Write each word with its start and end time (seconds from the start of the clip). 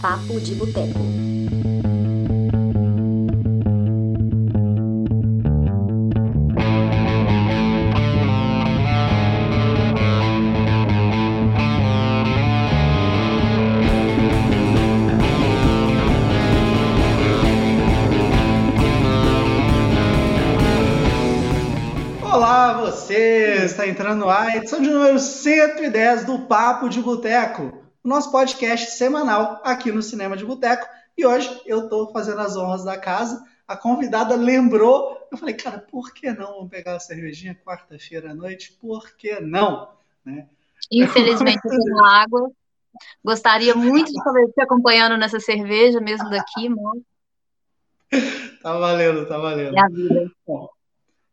Papo 0.00 0.38
de 0.40 0.54
Boteco. 0.54 0.98
Olá, 22.22 22.74
você! 22.74 23.64
Está 23.64 23.86
entrando 23.88 24.20
no 24.20 24.28
ar, 24.28 24.56
edição 24.56 24.80
de 24.80 24.90
número 24.90 25.18
110 25.18 26.24
do 26.24 26.40
Papo 26.40 26.88
de 26.88 27.00
Boteco, 27.00 27.85
o 28.06 28.08
nosso 28.08 28.30
podcast 28.30 28.92
semanal 28.92 29.60
aqui 29.64 29.90
no 29.90 30.00
Cinema 30.00 30.36
de 30.36 30.44
Boteco. 30.44 30.86
E 31.18 31.26
hoje 31.26 31.60
eu 31.66 31.84
estou 31.84 32.12
fazendo 32.12 32.40
as 32.40 32.56
honras 32.56 32.84
da 32.84 32.96
casa. 32.96 33.44
A 33.66 33.76
convidada 33.76 34.36
lembrou, 34.36 35.26
eu 35.28 35.36
falei, 35.36 35.56
cara, 35.56 35.80
por 35.80 36.14
que 36.14 36.30
não? 36.30 36.54
Vamos 36.54 36.70
pegar 36.70 36.92
uma 36.92 37.00
cervejinha 37.00 37.58
quarta-feira 37.66 38.30
à 38.30 38.34
noite? 38.34 38.78
Por 38.80 39.16
que 39.16 39.40
não? 39.40 39.88
Né? 40.24 40.46
Infelizmente, 40.92 41.58
eu 41.64 41.70
tenho 41.70 42.04
água. 42.04 42.48
Gostaria 43.24 43.74
muito 43.74 44.12
de 44.12 44.22
poder 44.22 44.52
te 44.52 44.62
acompanhando 44.62 45.16
nessa 45.16 45.40
cerveja, 45.40 46.00
mesmo 46.00 46.30
daqui, 46.30 46.68
mano. 46.68 47.04
Tá 48.62 48.76
valendo, 48.78 49.26
tá 49.26 49.38
valendo. 49.38 49.74
Vida. 49.92 50.30
Bom, 50.44 50.68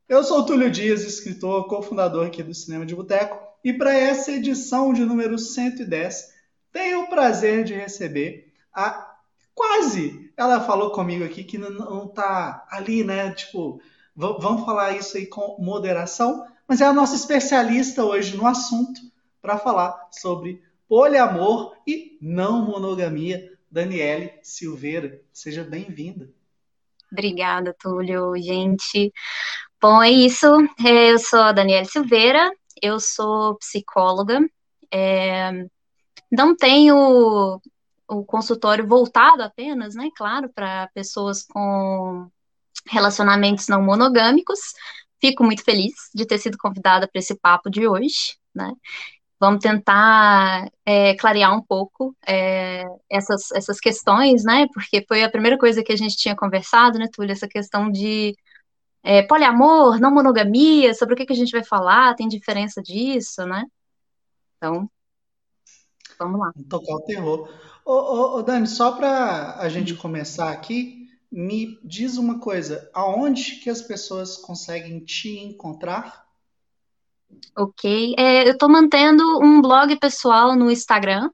eu 0.07 0.23
sou 0.23 0.39
o 0.39 0.45
Túlio 0.45 0.69
Dias, 0.69 1.03
escritor, 1.03 1.67
cofundador 1.67 2.27
aqui 2.27 2.43
do 2.43 2.53
Cinema 2.53 2.85
de 2.85 2.95
Boteco, 2.95 3.39
e 3.63 3.73
para 3.73 3.95
essa 3.95 4.31
edição 4.31 4.93
de 4.93 5.03
número 5.03 5.39
110, 5.39 6.32
tenho 6.73 7.03
o 7.03 7.07
prazer 7.07 7.63
de 7.63 7.73
receber 7.73 8.51
a 8.73 9.15
quase. 9.53 10.33
Ela 10.35 10.59
falou 10.59 10.91
comigo 10.91 11.23
aqui 11.23 11.43
que 11.43 11.57
não, 11.57 11.69
não 11.69 12.07
tá 12.07 12.67
ali, 12.69 13.03
né? 13.03 13.31
Tipo, 13.31 13.79
vamos 14.15 14.65
falar 14.65 14.97
isso 14.97 15.15
aí 15.15 15.27
com 15.27 15.55
moderação, 15.59 16.45
mas 16.67 16.81
é 16.81 16.85
a 16.85 16.93
nossa 16.93 17.15
especialista 17.15 18.03
hoje 18.03 18.35
no 18.35 18.47
assunto 18.47 18.99
para 19.39 19.57
falar 19.57 20.09
sobre 20.11 20.61
poliamor 20.87 21.75
e 21.87 22.17
não 22.19 22.65
monogamia, 22.65 23.51
Daniele 23.69 24.33
Silveira. 24.41 25.21
Seja 25.31 25.63
bem-vinda. 25.63 26.29
Obrigada, 27.11 27.75
Túlio. 27.79 28.35
Gente, 28.37 29.13
bom, 29.79 30.01
é 30.01 30.09
isso. 30.09 30.47
É, 30.83 31.11
Eu 31.11 31.19
sou 31.19 31.39
a 31.39 31.51
Daniela 31.51 31.85
Silveira, 31.85 32.51
eu 32.81 32.99
sou 32.99 33.55
psicóloga. 33.57 34.39
É, 34.91 35.65
não 36.33 36.55
tenho 36.55 37.61
o 38.07 38.25
consultório 38.25 38.87
voltado 38.87 39.43
apenas, 39.43 39.95
né, 39.95 40.09
claro, 40.15 40.49
para 40.49 40.87
pessoas 40.93 41.43
com 41.43 42.27
relacionamentos 42.87 43.67
não 43.67 43.81
monogâmicos. 43.81 44.59
Fico 45.21 45.43
muito 45.43 45.63
feliz 45.63 45.93
de 46.13 46.25
ter 46.25 46.39
sido 46.39 46.57
convidada 46.57 47.07
para 47.07 47.19
esse 47.19 47.35
papo 47.35 47.69
de 47.69 47.87
hoje, 47.87 48.37
né? 48.53 48.73
Vamos 49.39 49.61
tentar 49.61 50.69
é, 50.85 51.15
clarear 51.15 51.55
um 51.55 51.61
pouco 51.61 52.15
é, 52.25 52.83
essas, 53.09 53.51
essas 53.51 53.79
questões, 53.79 54.43
né? 54.43 54.67
Porque 54.73 55.05
foi 55.07 55.23
a 55.23 55.29
primeira 55.29 55.57
coisa 55.57 55.83
que 55.83 55.91
a 55.93 55.97
gente 55.97 56.17
tinha 56.17 56.35
conversado, 56.35 56.97
né, 56.97 57.07
Túlio? 57.13 57.31
Essa 57.31 57.47
questão 57.47 57.91
de 57.91 58.35
é, 59.03 59.21
poliamor, 59.23 59.99
não 59.99 60.11
monogamia, 60.13 60.93
sobre 60.93 61.13
o 61.13 61.17
que, 61.17 61.25
que 61.25 61.33
a 61.33 61.35
gente 61.35 61.51
vai 61.51 61.63
falar, 61.63 62.15
tem 62.15 62.27
diferença 62.27 62.81
disso, 62.81 63.45
né? 63.45 63.63
Então, 64.57 64.89
vamos 66.23 66.39
lá. 66.39 66.53
Tocar 66.69 66.95
o 66.95 67.01
terror. 67.01 67.49
Ô, 67.85 67.93
ô, 67.93 68.37
ô, 68.37 68.43
Dani, 68.43 68.67
só 68.67 68.91
para 68.93 69.57
a 69.59 69.69
gente 69.69 69.93
começar 69.95 70.51
aqui, 70.51 71.07
me 71.31 71.79
diz 71.83 72.17
uma 72.17 72.39
coisa: 72.39 72.89
aonde 72.93 73.57
que 73.57 73.69
as 73.69 73.81
pessoas 73.81 74.37
conseguem 74.37 74.99
te 74.99 75.39
encontrar? 75.39 76.23
Ok. 77.57 78.15
É, 78.17 78.47
eu 78.47 78.57
tô 78.57 78.67
mantendo 78.69 79.23
um 79.41 79.61
blog 79.61 79.97
pessoal 79.97 80.55
no 80.55 80.71
Instagram, 80.71 81.29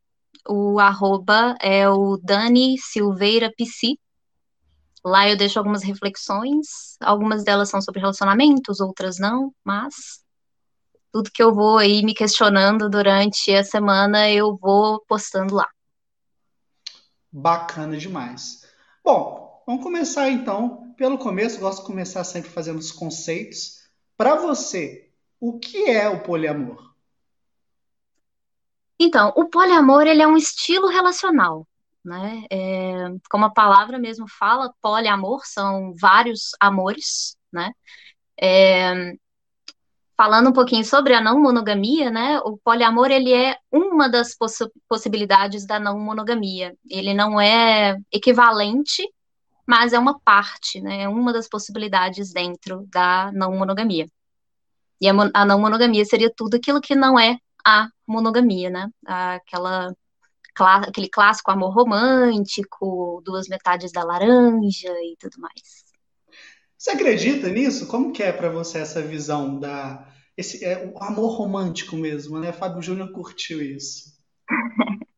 o 0.47 0.79
arroba 0.79 1.55
é 1.61 1.89
o 1.89 2.17
Dani 2.17 2.77
Silveira 2.77 3.51
PC. 3.55 3.95
Lá 5.03 5.29
eu 5.29 5.37
deixo 5.37 5.57
algumas 5.59 5.83
reflexões, 5.83 6.97
algumas 6.99 7.43
delas 7.43 7.69
são 7.69 7.81
sobre 7.81 8.01
relacionamentos, 8.01 8.81
outras 8.81 9.17
não, 9.17 9.53
mas 9.63 10.23
tudo 11.11 11.31
que 11.31 11.41
eu 11.41 11.53
vou 11.53 11.77
aí 11.77 12.03
me 12.03 12.13
questionando 12.13 12.89
durante 12.89 13.53
a 13.53 13.63
semana 13.63 14.29
eu 14.29 14.57
vou 14.57 15.03
postando 15.07 15.55
lá. 15.55 15.67
Bacana 17.31 17.97
demais. 17.97 18.65
Bom, 19.03 19.63
vamos 19.65 19.83
começar 19.83 20.29
então 20.29 20.93
pelo 20.97 21.17
começo. 21.17 21.59
Gosto 21.59 21.81
de 21.81 21.87
começar 21.87 22.23
sempre 22.23 22.49
fazendo 22.49 22.79
os 22.79 22.91
conceitos. 22.91 23.79
Para 24.17 24.35
você, 24.35 25.09
o 25.39 25.59
que 25.59 25.89
é 25.89 26.09
o 26.09 26.21
poliamor? 26.23 26.93
Então, 28.99 29.31
o 29.37 29.45
poliamor, 29.45 30.05
ele 30.05 30.21
é 30.21 30.27
um 30.27 30.35
estilo 30.35 30.87
relacional, 30.87 31.65
né? 32.03 32.43
É, 32.51 32.95
como 33.29 33.45
a 33.45 33.53
palavra 33.53 33.97
mesmo 33.97 34.27
fala, 34.27 34.73
poliamor 34.81 35.45
são 35.45 35.93
vários 35.95 36.51
amores, 36.59 37.37
né? 37.51 37.71
É, 38.41 39.13
falando 40.19 40.49
um 40.49 40.53
pouquinho 40.53 40.83
sobre 40.83 41.13
a 41.13 41.21
não 41.21 41.39
monogamia, 41.39 42.11
né? 42.11 42.41
O 42.41 42.57
poliamor, 42.57 43.09
ele 43.09 43.33
é 43.33 43.55
uma 43.71 44.09
das 44.09 44.35
possi- 44.35 44.69
possibilidades 44.85 45.65
da 45.65 45.79
não 45.79 45.97
monogamia. 45.97 46.75
Ele 46.89 47.13
não 47.13 47.39
é 47.39 47.97
equivalente, 48.11 49.01
mas 49.65 49.93
é 49.93 49.99
uma 49.99 50.19
parte, 50.19 50.81
né? 50.81 51.03
É 51.03 51.07
uma 51.07 51.31
das 51.31 51.47
possibilidades 51.47 52.33
dentro 52.33 52.85
da 52.91 53.31
não 53.31 53.55
monogamia. 53.57 54.07
E 54.99 55.07
a, 55.07 55.13
mon- 55.13 55.31
a 55.33 55.45
não 55.45 55.61
monogamia 55.61 56.03
seria 56.03 56.29
tudo 56.35 56.55
aquilo 56.57 56.81
que 56.81 56.95
não 56.95 57.17
é 57.17 57.37
a 57.65 57.87
monogamia, 58.05 58.69
né? 58.69 58.89
Aquela, 59.05 59.93
aquele 60.85 61.09
clássico 61.09 61.49
amor 61.49 61.73
romântico, 61.73 63.21
duas 63.23 63.47
metades 63.47 63.93
da 63.93 64.03
laranja 64.03 64.89
e 65.01 65.15
tudo 65.17 65.39
mais. 65.39 65.88
Você 66.79 66.91
acredita 66.91 67.49
nisso? 67.49 67.87
Como 67.87 68.13
que 68.13 68.23
é 68.23 68.31
para 68.31 68.49
você 68.49 68.77
essa 68.79 69.01
visão 69.01 69.59
da 69.59 70.07
esse 70.37 70.63
é 70.63 70.85
o 70.85 71.03
amor 71.03 71.35
romântico 71.35 71.97
mesmo, 71.97 72.39
né? 72.39 72.53
Fábio 72.53 72.81
Júnior 72.81 73.11
curtiu 73.11 73.61
isso. 73.61 74.17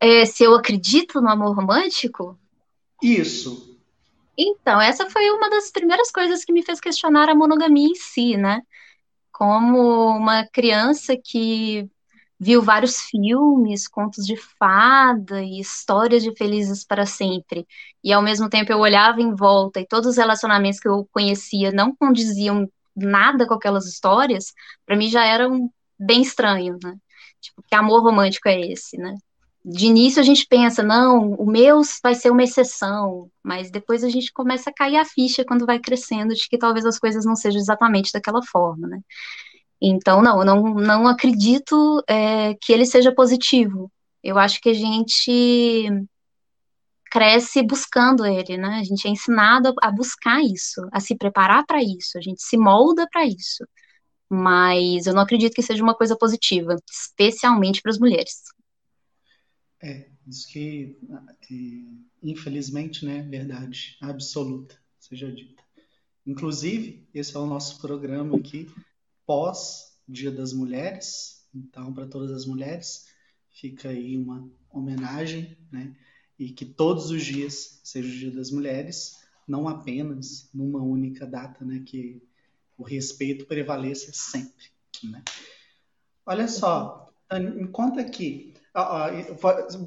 É, 0.00 0.24
se 0.24 0.44
eu 0.44 0.54
acredito 0.54 1.20
no 1.20 1.28
amor 1.28 1.56
romântico, 1.56 2.38
Isso. 3.02 3.76
então, 4.38 4.80
essa 4.80 5.10
foi 5.10 5.28
uma 5.30 5.50
das 5.50 5.72
primeiras 5.72 6.12
coisas 6.12 6.44
que 6.44 6.52
me 6.52 6.62
fez 6.62 6.80
questionar 6.80 7.28
a 7.28 7.34
monogamia 7.34 7.88
em 7.88 7.96
si, 7.96 8.36
né? 8.36 8.62
Como 9.32 10.16
uma 10.16 10.46
criança 10.46 11.16
que 11.16 11.90
viu 12.38 12.62
vários 12.62 13.00
filmes, 13.02 13.88
contos 13.88 14.24
de 14.24 14.36
fada 14.36 15.42
e 15.42 15.60
histórias 15.60 16.22
de 16.22 16.34
felizes 16.36 16.84
para 16.84 17.04
sempre. 17.04 17.66
E 18.02 18.12
ao 18.12 18.22
mesmo 18.22 18.48
tempo 18.48 18.70
eu 18.72 18.78
olhava 18.78 19.20
em 19.20 19.34
volta 19.34 19.80
e 19.80 19.86
todos 19.86 20.10
os 20.10 20.16
relacionamentos 20.16 20.78
que 20.78 20.88
eu 20.88 21.08
conhecia 21.12 21.72
não 21.72 21.94
condiziam 21.94 22.70
nada 22.94 23.46
com 23.46 23.54
aquelas 23.54 23.86
histórias, 23.86 24.52
para 24.86 24.96
mim 24.96 25.08
já 25.08 25.24
era 25.24 25.48
um 25.48 25.70
bem 25.98 26.22
estranho, 26.22 26.78
né? 26.82 26.96
Tipo, 27.40 27.62
que 27.62 27.74
amor 27.74 28.02
romântico 28.02 28.48
é 28.48 28.60
esse, 28.60 28.96
né? 28.96 29.14
De 29.64 29.86
início 29.86 30.20
a 30.20 30.24
gente 30.24 30.46
pensa, 30.46 30.82
não, 30.82 31.32
o 31.34 31.46
meu 31.46 31.82
vai 32.02 32.14
ser 32.14 32.30
uma 32.30 32.42
exceção, 32.42 33.30
mas 33.42 33.70
depois 33.70 34.02
a 34.02 34.08
gente 34.08 34.32
começa 34.32 34.70
a 34.70 34.72
cair 34.72 34.96
a 34.96 35.04
ficha 35.04 35.44
quando 35.44 35.66
vai 35.66 35.78
crescendo 35.78 36.34
de 36.34 36.48
que 36.48 36.56
talvez 36.56 36.86
as 36.86 36.98
coisas 36.98 37.24
não 37.24 37.36
sejam 37.36 37.60
exatamente 37.60 38.12
daquela 38.12 38.42
forma, 38.42 38.88
né? 38.88 39.00
Então, 39.80 40.20
não, 40.20 40.40
eu 40.40 40.44
não, 40.44 40.62
não 40.74 41.06
acredito 41.06 42.02
é, 42.08 42.54
que 42.54 42.72
ele 42.72 42.84
seja 42.84 43.14
positivo. 43.14 43.90
Eu 44.22 44.38
acho 44.38 44.60
que 44.60 44.70
a 44.70 44.74
gente 44.74 45.88
cresce 47.10 47.62
buscando 47.62 48.26
ele, 48.26 48.56
né? 48.56 48.80
A 48.80 48.84
gente 48.84 49.06
é 49.06 49.10
ensinado 49.10 49.72
a 49.80 49.90
buscar 49.90 50.42
isso, 50.42 50.86
a 50.92 51.00
se 51.00 51.16
preparar 51.16 51.64
para 51.64 51.82
isso, 51.82 52.18
a 52.18 52.20
gente 52.20 52.42
se 52.42 52.56
molda 52.56 53.06
para 53.10 53.24
isso. 53.24 53.66
Mas 54.28 55.06
eu 55.06 55.14
não 55.14 55.22
acredito 55.22 55.54
que 55.54 55.62
seja 55.62 55.82
uma 55.82 55.94
coisa 55.94 56.16
positiva, 56.16 56.76
especialmente 56.90 57.80
para 57.80 57.90
as 57.90 57.98
mulheres. 57.98 58.42
É, 59.80 60.08
isso 60.26 60.48
que, 60.48 60.98
infelizmente, 62.22 63.06
né, 63.06 63.22
verdade 63.22 63.96
absoluta, 64.02 64.76
seja 64.98 65.32
dita. 65.32 65.62
Inclusive, 66.26 67.08
esse 67.14 67.34
é 67.34 67.38
o 67.38 67.46
nosso 67.46 67.80
programa 67.80 68.36
aqui, 68.36 68.68
pós 69.28 70.00
Dia 70.08 70.30
das 70.30 70.54
Mulheres. 70.54 71.46
Então, 71.54 71.92
para 71.92 72.06
todas 72.06 72.30
as 72.30 72.46
mulheres, 72.46 73.08
fica 73.50 73.90
aí 73.90 74.16
uma 74.16 74.48
homenagem, 74.72 75.54
né? 75.70 75.94
E 76.38 76.50
que 76.50 76.64
todos 76.64 77.10
os 77.10 77.22
dias 77.22 77.78
seja 77.84 78.08
o 78.08 78.18
Dia 78.18 78.30
das 78.30 78.50
Mulheres, 78.50 79.18
não 79.46 79.68
apenas 79.68 80.48
numa 80.54 80.82
única 80.82 81.26
data, 81.26 81.62
né? 81.62 81.82
Que 81.84 82.22
o 82.78 82.82
respeito 82.82 83.44
prevaleça 83.44 84.10
sempre, 84.14 84.70
né? 85.04 85.22
Olha 86.24 86.48
só, 86.48 87.12
Dani, 87.28 87.50
me 87.50 87.68
conta 87.68 88.00
aqui. 88.00 88.54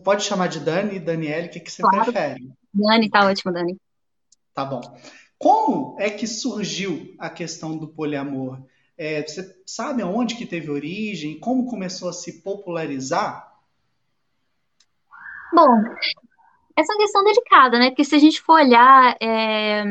Pode 0.04 0.24
chamar 0.24 0.48
de 0.48 0.60
Dani, 0.60 1.00
Daniele, 1.00 1.48
o 1.48 1.50
que, 1.50 1.60
que 1.60 1.72
você 1.72 1.82
claro. 1.82 2.12
prefere? 2.12 2.52
Dani, 2.72 3.10
tá 3.10 3.26
ótimo, 3.26 3.52
Dani. 3.52 3.76
Tá 4.54 4.66
bom. 4.66 4.82
Como 5.40 6.00
é 6.00 6.12
que 6.12 6.28
surgiu 6.28 7.16
a 7.18 7.28
questão 7.28 7.76
do 7.76 7.88
poliamor? 7.88 8.62
É, 9.04 9.24
você 9.24 9.60
sabe 9.66 10.04
aonde 10.04 10.36
que 10.36 10.46
teve 10.46 10.70
origem? 10.70 11.40
Como 11.40 11.66
começou 11.66 12.08
a 12.08 12.14
se 12.14 12.40
popularizar? 12.44 13.52
Bom, 15.52 15.82
essa 16.78 16.94
é 16.94 16.96
uma 16.96 17.02
questão 17.02 17.24
delicada, 17.24 17.80
né? 17.80 17.90
Porque 17.90 18.04
se 18.06 18.14
a 18.14 18.20
gente 18.20 18.40
for 18.40 18.62
olhar, 18.62 19.18
é... 19.20 19.84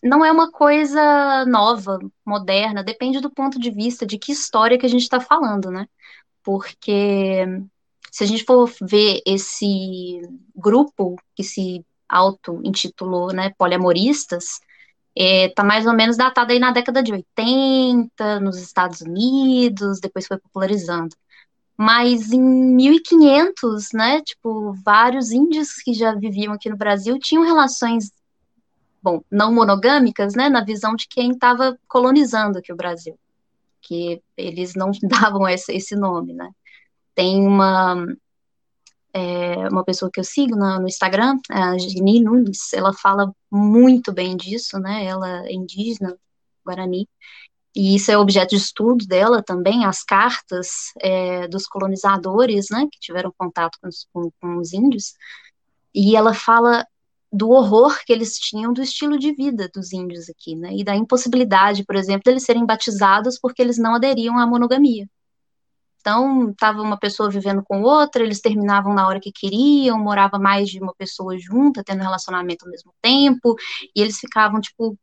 não 0.00 0.24
é 0.24 0.30
uma 0.30 0.48
coisa 0.48 1.44
nova, 1.46 1.98
moderna, 2.24 2.84
depende 2.84 3.20
do 3.20 3.32
ponto 3.32 3.58
de 3.58 3.68
vista 3.68 4.06
de 4.06 4.16
que 4.16 4.30
história 4.30 4.78
que 4.78 4.86
a 4.86 4.88
gente 4.88 5.02
está 5.02 5.18
falando, 5.18 5.68
né? 5.68 5.88
Porque 6.44 7.44
se 8.12 8.22
a 8.22 8.26
gente 8.28 8.44
for 8.44 8.70
ver 8.80 9.20
esse 9.26 10.22
grupo 10.54 11.16
que 11.34 11.42
se 11.42 11.84
auto-intitulou, 12.08 13.32
né, 13.32 13.52
poliamoristas, 13.58 14.60
é, 15.20 15.48
tá 15.48 15.64
mais 15.64 15.84
ou 15.84 15.92
menos 15.92 16.16
datado 16.16 16.52
aí 16.52 16.60
na 16.60 16.70
década 16.70 17.02
de 17.02 17.12
80, 17.12 18.38
nos 18.38 18.56
Estados 18.58 19.00
Unidos, 19.00 19.98
depois 19.98 20.28
foi 20.28 20.38
popularizando. 20.38 21.16
Mas 21.76 22.32
em 22.32 22.40
1500, 22.40 23.88
né, 23.92 24.20
tipo, 24.22 24.72
vários 24.84 25.32
índios 25.32 25.72
que 25.74 25.92
já 25.92 26.14
viviam 26.14 26.52
aqui 26.52 26.70
no 26.70 26.76
Brasil 26.76 27.18
tinham 27.18 27.42
relações, 27.42 28.12
bom, 29.02 29.20
não 29.28 29.52
monogâmicas, 29.52 30.34
né, 30.34 30.48
na 30.48 30.64
visão 30.64 30.94
de 30.94 31.08
quem 31.08 31.32
estava 31.32 31.76
colonizando 31.88 32.58
aqui 32.58 32.72
o 32.72 32.76
Brasil, 32.76 33.18
que 33.82 34.22
eles 34.36 34.74
não 34.76 34.92
davam 35.02 35.48
esse, 35.48 35.72
esse 35.72 35.96
nome, 35.96 36.32
né. 36.32 36.48
Tem 37.12 37.44
uma, 37.44 38.06
é, 39.18 39.68
uma 39.68 39.84
pessoa 39.84 40.10
que 40.12 40.20
eu 40.20 40.24
sigo 40.24 40.56
no, 40.56 40.80
no 40.80 40.86
Instagram, 40.86 41.38
a 41.50 41.76
Gini 41.76 42.22
Nunes, 42.22 42.72
ela 42.72 42.92
fala 42.92 43.32
muito 43.50 44.12
bem 44.12 44.36
disso, 44.36 44.78
né, 44.78 45.04
ela 45.04 45.46
é 45.46 45.52
indígena, 45.52 46.16
Guarani, 46.64 47.08
e 47.74 47.96
isso 47.96 48.10
é 48.10 48.18
objeto 48.18 48.50
de 48.50 48.56
estudo 48.56 49.06
dela 49.06 49.42
também, 49.42 49.84
as 49.84 50.02
cartas 50.04 50.92
é, 51.00 51.48
dos 51.48 51.66
colonizadores, 51.66 52.66
né, 52.70 52.86
que 52.90 53.00
tiveram 53.00 53.32
contato 53.36 53.78
com, 53.82 53.88
com, 54.12 54.30
com 54.40 54.58
os 54.58 54.72
índios, 54.72 55.14
e 55.94 56.14
ela 56.16 56.32
fala 56.32 56.86
do 57.30 57.50
horror 57.50 57.98
que 58.06 58.12
eles 58.12 58.38
tinham 58.38 58.72
do 58.72 58.80
estilo 58.82 59.18
de 59.18 59.32
vida 59.34 59.68
dos 59.74 59.92
índios 59.92 60.30
aqui, 60.30 60.54
né, 60.54 60.70
e 60.72 60.84
da 60.84 60.94
impossibilidade, 60.94 61.84
por 61.84 61.96
exemplo, 61.96 62.22
deles 62.24 62.44
serem 62.44 62.64
batizados 62.64 63.38
porque 63.38 63.60
eles 63.60 63.78
não 63.78 63.94
aderiam 63.96 64.38
à 64.38 64.46
monogamia. 64.46 65.06
Então, 66.00 66.50
estava 66.50 66.80
uma 66.80 66.98
pessoa 66.98 67.30
vivendo 67.30 67.62
com 67.62 67.82
outra, 67.82 68.22
eles 68.22 68.40
terminavam 68.40 68.94
na 68.94 69.06
hora 69.06 69.20
que 69.20 69.32
queriam, 69.32 69.98
morava 69.98 70.38
mais 70.38 70.68
de 70.68 70.80
uma 70.80 70.94
pessoa 70.94 71.38
junta, 71.38 71.82
tendo 71.84 72.02
relacionamento 72.02 72.64
ao 72.64 72.70
mesmo 72.70 72.92
tempo, 73.02 73.56
e 73.94 74.00
eles 74.00 74.18
ficavam, 74.18 74.60
tipo, 74.60 74.98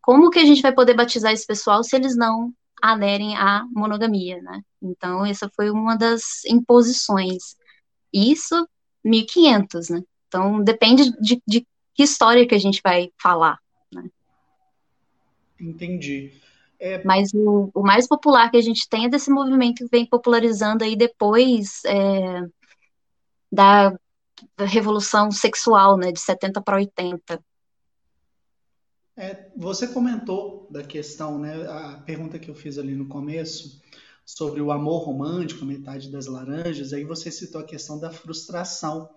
como 0.00 0.30
que 0.30 0.38
a 0.38 0.44
gente 0.44 0.62
vai 0.62 0.72
poder 0.72 0.94
batizar 0.94 1.32
esse 1.32 1.46
pessoal 1.46 1.82
se 1.82 1.96
eles 1.96 2.16
não 2.16 2.52
aderem 2.80 3.36
à 3.36 3.64
monogamia, 3.72 4.40
né? 4.42 4.62
Então, 4.80 5.24
essa 5.26 5.50
foi 5.54 5.70
uma 5.70 5.96
das 5.96 6.44
imposições. 6.44 7.56
Isso, 8.12 8.68
1500, 9.04 9.90
né? 9.90 10.02
Então, 10.28 10.62
depende 10.62 11.10
de, 11.20 11.42
de 11.46 11.66
que 11.94 12.02
história 12.02 12.46
que 12.46 12.54
a 12.54 12.58
gente 12.58 12.80
vai 12.84 13.10
falar, 13.20 13.58
né? 13.92 14.04
Entendi. 15.58 16.32
É... 16.78 17.02
Mas 17.04 17.32
o, 17.32 17.70
o, 17.74 17.82
mais 17.82 18.06
popular 18.06 18.50
que 18.50 18.56
a 18.56 18.62
gente 18.62 18.88
tem 18.88 19.06
é 19.06 19.08
desse 19.08 19.30
movimento 19.30 19.84
que 19.84 19.90
vem 19.90 20.06
popularizando 20.06 20.84
aí 20.84 20.94
depois 20.94 21.82
é, 21.86 22.42
da, 23.50 23.96
Revolução 24.58 25.30
Sexual, 25.30 25.96
né, 25.96 26.12
de 26.12 26.20
70 26.20 26.60
para 26.60 26.76
80. 26.76 27.42
É, 29.16 29.48
você 29.56 29.88
comentou 29.88 30.68
da 30.70 30.82
questão, 30.82 31.38
né, 31.38 31.66
a 31.66 32.02
pergunta 32.04 32.38
que 32.38 32.50
eu 32.50 32.54
fiz 32.54 32.76
ali 32.78 32.94
no 32.94 33.08
começo, 33.08 33.80
sobre 34.24 34.60
o 34.60 34.72
amor 34.72 35.04
romântico, 35.04 35.64
metade 35.64 36.10
das 36.10 36.26
laranjas, 36.26 36.92
aí 36.92 37.04
você 37.04 37.30
citou 37.30 37.60
a 37.60 37.66
questão 37.66 37.98
da 37.98 38.10
frustração, 38.10 39.08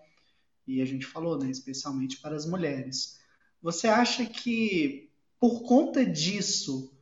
e 0.66 0.82
a 0.82 0.86
gente 0.86 1.06
falou, 1.06 1.38
né, 1.38 1.50
especialmente 1.50 2.20
para 2.22 2.36
as 2.36 2.46
mulheres. 2.46 3.20
Você 3.62 3.88
acha 3.88 4.26
que, 4.26 5.10
por 5.40 5.64
conta 5.64 6.06
disso, 6.06 6.94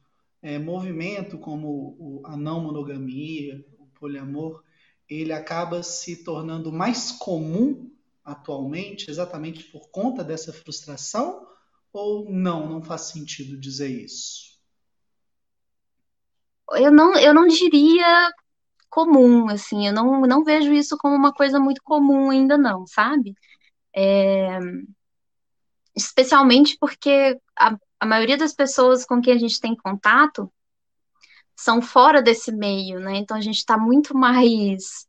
é, 0.42 0.58
movimento 0.60 1.38
como 1.38 1.96
o, 2.00 2.22
a 2.26 2.38
não 2.38 2.62
monogamia, 2.62 3.64
o 3.80 3.88
poliamor, 4.00 4.64
ele 5.10 5.34
acaba 5.34 5.82
se 5.84 6.24
tornando 6.24 6.72
mais 6.72 7.12
comum 7.12 7.92
atualmente, 8.24 9.10
exatamente 9.10 9.64
por 9.66 9.90
conta 9.90 10.24
dessa 10.24 10.52
frustração? 10.52 11.48
Ou 11.94 12.30
não, 12.30 12.70
não 12.70 12.82
faz 12.84 13.04
sentido 13.04 13.60
dizer 13.60 13.88
isso? 13.88 14.58
Eu 16.74 16.92
não, 16.92 17.18
eu 17.18 17.34
não 17.34 17.48
diria 17.48 18.30
comum, 18.90 19.50
assim, 19.50 19.88
eu 19.88 19.94
não, 19.94 20.22
não 20.22 20.44
vejo 20.44 20.74
isso 20.74 20.98
como 20.98 21.16
uma 21.16 21.34
coisa 21.34 21.60
muito 21.60 21.82
comum 21.82 22.30
ainda 22.30 22.58
não, 22.58 22.86
sabe? 22.86 23.34
É, 23.96 24.60
especialmente 25.96 26.78
porque 26.80 27.40
a, 27.58 27.78
a 28.00 28.06
maioria 28.06 28.38
das 28.38 28.54
pessoas 28.54 29.06
com 29.06 29.22
quem 29.22 29.34
a 29.34 29.38
gente 29.38 29.60
tem 29.60 29.76
contato 29.76 30.52
são 31.56 31.82
fora 31.82 32.22
desse 32.22 32.52
meio, 32.52 33.00
né? 33.00 33.18
Então 33.18 33.36
a 33.36 33.42
gente 33.42 33.58
está 33.58 33.78
muito 33.78 34.16
mais 34.16 35.08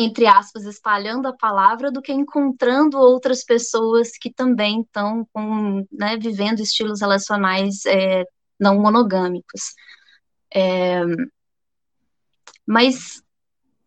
entre 0.00 0.28
aspas, 0.28 0.64
espalhando 0.64 1.26
a 1.26 1.36
palavra 1.36 1.90
do 1.90 2.00
que 2.00 2.12
encontrando 2.12 2.96
outras 2.96 3.42
pessoas 3.42 4.12
que 4.16 4.32
também 4.32 4.82
estão 4.82 5.26
com, 5.32 5.84
né, 5.90 6.16
vivendo 6.16 6.60
estilos 6.60 7.00
relacionais 7.00 7.84
é, 7.84 8.24
não 8.60 8.80
monogâmicos. 8.80 9.74
É, 10.54 11.00
mas 12.64 13.20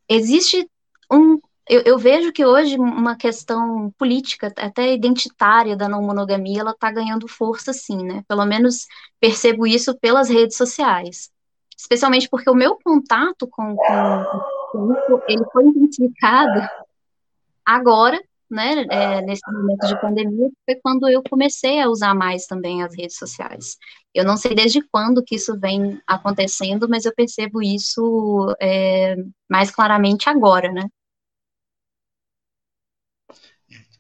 existe 0.09 0.69
um. 1.09 1.39
Eu, 1.71 1.83
eu, 1.85 1.97
vejo 1.97 2.33
que 2.33 2.45
hoje 2.45 2.77
uma 2.77 3.15
questão 3.15 3.93
política, 3.97 4.53
até 4.57 4.93
identitária 4.93 5.73
da 5.73 5.87
não 5.87 6.01
monogamia, 6.01 6.59
ela 6.59 6.71
está 6.71 6.91
ganhando 6.91 7.29
força, 7.29 7.71
sim, 7.71 8.03
né? 8.03 8.25
Pelo 8.27 8.45
menos 8.45 8.85
percebo 9.21 9.65
isso 9.65 9.97
pelas 9.97 10.27
redes 10.27 10.57
sociais. 10.57 11.31
Especialmente 11.77 12.27
porque 12.27 12.49
o 12.49 12.53
meu 12.53 12.77
contato 12.83 13.47
com, 13.47 13.77
com 13.77 15.21
ele 15.29 15.45
foi 15.53 15.63
intensificado 15.63 16.69
agora, 17.65 18.21
né, 18.49 18.85
é, 18.89 19.21
nesse 19.21 19.49
momento 19.49 19.87
de 19.87 20.01
pandemia, 20.01 20.49
foi 20.65 20.75
quando 20.83 21.07
eu 21.07 21.23
comecei 21.23 21.79
a 21.79 21.87
usar 21.87 22.13
mais 22.13 22.47
também 22.47 22.83
as 22.83 22.93
redes 22.93 23.15
sociais. 23.15 23.77
Eu 24.13 24.25
não 24.25 24.35
sei 24.35 24.53
desde 24.53 24.81
quando 24.91 25.23
que 25.23 25.35
isso 25.35 25.57
vem 25.57 26.01
acontecendo, 26.05 26.89
mas 26.89 27.05
eu 27.05 27.15
percebo 27.15 27.61
isso 27.61 28.53
é, 28.61 29.15
mais 29.49 29.71
claramente 29.71 30.27
agora, 30.29 30.69
né? 30.69 30.83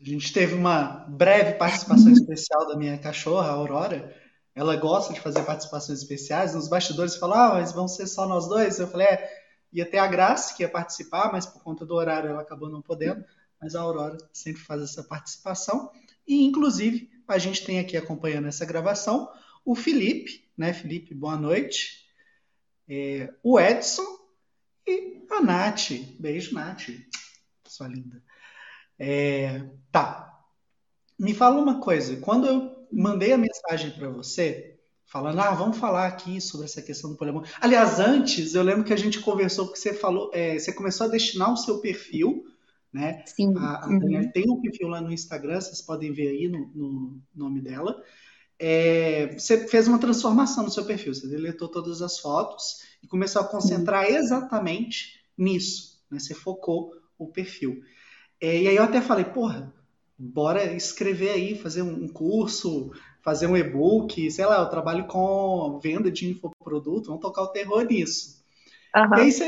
A 0.01 0.05
gente 0.05 0.33
teve 0.33 0.55
uma 0.55 1.05
breve 1.07 1.53
participação 1.53 2.11
especial 2.13 2.67
da 2.67 2.75
minha 2.75 2.97
cachorra, 2.97 3.49
a 3.49 3.53
Aurora. 3.53 4.15
Ela 4.55 4.75
gosta 4.75 5.13
de 5.13 5.21
fazer 5.21 5.43
participações 5.43 5.99
especiais. 5.99 6.55
Nos 6.55 6.67
bastidores 6.67 7.15
falou, 7.15 7.35
ah, 7.35 7.49
mas 7.53 7.71
vão 7.71 7.87
ser 7.87 8.07
só 8.07 8.27
nós 8.27 8.47
dois? 8.47 8.79
Eu 8.79 8.87
falei, 8.87 9.07
é, 9.07 9.41
Ia 9.73 9.85
ter 9.85 9.99
a 9.99 10.07
Graça, 10.07 10.53
que 10.53 10.63
ia 10.63 10.69
participar, 10.69 11.31
mas 11.31 11.45
por 11.45 11.63
conta 11.63 11.85
do 11.85 11.95
horário 11.95 12.29
ela 12.29 12.41
acabou 12.41 12.69
não 12.69 12.81
podendo. 12.81 13.23
Mas 13.59 13.75
a 13.75 13.81
Aurora 13.81 14.17
sempre 14.33 14.61
faz 14.61 14.81
essa 14.81 15.03
participação. 15.03 15.91
E, 16.27 16.43
inclusive, 16.43 17.09
a 17.27 17.37
gente 17.37 17.63
tem 17.63 17.79
aqui 17.79 17.95
acompanhando 17.95 18.47
essa 18.47 18.65
gravação 18.65 19.31
o 19.63 19.75
Felipe, 19.75 20.49
né? 20.57 20.73
Felipe, 20.73 21.13
boa 21.13 21.37
noite. 21.37 22.05
É, 22.89 23.33
o 23.41 23.59
Edson 23.59 24.05
e 24.85 25.23
a 25.31 25.39
Nath. 25.39 25.91
Beijo, 26.19 26.53
Nath. 26.53 26.89
Sua 27.65 27.87
linda. 27.87 28.21
É, 29.03 29.63
tá. 29.91 30.45
Me 31.17 31.33
fala 31.33 31.59
uma 31.59 31.79
coisa. 31.79 32.17
Quando 32.17 32.45
eu 32.45 32.87
mandei 32.91 33.33
a 33.33 33.37
mensagem 33.37 33.89
para 33.89 34.09
você, 34.09 34.77
falando, 35.07 35.39
ah, 35.39 35.55
vamos 35.55 35.77
falar 35.77 36.05
aqui 36.05 36.39
sobre 36.39 36.67
essa 36.67 36.83
questão 36.83 37.09
do 37.09 37.17
poliamor. 37.17 37.47
Aliás, 37.59 37.99
antes, 37.99 38.53
eu 38.53 38.61
lembro 38.61 38.83
que 38.83 38.93
a 38.93 38.97
gente 38.97 39.19
conversou 39.19 39.71
que 39.71 39.79
você 39.79 39.91
falou, 39.91 40.29
é, 40.31 40.59
você 40.59 40.71
começou 40.71 41.07
a 41.07 41.09
destinar 41.09 41.51
o 41.51 41.57
seu 41.57 41.79
perfil, 41.79 42.45
né? 42.93 43.23
Sim. 43.25 43.57
A, 43.57 43.85
a 43.85 43.87
uhum. 43.87 44.31
tem 44.31 44.47
um 44.47 44.61
perfil 44.61 44.87
lá 44.87 45.01
no 45.01 45.11
Instagram, 45.11 45.59
vocês 45.59 45.81
podem 45.81 46.13
ver 46.13 46.27
aí 46.27 46.47
no, 46.47 46.67
no 46.67 47.21
nome 47.33 47.59
dela. 47.59 48.03
É, 48.59 49.33
você 49.35 49.67
fez 49.67 49.87
uma 49.87 49.97
transformação 49.97 50.63
no 50.63 50.69
seu 50.69 50.85
perfil, 50.85 51.15
você 51.15 51.27
deletou 51.27 51.67
todas 51.67 52.03
as 52.03 52.19
fotos 52.19 52.83
e 53.01 53.07
começou 53.07 53.41
a 53.41 53.45
concentrar 53.45 54.05
exatamente 54.05 55.19
nisso, 55.35 56.03
né? 56.11 56.19
Você 56.19 56.35
focou 56.35 56.93
o 57.17 57.25
perfil. 57.25 57.81
É, 58.41 58.59
e 58.59 58.67
aí 58.67 58.75
eu 58.75 58.83
até 58.83 58.99
falei, 58.99 59.23
porra, 59.23 59.71
bora 60.17 60.73
escrever 60.73 61.29
aí, 61.29 61.55
fazer 61.55 61.83
um 61.83 62.07
curso, 62.07 62.91
fazer 63.21 63.45
um 63.45 63.55
e-book, 63.55 64.29
sei 64.31 64.45
lá, 64.45 64.59
eu 64.59 64.69
trabalho 64.69 65.05
com 65.05 65.79
venda 65.81 66.11
de 66.11 66.27
infoproduto, 66.27 67.07
vamos 67.07 67.21
tocar 67.21 67.43
o 67.43 67.49
terror 67.49 67.83
nisso. 67.83 68.43
Uhum. 68.95 69.17
E 69.17 69.21
aí 69.21 69.31
você 69.31 69.47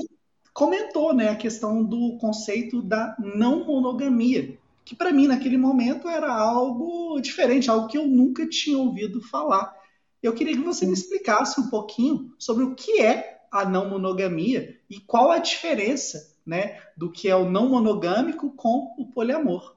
comentou 0.54 1.14
né, 1.14 1.30
a 1.30 1.36
questão 1.36 1.84
do 1.84 2.18
conceito 2.20 2.82
da 2.82 3.16
não 3.18 3.66
monogamia, 3.66 4.58
que 4.86 4.96
para 4.96 5.12
mim 5.12 5.28
naquele 5.28 5.58
momento 5.58 6.08
era 6.08 6.32
algo 6.32 7.20
diferente, 7.20 7.70
algo 7.70 7.88
que 7.88 7.98
eu 7.98 8.08
nunca 8.08 8.48
tinha 8.48 8.78
ouvido 8.78 9.22
falar. 9.22 9.74
Eu 10.22 10.34
queria 10.34 10.54
que 10.54 10.62
você 10.62 10.86
me 10.86 10.94
explicasse 10.94 11.60
um 11.60 11.70
pouquinho 11.70 12.34
sobre 12.38 12.64
o 12.64 12.76
que 12.76 13.02
é 13.02 13.42
a 13.52 13.66
não 13.66 13.90
monogamia 13.90 14.80
e 14.90 15.00
qual 15.00 15.32
a 15.32 15.40
diferença 15.40 16.33
né, 16.46 16.82
do 16.96 17.12
que 17.12 17.30
é 17.30 17.36
o 17.36 17.50
não 17.50 17.70
monogâmico 17.70 18.52
com 18.52 18.94
o 18.98 19.06
poliamor. 19.08 19.76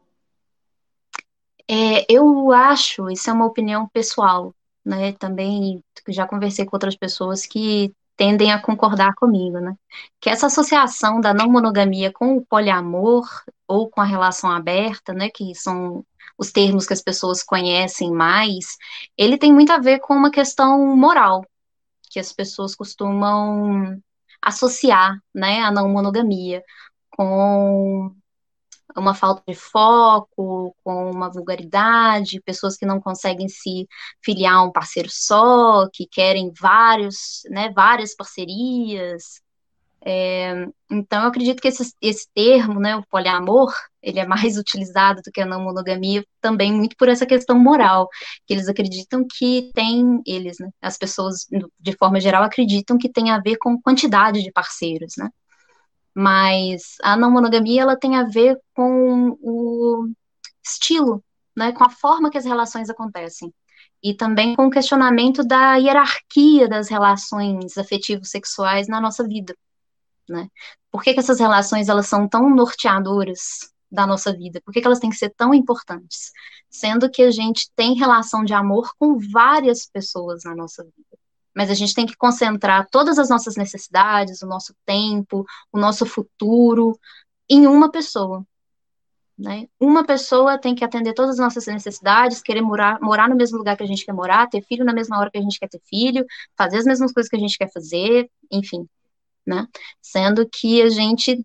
É, 1.69 2.07
eu 2.09 2.53
acho, 2.53 3.11
isso 3.11 3.29
é 3.29 3.33
uma 3.33 3.47
opinião 3.47 3.89
pessoal, 3.89 4.55
né? 4.85 5.13
Também 5.15 5.83
já 6.09 6.27
conversei 6.27 6.65
com 6.65 6.77
outras 6.77 6.95
pessoas 6.95 7.45
que 7.45 7.93
tendem 8.17 8.53
a 8.53 8.61
concordar 8.61 9.15
comigo, 9.15 9.59
né? 9.59 9.75
Que 10.21 10.31
essa 10.31 10.47
associação 10.47 11.21
da 11.21 11.35
não 11.35 11.51
monogamia 11.51 12.13
com 12.13 12.37
o 12.37 12.47
poliamor 12.47 13.29
ou 13.67 13.91
com 13.91 14.01
a 14.01 14.05
relação 14.05 14.51
aberta, 14.51 15.13
né, 15.13 15.29
que 15.29 15.55
são 15.55 16.05
os 16.39 16.53
termos 16.53 16.87
que 16.87 16.93
as 16.93 17.03
pessoas 17.03 17.43
conhecem 17.43 18.13
mais, 18.13 18.77
ele 19.17 19.39
tem 19.39 19.53
muito 19.53 19.73
a 19.73 19.79
ver 19.79 20.01
com 20.01 20.15
uma 20.15 20.31
questão 20.31 20.97
moral, 20.97 21.45
que 22.11 22.21
as 22.21 22.33
pessoas 22.33 22.75
costumam 22.75 24.01
associar, 24.43 25.19
né, 25.35 25.61
a 25.63 25.71
não 25.71 25.89
monogamia 25.89 26.63
com 27.11 28.15
uma 28.97 29.15
falta 29.15 29.43
de 29.47 29.55
foco, 29.55 30.75
com 30.83 31.11
uma 31.11 31.31
vulgaridade, 31.31 32.41
pessoas 32.43 32.77
que 32.77 32.87
não 32.87 33.01
conseguem 33.01 33.49
se 33.49 33.87
filiar 34.25 34.55
a 34.55 34.63
um 34.63 34.73
parceiro 34.73 35.09
só, 35.11 35.89
que 35.93 36.07
querem 36.07 36.53
vários, 36.59 37.43
né, 37.51 37.71
várias 37.75 38.15
parcerias. 38.15 39.41
É, 40.09 40.69
então, 40.89 41.23
eu 41.23 41.29
acredito 41.29 41.61
que 41.61 41.67
esse, 41.67 41.93
esse 42.01 42.29
termo, 42.33 42.79
né, 42.79 42.95
o 42.95 43.05
poliamor, 43.09 43.75
ele 44.01 44.21
é 44.21 44.27
mais 44.27 44.57
utilizado 44.57 45.21
do 45.21 45.33
que 45.33 45.41
a 45.41 45.47
não 45.47 45.61
monogamia, 45.61 46.25
também 46.41 46.73
muito 46.73 46.97
por 46.97 47.09
essa 47.09 47.27
questão 47.27 47.59
moral, 47.59 48.09
que 48.47 48.55
eles 48.55 48.69
acreditam 48.69 49.27
que 49.29 49.73
tem, 49.75 50.23
eles, 50.25 50.59
né, 50.61 50.71
as 50.81 50.97
pessoas, 50.97 51.47
de 51.81 51.93
forma 51.97 52.21
geral, 52.21 52.45
acreditam 52.45 52.97
que 52.99 53.09
tem 53.09 53.33
a 53.33 53.41
ver 53.41 53.57
com 53.57 53.81
quantidade 53.83 54.45
de 54.45 54.53
parceiros, 54.53 55.15
né, 55.19 55.29
mas 56.15 56.95
a 57.03 57.17
não 57.17 57.31
monogamia 57.31 57.83
ela 57.83 57.99
tem 57.99 58.17
a 58.17 58.23
ver 58.25 58.57
com 58.75 59.37
o 59.43 60.09
estilo, 60.65 61.23
né, 61.57 61.73
com 61.73 61.83
a 61.83 61.91
forma 61.91 62.31
que 62.31 62.39
as 62.39 62.45
relações 62.45 62.89
acontecem 62.89 63.53
e 64.03 64.15
também 64.15 64.55
com 64.55 64.67
o 64.67 64.71
questionamento 64.71 65.43
da 65.43 65.77
hierarquia 65.77 66.69
das 66.69 66.89
relações 66.89 67.77
afetivos 67.77 68.31
sexuais 68.31 68.87
na 68.89 69.01
nossa 69.01 69.27
vida, 69.27 69.55
né? 70.29 70.49
Por 70.91 71.03
que, 71.03 71.15
que 71.15 71.21
essas 71.21 71.41
relações 71.41 71.89
elas 71.89 72.07
são 72.07 72.29
tão 72.29 72.49
norteadoras 72.51 73.73
da 73.91 74.07
nossa 74.07 74.33
vida? 74.33 74.61
Por 74.65 74.73
que, 74.73 74.81
que 74.81 74.87
elas 74.87 74.99
têm 74.99 75.11
que 75.11 75.17
ser 75.17 75.31
tão 75.31 75.55
importantes? 75.55 76.33
Sendo 76.71 77.11
que 77.11 77.23
a 77.23 77.31
gente 77.31 77.71
tem 77.77 77.95
relação 77.95 78.45
de 78.45 78.55
amor 78.55 78.93
com 78.99 79.19
várias 79.19 79.87
pessoas 79.87 80.45
na 80.45 80.55
nossa 80.55 80.83
vida 80.83 81.17
mas 81.57 81.71
a 81.71 81.75
gente 81.75 81.95
tem 81.95 82.05
que 82.05 82.15
concentrar 82.15 82.87
todas 82.91 83.19
as 83.19 83.31
nossas 83.31 83.57
necessidades, 83.57 84.43
o 84.43 84.47
nosso 84.47 84.75
tempo, 84.85 85.43
o 85.73 85.79
nosso 85.79 86.05
futuro 86.05 87.01
em 87.49 87.67
uma 87.67 87.91
pessoa. 87.91 88.47
Né? 89.39 89.67
Uma 89.81 90.05
pessoa 90.05 90.59
tem 90.59 90.75
que 90.75 90.85
atender 90.85 91.15
todas 91.15 91.33
as 91.33 91.39
nossas 91.39 91.67
necessidades, 91.67 92.43
querer 92.43 92.61
morar, 92.61 93.01
morar 93.01 93.27
no 93.27 93.35
mesmo 93.35 93.57
lugar 93.57 93.75
que 93.75 93.83
a 93.83 93.87
gente 93.87 94.05
quer 94.05 94.13
morar, 94.13 94.47
ter 94.49 94.63
filho 94.63 94.85
na 94.85 94.93
mesma 94.93 95.19
hora 95.19 95.31
que 95.31 95.39
a 95.39 95.43
gente 95.43 95.59
quer 95.59 95.69
ter 95.69 95.81
filho, 95.89 96.27
fazer 96.57 96.77
as 96.77 96.85
mesmas 96.85 97.11
coisas 97.11 97.31
que 97.31 97.37
a 97.37 97.41
gente 97.41 97.57
quer 97.57 97.73
fazer, 97.73 98.31
enfim, 98.51 98.87
né? 99.47 99.67
Sendo 100.01 100.49
que 100.49 100.83
a 100.83 100.89
gente 100.89 101.45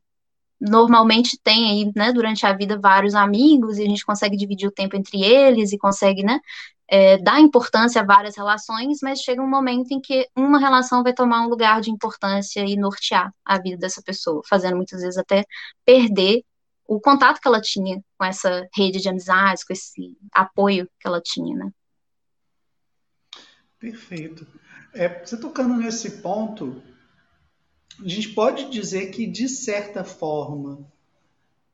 normalmente 0.60 1.40
tem 1.44 1.72
aí, 1.72 1.92
né, 1.96 2.14
durante 2.14 2.46
a 2.46 2.54
vida 2.54 2.80
vários 2.80 3.16
amigos 3.16 3.78
e 3.78 3.84
a 3.84 3.88
gente 3.88 4.06
consegue 4.06 4.38
dividir 4.38 4.68
o 4.68 4.72
tempo 4.72 4.96
entre 4.96 5.24
eles 5.24 5.72
e 5.72 5.78
consegue, 5.78 6.24
né, 6.24 6.40
é, 6.88 7.18
dá 7.18 7.40
importância 7.40 8.02
a 8.02 8.06
várias 8.06 8.36
relações, 8.36 9.00
mas 9.02 9.22
chega 9.22 9.42
um 9.42 9.50
momento 9.50 9.92
em 9.92 10.00
que 10.00 10.28
uma 10.36 10.60
relação 10.60 11.02
vai 11.02 11.14
tomar 11.14 11.42
um 11.42 11.50
lugar 11.50 11.82
de 11.82 11.90
importância 11.90 12.66
e 12.66 12.76
nortear 12.76 13.34
a 13.46 13.58
vida 13.58 13.78
dessa 13.78 14.02
pessoa, 14.04 14.42
fazendo 14.48 14.76
muitas 14.76 15.02
vezes 15.02 15.18
até 15.18 15.46
perder 15.86 16.44
o 16.86 17.00
contato 17.00 17.40
que 17.40 17.48
ela 17.48 17.62
tinha 17.62 18.04
com 18.18 18.26
essa 18.26 18.68
rede 18.76 19.00
de 19.00 19.08
amizades, 19.08 19.64
com 19.64 19.72
esse 19.72 20.18
apoio 20.34 20.90
que 21.00 21.08
ela 21.08 21.22
tinha, 21.22 21.56
né? 21.56 21.72
Perfeito. 23.80 24.46
É, 24.94 25.24
você 25.24 25.38
tocando 25.38 25.78
nesse 25.78 26.22
ponto, 26.22 26.84
a 28.00 28.08
gente 28.08 28.30
pode 28.30 28.70
dizer 28.70 29.12
que, 29.12 29.26
de 29.26 29.50
certa 29.50 30.04
forma, 30.04 30.88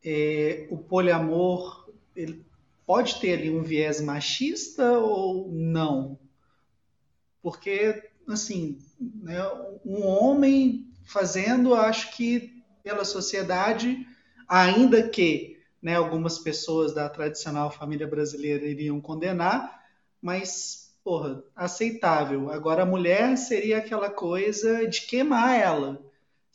é, 0.03 0.67
o 0.69 0.77
poliamor 0.77 1.89
ele 2.15 2.45
pode 2.85 3.19
ter 3.19 3.33
ali 3.33 3.51
um 3.51 3.61
viés 3.61 4.01
machista 4.01 4.97
ou 4.97 5.51
não? 5.51 6.17
Porque, 7.41 8.03
assim, 8.27 8.79
né, 8.99 9.37
um 9.85 10.05
homem 10.05 10.87
fazendo, 11.05 11.73
acho 11.73 12.15
que 12.15 12.63
pela 12.83 13.05
sociedade, 13.05 14.07
ainda 14.47 15.07
que 15.07 15.57
né, 15.81 15.95
algumas 15.95 16.39
pessoas 16.39 16.93
da 16.93 17.07
tradicional 17.09 17.69
família 17.69 18.07
brasileira 18.07 18.65
iriam 18.65 18.99
condenar, 18.99 19.83
mas, 20.21 20.95
porra, 21.03 21.43
aceitável. 21.55 22.51
Agora, 22.51 22.83
a 22.83 22.85
mulher 22.85 23.37
seria 23.37 23.77
aquela 23.77 24.09
coisa 24.09 24.87
de 24.87 25.01
queimar 25.01 25.59
ela. 25.59 26.06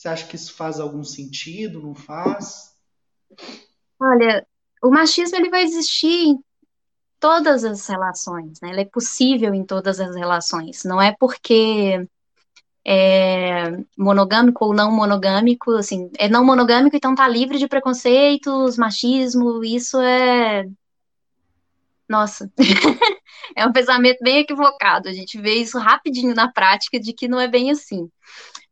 Você 0.03 0.09
acha 0.09 0.27
que 0.27 0.35
isso 0.35 0.53
faz 0.55 0.81
algum 0.81 1.05
sentido? 1.05 1.81
Não 1.81 1.95
faz? 1.95 2.75
Olha, 4.01 4.45
o 4.83 4.91
machismo 4.91 5.37
ele 5.37 5.49
vai 5.49 5.63
existir 5.63 6.27
em 6.27 6.45
todas 7.21 7.63
as 7.63 7.87
relações, 7.87 8.61
né? 8.61 8.71
Ele 8.71 8.81
é 8.81 8.85
possível 8.85 9.55
em 9.55 9.65
todas 9.65 10.01
as 10.01 10.17
relações. 10.17 10.83
Não 10.83 11.01
é 11.01 11.15
porque 11.17 12.05
é 12.85 13.79
monogâmico 13.97 14.65
ou 14.65 14.75
não 14.75 14.91
monogâmico, 14.91 15.71
assim, 15.77 16.11
é 16.19 16.29
não 16.29 16.45
monogâmico, 16.45 16.97
então 16.97 17.15
tá 17.15 17.29
livre 17.29 17.57
de 17.57 17.69
preconceitos, 17.69 18.77
machismo, 18.77 19.63
isso 19.63 20.01
é. 20.01 20.67
Nossa, 22.09 22.51
é 23.55 23.65
um 23.65 23.73
pensamento 23.73 24.19
bem 24.21 24.39
equivocado. 24.39 25.09
A 25.09 25.13
gente 25.13 25.41
vê 25.41 25.55
isso 25.55 25.79
rapidinho 25.79 26.35
na 26.35 26.51
prática 26.51 26.99
de 26.99 27.13
que 27.13 27.29
não 27.29 27.39
é 27.39 27.47
bem 27.47 27.71
assim. 27.71 28.11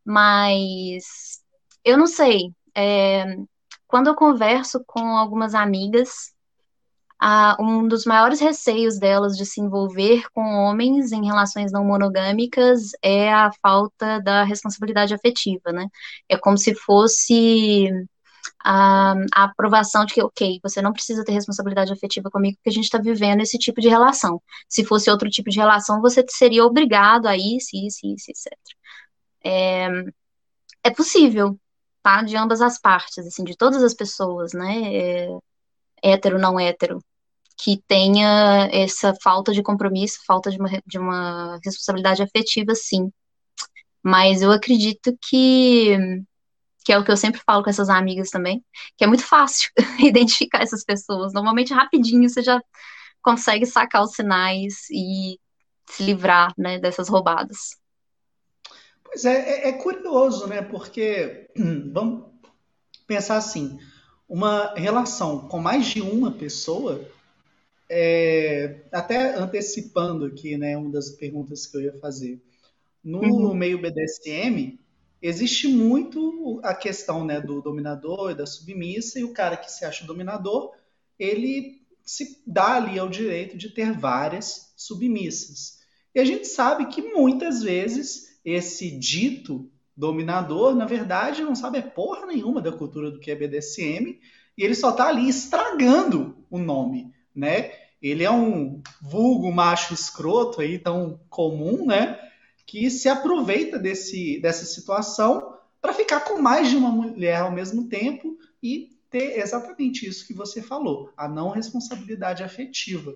Mas 0.04 1.40
eu 1.84 1.98
não 1.98 2.06
sei. 2.06 2.52
É, 2.74 3.36
quando 3.86 4.08
eu 4.08 4.14
converso 4.14 4.82
com 4.86 5.16
algumas 5.16 5.54
amigas, 5.54 6.32
um 7.58 7.86
dos 7.86 8.04
maiores 8.06 8.40
receios 8.40 8.98
delas 8.98 9.36
de 9.36 9.44
se 9.44 9.60
envolver 9.60 10.24
com 10.32 10.42
homens 10.42 11.12
em 11.12 11.26
relações 11.26 11.70
não 11.70 11.84
monogâmicas 11.84 12.90
é 13.02 13.32
a 13.32 13.50
falta 13.62 14.20
da 14.20 14.42
responsabilidade 14.44 15.12
afetiva, 15.12 15.72
né? 15.72 15.86
É 16.28 16.36
como 16.38 16.56
se 16.56 16.74
fosse 16.74 17.90
a, 18.64 19.12
a, 19.34 19.44
aprovação 19.44 20.04
de 20.04 20.14
que, 20.14 20.22
ok, 20.22 20.60
você 20.62 20.80
não 20.80 20.92
precisa 20.92 21.24
ter 21.24 21.32
responsabilidade 21.32 21.92
afetiva 21.92 22.30
comigo, 22.30 22.56
porque 22.56 22.70
a 22.70 22.72
gente 22.72 22.84
está 22.84 22.98
vivendo 22.98 23.40
esse 23.40 23.58
tipo 23.58 23.80
de 23.80 23.88
relação. 23.88 24.40
Se 24.68 24.84
fosse 24.84 25.10
outro 25.10 25.28
tipo 25.28 25.50
de 25.50 25.58
relação, 25.58 26.00
você 26.00 26.24
seria 26.28 26.64
obrigado 26.64 27.26
a 27.26 27.36
isso, 27.36 27.70
isso, 27.74 28.06
isso, 28.06 28.30
etc. 28.30 28.52
É, 29.44 29.88
é 30.84 30.90
possível, 30.90 31.58
tá? 32.02 32.22
De 32.22 32.36
ambas 32.36 32.60
as 32.60 32.78
partes, 32.78 33.26
assim, 33.26 33.44
de 33.44 33.56
todas 33.56 33.82
as 33.82 33.94
pessoas, 33.94 34.52
né? 34.52 34.94
É, 34.94 35.28
hétero, 36.02 36.38
não 36.38 36.58
hétero, 36.58 37.00
que 37.62 37.82
tenha 37.86 38.68
essa 38.72 39.14
falta 39.22 39.52
de 39.52 39.62
compromisso, 39.62 40.20
falta 40.26 40.50
de 40.50 40.58
uma, 40.58 40.70
de 40.86 40.98
uma 40.98 41.58
responsabilidade 41.64 42.22
afetiva, 42.22 42.74
sim. 42.74 43.10
Mas 44.02 44.42
eu 44.42 44.50
acredito 44.50 45.16
que, 45.28 45.96
que 46.84 46.92
é 46.92 46.98
o 46.98 47.04
que 47.04 47.10
eu 47.10 47.16
sempre 47.16 47.40
falo 47.44 47.62
com 47.62 47.70
essas 47.70 47.90
amigas 47.90 48.30
também, 48.30 48.64
que 48.96 49.04
é 49.04 49.06
muito 49.06 49.24
fácil 49.24 49.70
identificar 50.00 50.62
essas 50.62 50.84
pessoas. 50.84 51.32
Normalmente, 51.32 51.74
rapidinho, 51.74 52.28
você 52.28 52.42
já 52.42 52.60
consegue 53.22 53.66
sacar 53.66 54.02
os 54.02 54.12
sinais 54.12 54.88
e 54.90 55.38
se 55.90 56.04
livrar 56.04 56.54
né, 56.56 56.78
dessas 56.78 57.08
roubadas. 57.08 57.79
Pois 59.10 59.24
é, 59.24 59.64
é, 59.64 59.68
é 59.68 59.72
curioso, 59.72 60.46
né? 60.46 60.62
Porque 60.62 61.48
vamos 61.92 62.30
pensar 63.08 63.38
assim, 63.38 63.76
uma 64.28 64.72
relação 64.74 65.48
com 65.48 65.58
mais 65.58 65.86
de 65.86 66.00
uma 66.00 66.30
pessoa, 66.30 67.04
é, 67.88 68.82
até 68.92 69.34
antecipando 69.34 70.24
aqui, 70.24 70.56
né, 70.56 70.76
uma 70.76 70.92
das 70.92 71.10
perguntas 71.10 71.66
que 71.66 71.76
eu 71.76 71.80
ia 71.80 71.98
fazer. 71.98 72.40
No 73.02 73.20
uhum. 73.20 73.52
meio 73.52 73.80
BDSM, 73.82 74.78
existe 75.20 75.66
muito 75.66 76.60
a 76.62 76.72
questão 76.72 77.24
né, 77.24 77.40
do 77.40 77.60
dominador 77.60 78.30
e 78.30 78.36
da 78.36 78.46
submissa, 78.46 79.18
e 79.18 79.24
o 79.24 79.32
cara 79.32 79.56
que 79.56 79.72
se 79.72 79.84
acha 79.84 80.06
dominador, 80.06 80.72
ele 81.18 81.82
se 82.04 82.40
dá 82.46 82.76
ali 82.76 82.96
ao 82.96 83.08
direito 83.08 83.58
de 83.58 83.70
ter 83.70 83.92
várias 83.92 84.72
submissas. 84.76 85.80
E 86.14 86.20
a 86.20 86.24
gente 86.24 86.46
sabe 86.46 86.86
que 86.86 87.02
muitas 87.02 87.60
vezes 87.60 88.29
esse 88.44 88.90
dito 88.90 89.70
dominador, 89.96 90.74
na 90.74 90.86
verdade, 90.86 91.42
não 91.42 91.54
sabe 91.54 91.82
porra 91.82 92.26
nenhuma 92.26 92.60
da 92.60 92.72
cultura 92.72 93.10
do 93.10 93.20
que 93.20 93.30
é 93.30 93.34
BDSM 93.34 94.18
e 94.56 94.64
ele 94.64 94.74
só 94.74 94.92
tá 94.92 95.08
ali 95.08 95.28
estragando 95.28 96.36
o 96.50 96.58
nome, 96.58 97.12
né? 97.34 97.72
Ele 98.00 98.24
é 98.24 98.30
um 98.30 98.82
vulgo 99.00 99.52
macho 99.52 99.92
escroto 99.92 100.60
aí 100.60 100.78
tão 100.78 101.20
comum, 101.28 101.84
né? 101.86 102.18
Que 102.66 102.90
se 102.90 103.08
aproveita 103.08 103.78
desse, 103.78 104.40
dessa 104.40 104.64
situação 104.64 105.54
para 105.80 105.92
ficar 105.92 106.20
com 106.20 106.40
mais 106.40 106.68
de 106.68 106.76
uma 106.76 106.90
mulher 106.90 107.40
ao 107.40 107.52
mesmo 107.52 107.88
tempo 107.88 108.38
e 108.62 108.90
ter 109.10 109.38
exatamente 109.38 110.06
isso 110.06 110.26
que 110.26 110.32
você 110.32 110.62
falou, 110.62 111.10
a 111.16 111.28
não 111.28 111.50
responsabilidade 111.50 112.42
afetiva. 112.42 113.14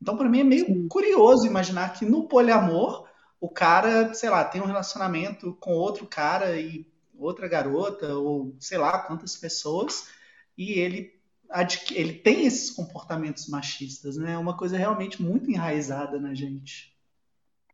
Então, 0.00 0.16
para 0.16 0.28
mim, 0.28 0.40
é 0.40 0.44
meio 0.44 0.88
curioso 0.88 1.46
imaginar 1.46 1.92
que 1.94 2.04
no 2.04 2.28
poliamor, 2.28 3.06
o 3.42 3.48
cara, 3.48 4.14
sei 4.14 4.30
lá, 4.30 4.44
tem 4.44 4.62
um 4.62 4.66
relacionamento 4.66 5.52
com 5.58 5.72
outro 5.72 6.06
cara 6.06 6.60
e 6.60 6.86
outra 7.18 7.48
garota, 7.48 8.14
ou 8.14 8.54
sei 8.60 8.78
lá 8.78 9.00
quantas 9.00 9.36
pessoas, 9.36 10.06
e 10.56 10.74
ele, 10.74 11.20
ele 11.90 12.12
tem 12.12 12.46
esses 12.46 12.70
comportamentos 12.70 13.48
machistas, 13.48 14.16
né? 14.16 14.34
É 14.34 14.38
uma 14.38 14.56
coisa 14.56 14.78
realmente 14.78 15.20
muito 15.20 15.50
enraizada 15.50 16.20
na 16.20 16.32
gente. 16.34 16.96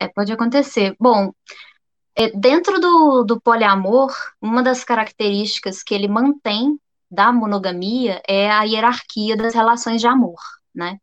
É, 0.00 0.08
pode 0.08 0.32
acontecer. 0.32 0.96
Bom, 0.98 1.34
é, 2.16 2.30
dentro 2.30 2.80
do, 2.80 3.22
do 3.25 3.38
poliamor, 3.38 4.10
uma 4.40 4.62
das 4.62 4.82
características 4.82 5.82
que 5.82 5.94
ele 5.94 6.08
mantém 6.08 6.80
da 7.10 7.30
monogamia 7.30 8.22
é 8.26 8.50
a 8.50 8.62
hierarquia 8.62 9.37
das 9.37 9.52
relações 9.52 10.00
de 10.00 10.06
amor, 10.06 10.40
né? 10.75 10.98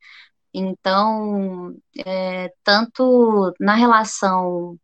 Então, 0.58 1.76
é, 2.06 2.50
tanto 2.64 3.54
na 3.60 3.76
relação 3.76 4.80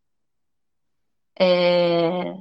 é, 1.39 2.35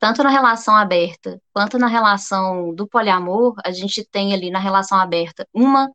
tanto 0.00 0.22
na 0.24 0.30
relação 0.30 0.74
aberta 0.74 1.40
quanto 1.52 1.78
na 1.78 1.86
relação 1.86 2.74
do 2.74 2.88
poliamor, 2.88 3.54
a 3.64 3.70
gente 3.70 4.04
tem 4.04 4.34
ali 4.34 4.50
na 4.50 4.58
relação 4.58 4.98
aberta 4.98 5.46
uma 5.54 5.88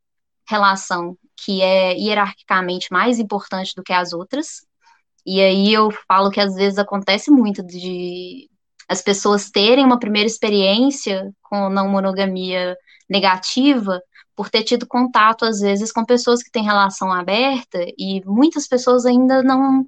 relação 0.48 1.18
que 1.36 1.62
é 1.62 1.94
hierarquicamente 1.98 2.88
mais 2.90 3.20
importante 3.20 3.74
do 3.76 3.84
que 3.84 3.92
as 3.92 4.14
outras. 4.14 4.66
E 5.26 5.42
aí 5.42 5.74
eu 5.74 5.92
falo 6.08 6.32
que 6.32 6.40
às 6.40 6.56
vezes 6.56 6.80
acontece 6.80 7.30
muito 7.30 7.62
de 7.62 8.50
as 8.88 9.02
pessoas 9.02 9.52
terem 9.52 9.84
uma 9.84 10.00
primeira 10.00 10.28
experiência 10.28 11.30
com 11.44 11.70
não 11.70 11.90
monogamia 11.90 12.78
negativa 13.10 14.02
por 14.38 14.52
ter 14.52 14.64
tido 14.64 14.88
contato, 14.88 15.46
às 15.46 15.60
vezes, 15.60 15.92
com 15.92 16.06
pessoas 16.06 16.44
que 16.44 16.52
têm 16.52 16.64
relação 16.64 17.12
aberta, 17.12 17.80
e 17.98 18.24
muitas 18.24 18.68
pessoas 18.68 19.06
ainda 19.06 19.42
não 19.44 19.86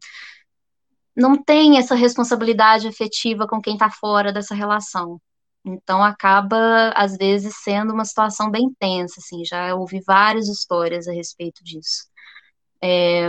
não 1.15 1.35
têm 1.41 1.77
essa 1.77 1.95
responsabilidade 1.95 2.87
afetiva 2.87 3.45
com 3.47 3.61
quem 3.61 3.73
está 3.73 3.89
fora 3.89 4.31
dessa 4.33 4.55
relação. 4.55 5.21
Então 5.65 6.03
acaba, 6.03 6.91
às 6.95 7.17
vezes, 7.17 7.55
sendo 7.63 7.93
uma 7.93 8.05
situação 8.05 8.49
bem 8.49 8.73
tensa, 8.79 9.19
assim, 9.19 9.43
já 9.45 9.75
ouvi 9.75 10.01
várias 10.01 10.47
histórias 10.47 11.07
a 11.07 11.13
respeito 11.13 11.63
disso. 11.63 12.07
É, 12.81 13.27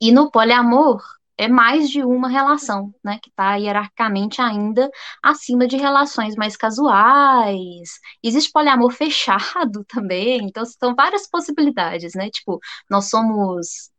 e 0.00 0.12
no 0.12 0.30
poliamor, 0.30 1.00
é 1.36 1.48
mais 1.48 1.90
de 1.90 2.02
uma 2.02 2.28
relação, 2.28 2.94
né, 3.02 3.18
que 3.22 3.30
está 3.30 3.56
hierarquicamente 3.56 4.40
ainda 4.40 4.90
acima 5.22 5.66
de 5.66 5.76
relações 5.76 6.36
mais 6.36 6.56
casuais. 6.56 7.98
Existe 8.22 8.52
poliamor 8.52 8.92
fechado 8.94 9.84
também, 9.86 10.46
então 10.46 10.64
são 10.64 10.94
várias 10.94 11.28
possibilidades, 11.28 12.14
né? 12.14 12.30
Tipo, 12.30 12.60
nós 12.88 13.10
somos 13.10 13.90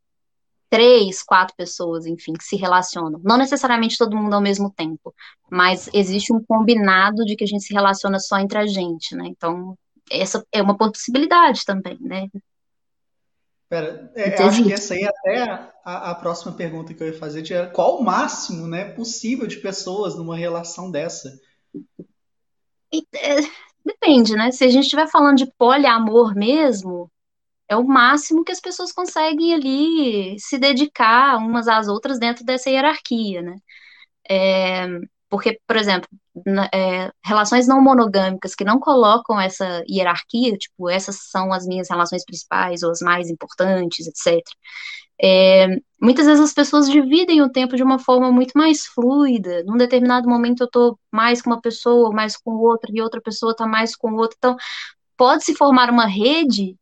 três, 0.69 1.23
quatro 1.23 1.55
pessoas, 1.55 2.05
enfim, 2.05 2.33
que 2.33 2.43
se 2.43 2.55
relacionam. 2.55 3.19
Não 3.23 3.37
necessariamente 3.37 3.97
todo 3.97 4.15
mundo 4.17 4.33
ao 4.33 4.41
mesmo 4.41 4.71
tempo, 4.71 5.13
mas 5.49 5.89
existe 5.93 6.33
um 6.33 6.43
combinado 6.43 7.23
de 7.25 7.35
que 7.35 7.43
a 7.43 7.47
gente 7.47 7.63
se 7.63 7.73
relaciona 7.73 8.19
só 8.19 8.37
entre 8.39 8.57
a 8.57 8.65
gente, 8.65 9.15
né? 9.15 9.25
Então, 9.27 9.77
essa 10.11 10.45
é 10.51 10.61
uma 10.61 10.77
possibilidade 10.77 11.63
também, 11.65 11.97
né? 12.01 12.27
Pera, 13.75 14.09
é, 14.15 14.41
eu 14.41 14.47
acho 14.47 14.63
que 14.63 14.71
essa 14.71 14.93
aí 14.93 15.03
é 15.03 15.09
até 15.09 15.41
a, 15.83 16.11
a, 16.11 16.15
próxima 16.15 16.53
pergunta 16.53 16.93
que 16.93 17.03
eu 17.03 17.07
ia 17.07 17.19
fazer, 17.19 17.41
de 17.41 17.53
qual 17.73 17.99
o 17.99 18.03
máximo 18.05 18.65
né, 18.67 18.85
possível 18.93 19.45
de 19.45 19.57
pessoas 19.57 20.15
numa 20.15 20.37
relação 20.37 20.89
dessa? 20.89 21.37
É, 22.93 23.35
depende, 23.85 24.33
né? 24.33 24.49
Se 24.51 24.63
a 24.63 24.69
gente 24.69 24.83
estiver 24.83 25.09
falando 25.09 25.35
de 25.35 25.51
poliamor 25.57 26.33
mesmo, 26.33 27.11
é 27.67 27.75
o 27.75 27.83
máximo 27.83 28.45
que 28.45 28.51
as 28.53 28.61
pessoas 28.61 28.93
conseguem 28.93 29.53
ali 29.53 30.39
se 30.39 30.57
dedicar 30.57 31.35
umas 31.37 31.67
às 31.67 31.89
outras 31.89 32.17
dentro 32.17 32.45
dessa 32.45 32.69
hierarquia, 32.69 33.41
né? 33.41 33.57
É, 34.29 34.87
porque, 35.35 35.59
por 35.67 35.75
exemplo, 35.75 36.07
é, 36.73 37.11
relações 37.21 37.67
não 37.67 37.81
monogâmicas 37.81 38.55
que 38.55 38.63
não 38.63 38.79
colocam 38.79 39.37
essa 39.37 39.83
hierarquia, 39.85 40.57
tipo, 40.57 40.89
essas 40.89 41.29
são 41.29 41.51
as 41.51 41.67
minhas 41.67 41.89
relações 41.89 42.23
principais 42.23 42.83
ou 42.83 42.91
as 42.91 43.01
mais 43.01 43.29
importantes, 43.29 44.07
etc. 44.07 44.41
É, 45.21 45.67
muitas 46.01 46.25
vezes 46.25 46.41
as 46.41 46.53
pessoas 46.53 46.89
dividem 46.89 47.41
o 47.41 47.51
tempo 47.51 47.75
de 47.75 47.83
uma 47.83 47.99
forma 47.99 48.31
muito 48.31 48.53
mais 48.57 48.85
fluida. 48.85 49.61
Num 49.65 49.75
determinado 49.75 50.29
momento 50.29 50.61
eu 50.61 50.67
estou 50.67 50.97
mais 51.11 51.41
com 51.41 51.49
uma 51.49 51.59
pessoa, 51.59 52.13
mais 52.13 52.37
com 52.37 52.51
outra, 52.51 52.89
e 52.93 53.01
outra 53.01 53.19
pessoa 53.21 53.51
está 53.51 53.67
mais 53.67 53.93
com 53.93 54.13
outra. 54.13 54.37
Então, 54.37 54.55
pode 55.17 55.43
se 55.43 55.53
formar 55.53 55.89
uma 55.89 56.05
rede 56.07 56.77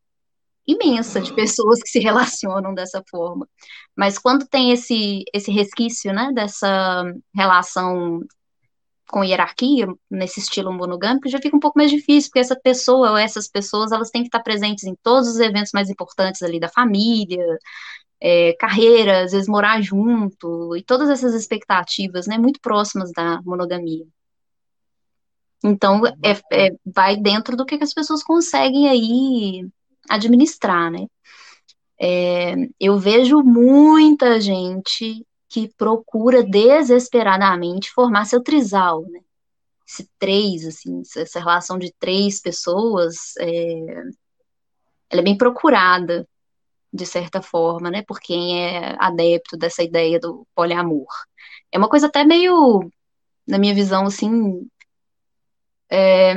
imensa 0.67 1.19
de 1.19 1.33
pessoas 1.33 1.81
que 1.81 1.89
se 1.89 1.97
relacionam 1.99 2.75
dessa 2.75 3.03
forma. 3.09 3.47
Mas 3.95 4.19
quando 4.19 4.47
tem 4.47 4.71
esse, 4.71 5.23
esse 5.33 5.51
resquício, 5.51 6.13
né, 6.13 6.31
dessa 6.33 7.03
relação 7.35 8.21
com 9.09 9.23
hierarquia, 9.23 9.87
nesse 10.09 10.39
estilo 10.39 10.71
monogâmico, 10.73 11.29
já 11.29 11.39
fica 11.39 11.55
um 11.55 11.59
pouco 11.59 11.77
mais 11.77 11.91
difícil, 11.91 12.29
porque 12.29 12.39
essa 12.39 12.55
pessoa 12.55 13.11
ou 13.11 13.17
essas 13.17 13.47
pessoas, 13.47 13.91
elas 13.91 14.09
têm 14.09 14.21
que 14.23 14.27
estar 14.27 14.41
presentes 14.41 14.85
em 14.85 14.95
todos 15.03 15.27
os 15.29 15.39
eventos 15.39 15.71
mais 15.73 15.89
importantes 15.89 16.41
ali 16.41 16.59
da 16.59 16.69
família, 16.69 17.45
é, 18.19 18.53
carreira, 18.53 19.23
às 19.23 19.31
vezes 19.33 19.47
morar 19.47 19.81
junto, 19.81 20.75
e 20.75 20.83
todas 20.83 21.09
essas 21.09 21.33
expectativas, 21.33 22.25
né, 22.27 22.37
muito 22.37 22.59
próximas 22.61 23.11
da 23.11 23.41
monogamia. 23.43 24.05
Então, 25.63 26.05
é, 26.05 26.31
é, 26.51 26.71
vai 26.85 27.15
dentro 27.15 27.55
do 27.55 27.65
que, 27.65 27.77
que 27.77 27.83
as 27.83 27.93
pessoas 27.93 28.23
conseguem 28.23 28.89
aí 28.89 29.67
administrar, 30.09 30.91
né? 30.91 31.07
É, 31.99 32.55
eu 32.79 32.97
vejo 32.97 33.41
muita 33.41 34.41
gente 34.41 35.25
que 35.53 35.71
procura 35.77 36.43
desesperadamente 36.43 37.91
formar 37.91 38.25
seu 38.25 38.41
trisal, 38.41 39.03
né? 39.03 39.19
Esse 39.87 40.09
três, 40.17 40.65
assim, 40.65 41.03
essa 41.15 41.39
relação 41.39 41.77
de 41.77 41.93
três 41.99 42.41
pessoas, 42.41 43.37
é, 43.37 43.83
ela 45.11 45.21
é 45.21 45.23
bem 45.23 45.37
procurada, 45.37 46.27
de 46.91 47.05
certa 47.05 47.39
forma, 47.39 47.91
né, 47.91 48.01
por 48.01 48.19
quem 48.19 48.65
é 48.65 48.95
adepto 48.97 49.55
dessa 49.55 49.83
ideia 49.83 50.19
do 50.19 50.47
poliamor. 50.55 51.07
É 51.71 51.77
uma 51.77 51.89
coisa 51.89 52.07
até 52.07 52.23
meio, 52.23 52.89
na 53.47 53.59
minha 53.59 53.75
visão, 53.75 54.05
assim, 54.07 54.67
é, 55.87 56.35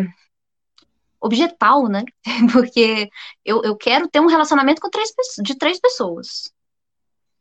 objetal, 1.18 1.88
né, 1.88 2.04
porque 2.52 3.08
eu, 3.42 3.62
eu 3.62 3.74
quero 3.76 4.08
ter 4.08 4.20
um 4.20 4.26
relacionamento 4.26 4.82
com 4.82 4.90
três, 4.90 5.10
de 5.42 5.54
três 5.56 5.80
pessoas, 5.80 6.54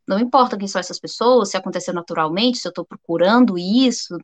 não 0.07 0.19
importa 0.19 0.57
quem 0.57 0.67
são 0.67 0.79
essas 0.79 0.99
pessoas, 0.99 1.49
se 1.49 1.57
aconteceu 1.57 1.93
naturalmente, 1.93 2.59
se 2.59 2.67
eu 2.67 2.69
estou 2.69 2.85
procurando 2.85 3.57
isso, 3.57 4.17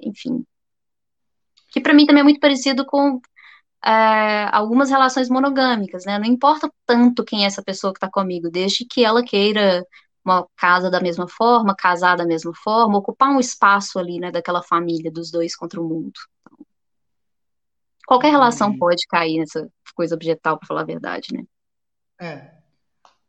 enfim. 0.00 0.44
Que 1.70 1.80
para 1.80 1.94
mim 1.94 2.06
também 2.06 2.20
é 2.20 2.24
muito 2.24 2.40
parecido 2.40 2.86
com 2.86 3.20
é, 3.84 4.48
algumas 4.52 4.90
relações 4.90 5.28
monogâmicas, 5.28 6.04
né? 6.04 6.18
Não 6.18 6.26
importa 6.26 6.70
tanto 6.86 7.24
quem 7.24 7.44
é 7.44 7.46
essa 7.46 7.62
pessoa 7.62 7.92
que 7.92 7.98
está 7.98 8.10
comigo, 8.10 8.50
desde 8.50 8.84
que 8.84 9.04
ela 9.04 9.24
queira 9.24 9.84
uma 10.24 10.46
casa 10.56 10.90
da 10.90 11.00
mesma 11.00 11.28
forma, 11.28 11.74
casar 11.76 12.16
da 12.16 12.26
mesma 12.26 12.52
forma, 12.54 12.98
ocupar 12.98 13.30
um 13.30 13.38
espaço 13.38 13.98
ali, 13.98 14.18
né, 14.18 14.32
daquela 14.32 14.60
família 14.60 15.10
dos 15.10 15.30
dois 15.30 15.54
contra 15.54 15.80
o 15.80 15.88
mundo. 15.88 16.18
Então, 16.40 16.66
qualquer 18.06 18.30
relação 18.30 18.76
pode 18.76 19.06
cair 19.06 19.38
nessa 19.38 19.68
coisa 19.94 20.16
objetal, 20.16 20.58
para 20.58 20.66
falar 20.66 20.80
a 20.80 20.84
verdade, 20.84 21.28
né? 21.32 21.44
É. 22.18 22.50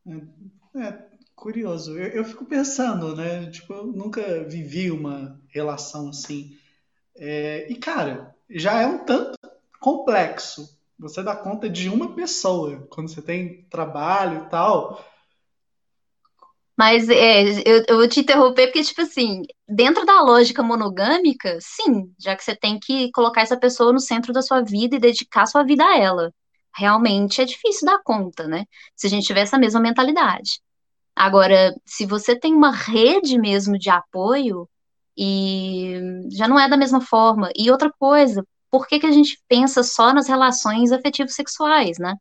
é. 0.07 0.81
é 0.81 1.16
curioso. 1.47 1.97
Eu, 1.97 2.07
eu, 2.09 2.25
fico 2.25 2.43
pensando, 2.43 3.15
né? 3.15 3.49
Tipo, 3.49 3.73
eu 3.73 3.87
nunca 3.87 4.43
vivi 4.43 4.91
uma 4.91 5.39
relação 5.47 6.09
assim. 6.09 6.57
É, 7.15 7.71
e, 7.71 7.75
cara, 7.75 8.35
já 8.49 8.81
é 8.81 8.85
um 8.85 9.05
tanto 9.05 9.39
complexo 9.79 10.77
você 10.99 11.23
dar 11.23 11.37
conta 11.37 11.69
de 11.69 11.87
uma 11.87 12.13
pessoa 12.13 12.85
quando 12.89 13.07
você 13.07 13.21
tem 13.21 13.63
trabalho 13.69 14.43
e 14.43 14.49
tal. 14.49 15.01
Mas 16.77 17.07
é, 17.07 17.43
eu, 17.65 17.85
eu 17.87 17.95
vou 17.95 18.09
te 18.09 18.19
interromper 18.19 18.67
porque, 18.67 18.83
tipo 18.83 19.01
assim, 19.01 19.43
dentro 19.65 20.05
da 20.05 20.21
lógica 20.21 20.61
monogâmica, 20.61 21.57
sim, 21.61 22.13
já 22.19 22.35
que 22.35 22.43
você 22.43 22.57
tem 22.57 22.77
que 22.77 23.09
colocar 23.11 23.39
essa 23.39 23.57
pessoa 23.57 23.93
no 23.93 24.01
centro 24.01 24.33
da 24.33 24.41
sua 24.41 24.61
vida 24.61 24.97
e 24.97 24.99
dedicar 24.99 25.45
sua 25.45 25.63
vida 25.63 25.85
a 25.85 25.97
ela. 25.97 26.33
Realmente 26.75 27.41
é 27.41 27.45
difícil 27.45 27.85
dar 27.85 28.03
conta, 28.03 28.47
né? 28.49 28.65
Se 28.97 29.07
a 29.07 29.09
gente 29.09 29.25
tiver 29.25 29.41
essa 29.41 29.57
mesma 29.57 29.79
mentalidade. 29.79 30.59
Agora, 31.17 31.73
se 31.85 32.05
você 32.05 32.39
tem 32.39 32.53
uma 32.53 32.71
rede 32.71 33.39
mesmo 33.39 33.77
de 33.77 33.89
apoio, 33.89 34.69
E 35.17 35.95
já 36.31 36.47
não 36.47 36.59
é 36.59 36.69
da 36.69 36.77
mesma 36.77 37.01
forma. 37.01 37.49
E 37.55 37.71
outra 37.71 37.91
coisa, 37.99 38.45
por 38.69 38.87
que, 38.87 38.99
que 38.99 39.07
a 39.07 39.11
gente 39.11 39.41
pensa 39.47 39.83
só 39.83 40.13
nas 40.13 40.27
relações 40.27 40.91
afetivos 40.91 41.33
sexuais, 41.35 41.97
né? 41.99 42.13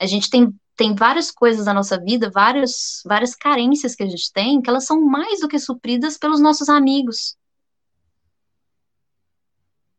A 0.00 0.06
gente 0.06 0.30
tem, 0.30 0.48
tem 0.76 0.94
várias 0.94 1.30
coisas 1.30 1.66
da 1.66 1.74
nossa 1.74 1.98
vida, 2.00 2.30
várias, 2.30 3.02
várias 3.04 3.34
carências 3.34 3.94
que 3.94 4.02
a 4.02 4.06
gente 4.08 4.32
tem, 4.32 4.62
que 4.62 4.70
elas 4.70 4.86
são 4.86 5.02
mais 5.04 5.40
do 5.40 5.48
que 5.48 5.58
supridas 5.58 6.16
pelos 6.18 6.40
nossos 6.40 6.68
amigos. 6.70 7.36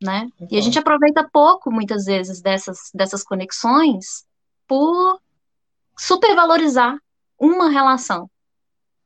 Né? 0.04 0.28
E 0.50 0.58
a 0.58 0.62
gente 0.62 0.80
aproveita 0.80 1.30
pouco, 1.32 1.72
muitas 1.72 2.06
vezes, 2.06 2.42
dessas, 2.42 2.90
dessas 2.94 3.24
conexões 3.24 4.26
por 4.68 5.22
supervalorizar 5.98 6.98
uma 7.42 7.70
relação. 7.70 8.30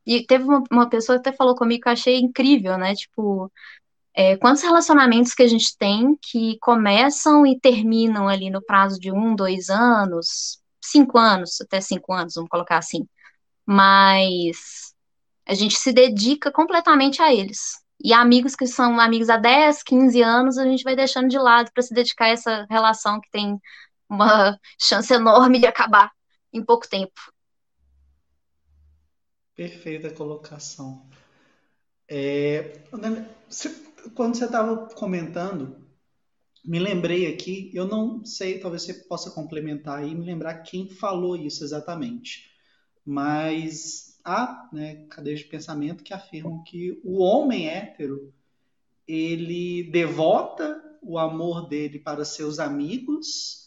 E 0.06 0.26
teve 0.26 0.44
uma, 0.46 0.64
uma 0.72 0.90
pessoa 0.90 1.20
que 1.20 1.30
até 1.30 1.38
falou 1.38 1.56
comigo 1.56 1.84
que 1.84 1.90
eu 1.90 1.94
achei 1.94 2.20
incrível, 2.20 2.78
né? 2.78 2.94
Tipo, 2.96 3.52
é, 4.14 4.38
quantos 4.38 4.64
relacionamentos 4.64 5.34
que 5.34 5.44
a 5.44 5.48
gente 5.48 5.78
tem 5.78 6.18
que 6.22 6.58
começam 6.60 7.46
e 7.46 7.60
terminam 7.60 8.28
ali 8.28 8.50
no 8.50 8.64
prazo 8.64 9.00
de 9.00 9.12
um, 9.12 9.36
dois 9.36 9.70
anos, 9.70 10.60
cinco 10.84 11.18
anos, 11.18 11.60
até 11.62 11.82
cinco 11.82 12.14
anos, 12.14 12.36
vamos 12.36 12.50
colocar 12.50 12.78
assim. 12.78 13.08
Mas 13.66 14.94
a 15.48 15.54
gente 15.54 15.78
se 15.78 15.92
dedica 15.94 16.52
completamente 16.52 17.22
a 17.22 17.34
eles. 17.34 17.84
E 18.04 18.14
amigos 18.14 18.56
que 18.56 18.68
são 18.68 19.00
amigos 19.00 19.30
há 19.30 19.38
10, 19.38 19.84
15 19.84 20.22
anos, 20.22 20.58
a 20.58 20.66
gente 20.66 20.84
vai 20.84 20.96
deixando 20.96 21.30
de 21.30 21.38
lado 21.38 21.72
para 21.74 21.84
se 21.84 21.94
dedicar 21.94 22.26
a 22.26 22.30
essa 22.30 22.66
relação 22.70 23.20
que 23.22 23.30
tem 23.32 23.60
uma 24.10 24.60
chance 24.80 25.14
enorme 25.14 25.60
de 25.60 25.68
acabar 25.68 26.12
em 26.54 26.64
pouco 26.64 26.88
tempo. 26.88 27.14
Perfeita 29.56 30.10
colocação. 30.10 31.08
É, 32.10 32.84
quando 34.14 34.36
você 34.36 34.46
estava 34.46 34.90
comentando, 34.94 35.78
me 36.64 36.78
lembrei 36.78 37.28
aqui, 37.28 37.72
eu 37.74 37.88
não 37.88 38.26
sei, 38.26 38.60
talvez 38.60 38.84
você 38.84 38.94
possa 38.94 39.32
complementar 39.32 40.00
aí, 40.00 40.14
me 40.14 40.26
lembrar 40.26 40.64
quem 40.64 40.90
falou 40.90 41.38
isso 41.38 41.64
exatamente. 41.64 42.52
Mas 43.06 44.20
há 44.26 44.70
né, 44.74 45.06
cadeias 45.10 45.40
de 45.40 45.46
pensamento 45.46 46.04
que 46.04 46.14
afirmam 46.14 46.62
que 46.64 47.00
o 47.04 47.22
homem 47.22 47.70
hétero 47.70 48.34
ele 49.08 49.90
devota 49.92 50.84
o 51.02 51.18
amor 51.18 51.70
dele 51.70 52.00
para 52.00 52.26
seus 52.26 52.60
amigos 52.60 53.65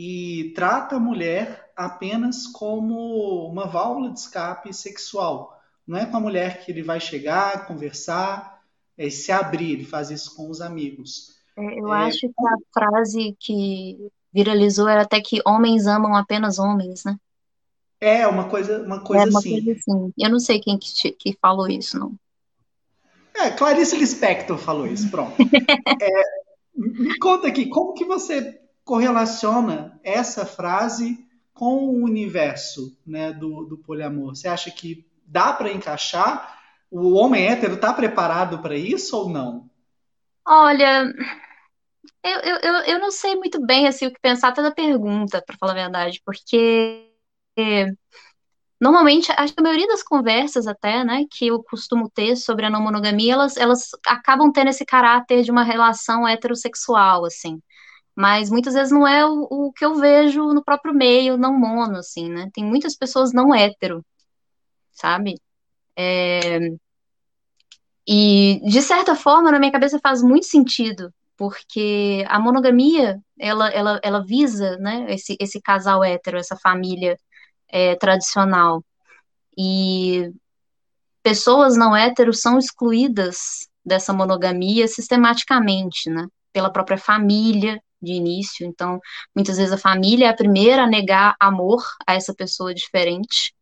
e 0.00 0.52
trata 0.54 0.94
a 0.94 1.00
mulher 1.00 1.72
apenas 1.74 2.46
como 2.46 3.50
uma 3.50 3.66
válvula 3.66 4.12
de 4.12 4.20
escape 4.20 4.72
sexual. 4.72 5.60
Não 5.84 5.98
é 5.98 6.06
com 6.06 6.16
a 6.16 6.20
mulher 6.20 6.64
que 6.64 6.70
ele 6.70 6.84
vai 6.84 7.00
chegar, 7.00 7.66
conversar, 7.66 8.62
é, 8.96 9.10
se 9.10 9.32
abrir, 9.32 9.72
ele 9.72 9.84
faz 9.84 10.12
isso 10.12 10.36
com 10.36 10.48
os 10.48 10.60
amigos. 10.60 11.36
É, 11.56 11.80
eu 11.80 11.92
é, 11.92 12.04
acho 12.06 12.20
que 12.20 12.28
a 12.28 12.56
frase 12.72 13.36
que 13.40 13.98
viralizou 14.32 14.88
era 14.88 15.02
até 15.02 15.20
que 15.20 15.40
homens 15.44 15.88
amam 15.88 16.14
apenas 16.14 16.60
homens, 16.60 17.04
né? 17.04 17.18
É, 18.00 18.24
uma 18.28 18.48
coisa, 18.48 18.80
uma 18.80 19.00
coisa 19.00 19.24
é 19.24 19.28
uma 19.28 19.40
assim. 19.40 19.64
Coisa 19.64 19.72
assim. 19.72 20.12
Eu 20.16 20.30
não 20.30 20.38
sei 20.38 20.60
quem 20.60 20.78
que, 20.78 21.10
que 21.10 21.36
falou 21.42 21.68
isso, 21.68 21.98
não. 21.98 22.14
É, 23.34 23.50
Clarice 23.50 23.96
Lispector 23.96 24.58
falou 24.58 24.86
isso, 24.86 25.10
pronto. 25.10 25.34
é, 26.00 26.22
me 26.76 27.18
conta 27.18 27.48
aqui, 27.48 27.66
como 27.66 27.94
que 27.94 28.04
você 28.04 28.60
correlaciona 28.88 30.00
essa 30.02 30.46
frase 30.46 31.22
com 31.52 31.88
o 31.88 32.04
universo 32.04 32.98
né, 33.06 33.34
do, 33.34 33.66
do 33.66 33.76
poliamor? 33.76 34.34
Você 34.34 34.48
acha 34.48 34.70
que 34.70 35.06
dá 35.26 35.52
para 35.52 35.70
encaixar? 35.70 36.58
O 36.90 37.12
homem 37.12 37.48
hétero 37.48 37.74
está 37.74 37.92
preparado 37.92 38.60
para 38.60 38.74
isso 38.74 39.14
ou 39.14 39.28
não? 39.28 39.68
Olha, 40.46 41.04
eu, 42.24 42.40
eu, 42.40 42.74
eu, 42.84 42.98
não 42.98 43.10
sei 43.10 43.36
muito 43.36 43.60
bem 43.60 43.86
assim, 43.86 44.06
o 44.06 44.10
que 44.10 44.18
pensar 44.18 44.48
até 44.48 44.62
da 44.62 44.70
pergunta, 44.70 45.42
para 45.46 45.58
falar 45.58 45.72
a 45.72 45.74
verdade, 45.74 46.22
porque 46.24 47.04
normalmente, 48.80 49.30
acho 49.36 49.52
que 49.52 49.60
a 49.60 49.62
maioria 49.62 49.86
das 49.86 50.02
conversas 50.02 50.66
até, 50.66 51.04
né, 51.04 51.26
que 51.30 51.48
eu 51.48 51.62
costumo 51.62 52.08
ter 52.08 52.36
sobre 52.36 52.64
a 52.64 52.70
não 52.70 52.80
monogamia, 52.80 53.34
elas, 53.34 53.58
elas 53.58 53.90
acabam 54.06 54.50
tendo 54.50 54.70
esse 54.70 54.86
caráter 54.86 55.42
de 55.42 55.50
uma 55.50 55.62
relação 55.62 56.26
heterossexual, 56.26 57.26
assim. 57.26 57.60
Mas 58.18 58.50
muitas 58.50 58.74
vezes 58.74 58.90
não 58.92 59.06
é 59.06 59.24
o, 59.24 59.46
o 59.48 59.72
que 59.72 59.84
eu 59.84 59.94
vejo 59.94 60.52
no 60.52 60.64
próprio 60.64 60.92
meio 60.92 61.36
não 61.38 61.56
mono, 61.56 61.98
assim, 61.98 62.28
né? 62.28 62.50
Tem 62.52 62.64
muitas 62.64 62.96
pessoas 62.96 63.32
não 63.32 63.54
hétero, 63.54 64.04
sabe? 64.90 65.36
É... 65.96 66.58
E, 68.08 68.60
de 68.68 68.82
certa 68.82 69.14
forma, 69.14 69.52
na 69.52 69.58
minha 69.60 69.70
cabeça 69.70 70.00
faz 70.00 70.20
muito 70.20 70.46
sentido 70.46 71.14
porque 71.36 72.24
a 72.28 72.40
monogamia 72.40 73.20
ela, 73.38 73.68
ela, 73.70 74.00
ela 74.02 74.24
visa 74.24 74.76
né, 74.78 75.06
esse, 75.10 75.36
esse 75.40 75.60
casal 75.62 76.02
hétero, 76.02 76.38
essa 76.38 76.56
família 76.56 77.16
é, 77.68 77.94
tradicional. 77.96 78.84
E 79.56 80.32
pessoas 81.22 81.76
não 81.76 81.96
héteros 81.96 82.40
são 82.40 82.58
excluídas 82.58 83.68
dessa 83.84 84.12
monogamia 84.12 84.88
sistematicamente, 84.88 86.10
né, 86.10 86.26
pela 86.52 86.72
própria 86.72 86.98
família 86.98 87.80
de 88.00 88.12
início. 88.12 88.66
Então, 88.66 89.00
muitas 89.34 89.56
vezes 89.56 89.72
a 89.72 89.78
família 89.78 90.26
é 90.26 90.28
a 90.28 90.36
primeira 90.36 90.84
a 90.84 90.86
negar 90.86 91.36
amor 91.40 91.82
a 92.06 92.14
essa 92.14 92.34
pessoa 92.34 92.74
diferente, 92.74 93.54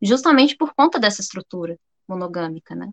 justamente 0.00 0.56
por 0.56 0.74
conta 0.74 0.98
dessa 0.98 1.20
estrutura 1.20 1.78
monogâmica, 2.08 2.74
né? 2.74 2.90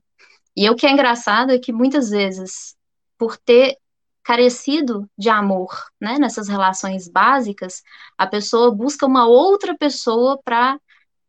E 0.56 0.70
o 0.70 0.76
que 0.76 0.86
é 0.86 0.92
engraçado 0.92 1.52
é 1.52 1.60
que 1.60 1.72
muitas 1.72 2.10
vezes, 2.10 2.76
por 3.18 3.38
ter 3.38 3.78
carecido 4.24 5.10
de 5.18 5.30
amor, 5.30 5.70
né, 6.00 6.20
nessas 6.20 6.48
relações 6.48 7.08
básicas, 7.08 7.82
a 8.18 8.28
pessoa 8.28 8.70
busca 8.70 9.06
uma 9.06 9.26
outra 9.28 9.76
pessoa 9.78 10.40
para 10.44 10.80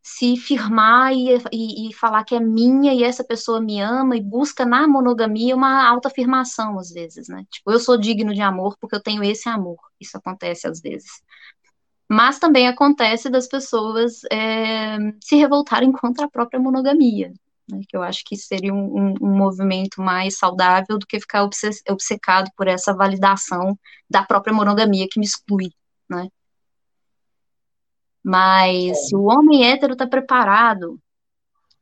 se 0.02 0.36
firmar 0.36 1.12
e, 1.12 1.36
e, 1.52 1.88
e, 1.88 1.94
falar 1.94 2.24
que 2.24 2.34
é 2.34 2.40
minha 2.40 2.94
e 2.94 3.02
essa 3.04 3.22
pessoa 3.22 3.60
me 3.60 3.80
ama 3.80 4.16
e 4.16 4.20
busca 4.22 4.64
na 4.64 4.88
monogamia 4.88 5.54
uma 5.54 5.86
autoafirmação 5.86 6.78
às 6.78 6.90
vezes, 6.90 7.28
né? 7.28 7.44
Tipo, 7.50 7.70
eu 7.72 7.78
sou 7.78 7.98
digno 7.98 8.32
de 8.34 8.40
amor 8.40 8.76
porque 8.80 8.96
eu 8.96 9.02
tenho 9.02 9.22
esse 9.22 9.48
amor. 9.48 9.78
Isso 10.00 10.16
acontece 10.16 10.66
às 10.66 10.80
vezes. 10.80 11.22
Mas 12.08 12.38
também 12.38 12.66
acontece 12.66 13.30
das 13.30 13.46
pessoas 13.46 14.22
é, 14.32 14.96
se 15.22 15.36
revoltarem 15.36 15.92
contra 15.92 16.26
a 16.26 16.30
própria 16.30 16.58
monogamia, 16.58 17.32
né, 17.70 17.80
que 17.88 17.96
eu 17.96 18.02
acho 18.02 18.24
que 18.24 18.36
seria 18.36 18.72
um, 18.74 19.12
um, 19.12 19.14
um, 19.20 19.36
movimento 19.36 20.00
mais 20.02 20.36
saudável 20.36 20.98
do 20.98 21.06
que 21.06 21.20
ficar 21.20 21.44
obcecado 21.88 22.50
por 22.56 22.66
essa 22.66 22.94
validação 22.94 23.78
da 24.08 24.24
própria 24.24 24.52
monogamia 24.52 25.06
que 25.08 25.20
me 25.20 25.26
exclui, 25.26 25.70
né? 26.08 26.28
Mas 28.24 29.08
se 29.08 29.16
o 29.16 29.24
homem 29.24 29.70
hétero 29.70 29.94
está 29.94 30.06
preparado, 30.06 30.98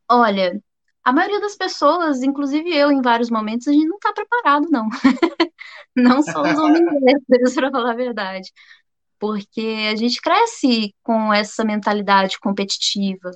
olha, 0.08 0.60
a 1.04 1.12
maioria 1.12 1.40
das 1.40 1.56
pessoas, 1.56 2.22
inclusive 2.22 2.70
eu, 2.70 2.92
em 2.92 3.00
vários 3.00 3.30
momentos, 3.30 3.66
a 3.66 3.72
gente 3.72 3.86
não 3.88 3.96
está 3.96 4.12
preparado, 4.12 4.68
não. 4.70 4.88
não 5.96 6.22
só 6.22 6.42
os 6.42 6.58
homens 6.58 6.84
héteros, 7.08 7.54
para 7.54 7.70
falar 7.70 7.92
a 7.92 7.96
verdade. 7.96 8.52
Porque 9.18 9.88
a 9.90 9.96
gente 9.96 10.20
cresce 10.20 10.94
com 11.02 11.32
essa 11.32 11.64
mentalidade 11.64 12.38
competitiva, 12.38 13.30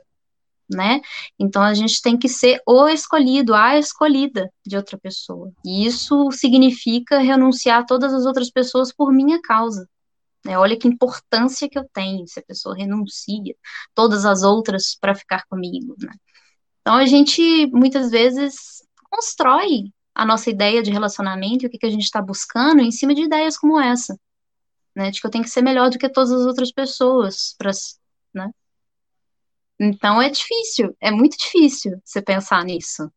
né? 0.71 1.01
Então 1.38 1.62
a 1.62 1.75
gente 1.75 2.03
tem 2.03 2.17
que 2.17 2.29
ser 2.29 2.61
o 2.67 2.87
escolhido, 2.88 3.55
a 3.55 3.79
escolhida 3.79 4.53
de 4.67 4.77
outra 4.77 4.99
pessoa. 4.99 5.51
E 5.65 5.87
isso 5.87 6.31
significa 6.31 7.19
renunciar 7.19 7.81
a 7.81 7.87
todas 7.87 8.12
as 8.12 8.27
outras 8.27 8.51
pessoas 8.51 8.93
por 8.93 9.12
minha 9.12 9.41
causa. 9.41 9.88
Né? 10.44 10.59
Olha 10.59 10.78
que 10.78 10.88
importância 10.88 11.68
que 11.68 11.78
eu 11.78 11.88
tenho 11.92 12.26
se 12.26 12.40
a 12.40 12.42
pessoa 12.42 12.76
renuncia 12.76 13.55
todas 13.94 14.24
as 14.24 14.42
outras 14.42 14.96
para 15.00 15.14
ficar 15.14 15.44
comigo. 15.46 15.94
Né? 15.98 16.12
Então 16.81 16.94
a 16.94 17.07
gente 17.07 17.66
muitas 17.68 18.11
vezes 18.11 18.83
constrói 19.11 19.92
a 20.14 20.24
nossa 20.26 20.50
ideia 20.50 20.83
de 20.83 20.90
relacionamento 20.90 21.64
e 21.64 21.66
o 21.66 21.70
que, 21.70 21.78
que 21.78 21.87
a 21.87 21.90
gente 21.90 22.05
está 22.05 22.20
buscando 22.20 22.81
em 22.81 22.90
cima 22.90 23.14
de 23.14 23.22
ideias 23.22 23.57
como 23.57 23.81
essa. 23.81 24.18
Né, 24.94 25.11
de 25.11 25.22
que 25.22 25.26
eu 25.26 25.31
tenho 25.31 25.42
que 25.42 25.48
ser 25.48 25.62
melhor 25.62 25.88
do 25.88 25.98
que 25.98 26.07
todas 26.07 26.31
as 26.31 26.44
outras 26.44 26.70
pessoas, 26.70 27.55
para 27.57 27.70
né, 28.35 28.50
então 29.81 30.22
é 30.22 30.31
difícil, 30.31 30.96
é 31.00 31.11
muito 31.11 31.37
difícil 31.37 32.00
você 32.05 32.22
pensar 32.22 32.64
nisso. 32.64 33.11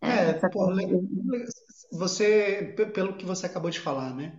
É, 0.00 0.30
é 0.30 0.48
pô, 0.48 0.72
você, 1.90 2.74
pelo 2.94 3.16
que 3.16 3.24
você 3.24 3.46
acabou 3.46 3.70
de 3.70 3.80
falar, 3.80 4.14
né? 4.14 4.38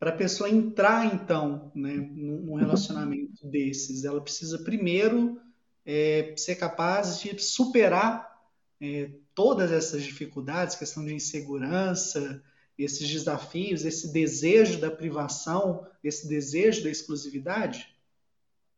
Para 0.00 0.10
a 0.10 0.16
pessoa 0.16 0.48
entrar, 0.48 1.14
então, 1.14 1.70
né, 1.74 1.94
num 1.94 2.54
relacionamento 2.54 3.46
desses, 3.46 4.02
ela 4.02 4.20
precisa 4.20 4.58
primeiro 4.58 5.38
é, 5.84 6.32
ser 6.38 6.56
capaz 6.56 7.20
de 7.20 7.38
superar 7.38 8.34
é, 8.80 9.10
todas 9.34 9.70
essas 9.70 10.02
dificuldades, 10.02 10.74
questão 10.74 11.04
de 11.04 11.12
insegurança, 11.12 12.42
esses 12.78 13.06
desafios, 13.06 13.84
esse 13.84 14.10
desejo 14.10 14.80
da 14.80 14.90
privação, 14.90 15.86
esse 16.02 16.26
desejo 16.26 16.82
da 16.82 16.88
exclusividade? 16.88 17.94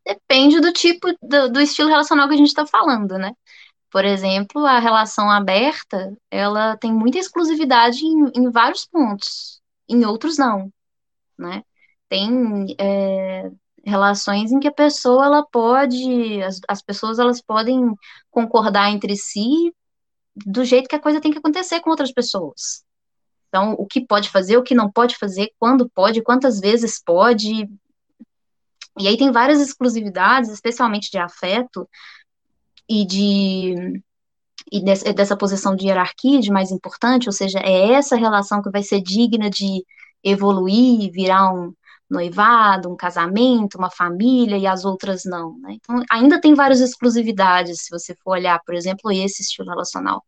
Depende 0.05 0.61
do 0.61 0.73
tipo, 0.73 1.07
do, 1.23 1.51
do 1.51 1.61
estilo 1.61 1.89
relacional 1.89 2.27
que 2.27 2.35
a 2.35 2.39
gente 2.39 2.49
está 2.49 2.67
falando, 2.67 3.17
né? 3.17 3.33
Por 3.93 4.05
exemplo, 4.05 4.67
a 4.67 4.81
relação 4.81 5.31
aberta, 5.31 6.17
ela 6.29 6.77
tem 6.79 6.93
muita 6.93 7.19
exclusividade 7.19 8.05
em, 8.05 8.33
em 8.35 8.51
vários 8.51 8.87
pontos, 8.87 9.61
em 9.89 10.05
outros 10.05 10.37
não, 10.37 10.73
né? 11.43 11.63
Tem 12.09 12.75
é, 12.79 13.51
relações 13.85 14.53
em 14.53 14.61
que 14.61 14.69
a 14.69 14.73
pessoa, 14.73 15.27
ela 15.27 15.45
pode, 15.45 16.43
as, 16.43 16.61
as 16.69 16.83
pessoas, 16.83 17.19
elas 17.19 17.43
podem 17.43 17.95
concordar 18.31 18.91
entre 18.91 19.17
si 19.17 19.75
do 20.35 20.65
jeito 20.65 20.89
que 20.89 20.97
a 20.97 21.01
coisa 21.01 21.21
tem 21.21 21.33
que 21.33 21.39
acontecer 21.39 21.81
com 21.81 21.91
outras 21.91 22.13
pessoas. 22.13 22.85
Então, 23.49 23.73
o 23.73 23.87
que 23.87 24.01
pode 24.01 24.31
fazer, 24.31 24.57
o 24.57 24.63
que 24.63 24.75
não 24.75 24.91
pode 24.91 25.19
fazer, 25.19 25.53
quando 25.59 25.91
pode, 25.91 26.23
quantas 26.23 26.59
vezes 26.59 27.03
pode. 27.03 27.69
E 28.99 29.09
aí 29.09 29.19
tem 29.19 29.31
várias 29.31 29.61
exclusividades, 29.61 30.51
especialmente 30.51 31.11
de 31.11 31.19
afeto, 31.19 31.87
e 32.89 33.07
de 33.07 34.03
e 34.71 34.83
dessa 35.13 35.37
posição 35.37 35.75
de 35.75 35.87
hierarquia, 35.87 36.41
de 36.41 36.51
mais 36.51 36.71
importante, 36.71 37.29
ou 37.29 37.33
seja, 37.33 37.59
é 37.59 37.93
essa 37.93 38.17
relação 38.17 38.63
que 38.63 38.71
vai 38.71 38.83
ser 38.83 39.03
digna 39.03 39.51
de 39.51 39.85
evoluir, 40.23 41.11
virar 41.13 41.53
um 41.53 41.73
noivado, 42.09 42.91
um 42.91 42.97
casamento, 42.97 43.79
uma 43.79 43.91
família, 43.91 44.59
e 44.59 44.67
as 44.67 44.85
outras 44.85 45.25
não, 45.25 45.59
né? 45.59 45.75
Então, 45.75 46.03
ainda 46.11 46.41
tem 46.41 46.55
várias 46.55 46.81
exclusividades, 46.81 47.83
se 47.85 47.91
você 47.91 48.15
for 48.23 48.33
olhar, 48.33 48.61
por 48.65 48.75
exemplo, 48.75 49.11
esse 49.11 49.43
estilo 49.43 49.71
relacional. 49.71 50.23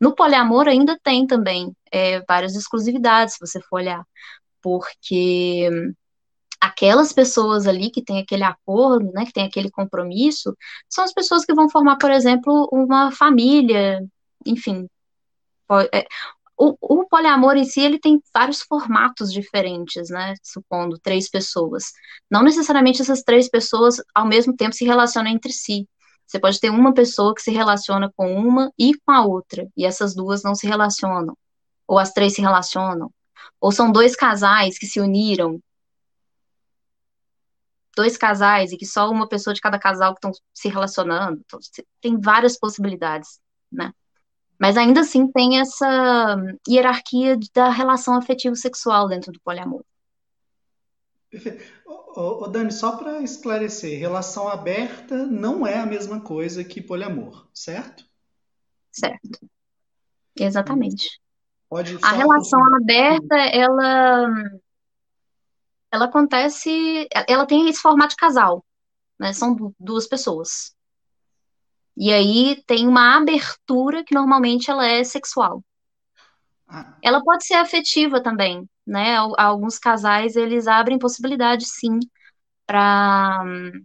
No 0.00 0.14
poliamor 0.14 0.68
ainda 0.68 0.98
tem 1.02 1.26
também 1.26 1.74
é, 1.90 2.20
várias 2.26 2.54
exclusividades, 2.54 3.34
se 3.34 3.40
você 3.40 3.60
for 3.60 3.78
olhar, 3.78 4.04
porque 4.62 5.68
aquelas 6.60 7.12
pessoas 7.12 7.66
ali 7.66 7.90
que 7.90 8.02
têm 8.02 8.20
aquele 8.20 8.44
acordo, 8.44 9.10
né, 9.12 9.24
que 9.26 9.32
tem 9.32 9.44
aquele 9.44 9.70
compromisso, 9.70 10.56
são 10.88 11.04
as 11.04 11.12
pessoas 11.12 11.44
que 11.44 11.54
vão 11.54 11.68
formar, 11.68 11.96
por 11.98 12.10
exemplo, 12.10 12.68
uma 12.72 13.10
família, 13.12 14.04
enfim. 14.46 14.88
O, 16.58 16.76
o, 16.80 17.06
poliamor 17.08 17.56
em 17.56 17.64
si, 17.64 17.80
ele 17.80 18.00
tem 18.00 18.20
vários 18.34 18.62
formatos 18.62 19.32
diferentes, 19.32 20.10
né, 20.10 20.34
supondo 20.42 20.98
três 20.98 21.30
pessoas. 21.30 21.92
Não 22.30 22.42
necessariamente 22.42 23.00
essas 23.00 23.22
três 23.22 23.48
pessoas, 23.48 23.96
ao 24.14 24.26
mesmo 24.26 24.56
tempo, 24.56 24.74
se 24.74 24.84
relacionam 24.84 25.30
entre 25.30 25.52
si. 25.52 25.88
Você 26.26 26.38
pode 26.40 26.58
ter 26.60 26.70
uma 26.70 26.92
pessoa 26.92 27.34
que 27.34 27.40
se 27.40 27.52
relaciona 27.52 28.10
com 28.16 28.36
uma 28.36 28.72
e 28.78 28.92
com 28.94 29.12
a 29.12 29.24
outra, 29.24 29.68
e 29.76 29.86
essas 29.86 30.14
duas 30.14 30.42
não 30.42 30.54
se 30.54 30.66
relacionam. 30.66 31.36
Ou 31.86 31.98
as 31.98 32.12
três 32.12 32.34
se 32.34 32.42
relacionam. 32.42 33.10
Ou 33.60 33.70
são 33.72 33.92
dois 33.92 34.16
casais 34.16 34.78
que 34.78 34.86
se 34.86 35.00
uniram 35.00 35.60
dois 37.98 38.16
casais 38.16 38.70
e 38.70 38.76
que 38.76 38.86
só 38.86 39.10
uma 39.10 39.28
pessoa 39.28 39.52
de 39.52 39.60
cada 39.60 39.76
casal 39.76 40.14
que 40.14 40.18
estão 40.18 40.30
se 40.54 40.68
relacionando. 40.68 41.42
Então, 41.44 41.58
tem 42.00 42.20
várias 42.20 42.56
possibilidades, 42.56 43.40
né? 43.72 43.92
Mas 44.58 44.76
ainda 44.76 45.00
assim 45.00 45.30
tem 45.30 45.60
essa 45.60 46.36
hierarquia 46.68 47.38
da 47.54 47.70
relação 47.70 48.16
afetivo-sexual 48.16 49.08
dentro 49.08 49.32
do 49.32 49.40
poliamor. 49.40 49.84
Perfeito. 51.30 51.62
Ô, 51.86 52.44
ô 52.44 52.48
Dani, 52.48 52.72
só 52.72 52.96
para 52.96 53.20
esclarecer, 53.20 53.98
relação 53.98 54.48
aberta 54.48 55.26
não 55.26 55.66
é 55.66 55.78
a 55.78 55.86
mesma 55.86 56.20
coisa 56.20 56.64
que 56.64 56.80
poliamor, 56.80 57.46
certo? 57.52 58.04
Certo. 58.90 59.38
Exatamente. 60.34 61.20
Pode 61.68 61.98
a 62.02 62.12
relação 62.12 62.60
aberta, 62.76 63.36
ela 63.36 64.30
ela 65.90 66.04
acontece, 66.04 67.08
ela 67.26 67.46
tem 67.46 67.68
esse 67.68 67.80
formato 67.80 68.10
de 68.10 68.16
casal, 68.16 68.64
né? 69.18 69.32
São 69.32 69.56
duas 69.78 70.06
pessoas. 70.06 70.74
E 71.98 72.12
aí 72.12 72.62
tem 72.64 72.86
uma 72.86 73.16
abertura 73.16 74.04
que 74.04 74.14
normalmente 74.14 74.70
ela 74.70 74.86
é 74.86 75.02
sexual. 75.02 75.64
Ah. 76.68 76.96
Ela 77.02 77.22
pode 77.24 77.44
ser 77.44 77.54
afetiva 77.54 78.22
também, 78.22 78.68
né? 78.86 79.16
Alguns 79.16 79.78
casais 79.80 80.36
eles 80.36 80.68
abrem 80.68 80.96
possibilidade 80.96 81.64
sim 81.66 81.98
para 82.64 83.42
hum, 83.44 83.84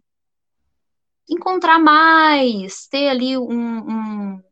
encontrar 1.27 1.79
mais, 1.79 2.87
ter 2.87 3.09
ali 3.09 3.35
um, 3.35 3.79
um, 3.79 4.43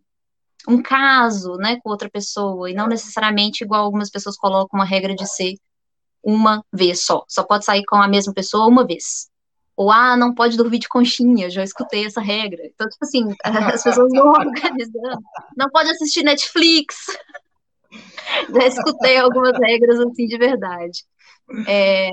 um 0.68 0.82
caso, 0.82 1.56
né, 1.58 1.80
com 1.82 1.90
outra 1.90 2.10
pessoa 2.10 2.70
e 2.70 2.74
não 2.74 2.88
necessariamente 2.88 3.64
igual 3.64 3.84
algumas 3.84 4.10
pessoas 4.10 4.38
colocam 4.38 4.80
uma 4.80 4.86
regra 4.86 5.14
de 5.14 5.28
ser 5.28 5.54
uma 6.24 6.64
vez 6.74 7.04
só. 7.06 7.24
Só 7.28 7.44
pode 7.44 7.66
sair 7.66 7.84
com 7.86 7.98
a 7.98 8.08
mesma 8.08 8.34
pessoa 8.34 8.68
uma 8.68 8.86
vez. 8.86 9.31
Ou, 9.82 9.92
ah, 9.92 10.16
não 10.16 10.32
pode 10.32 10.56
dormir 10.58 10.78
de 10.78 10.88
conchinha, 10.88 11.50
já 11.50 11.64
escutei 11.64 12.06
essa 12.06 12.22
regra. 12.22 12.64
Então, 12.68 12.88
tipo 12.88 13.04
assim, 13.04 13.36
as 13.44 13.82
pessoas 13.82 14.12
vão 14.14 14.28
organizando. 14.30 15.24
Não 15.58 15.72
pode 15.72 15.90
assistir 15.90 16.22
Netflix. 16.22 17.08
Já 18.54 18.66
escutei 18.68 19.18
algumas 19.18 19.58
regras 19.58 20.00
assim 20.00 20.26
de 20.28 20.38
verdade. 20.38 21.04
É, 21.68 22.10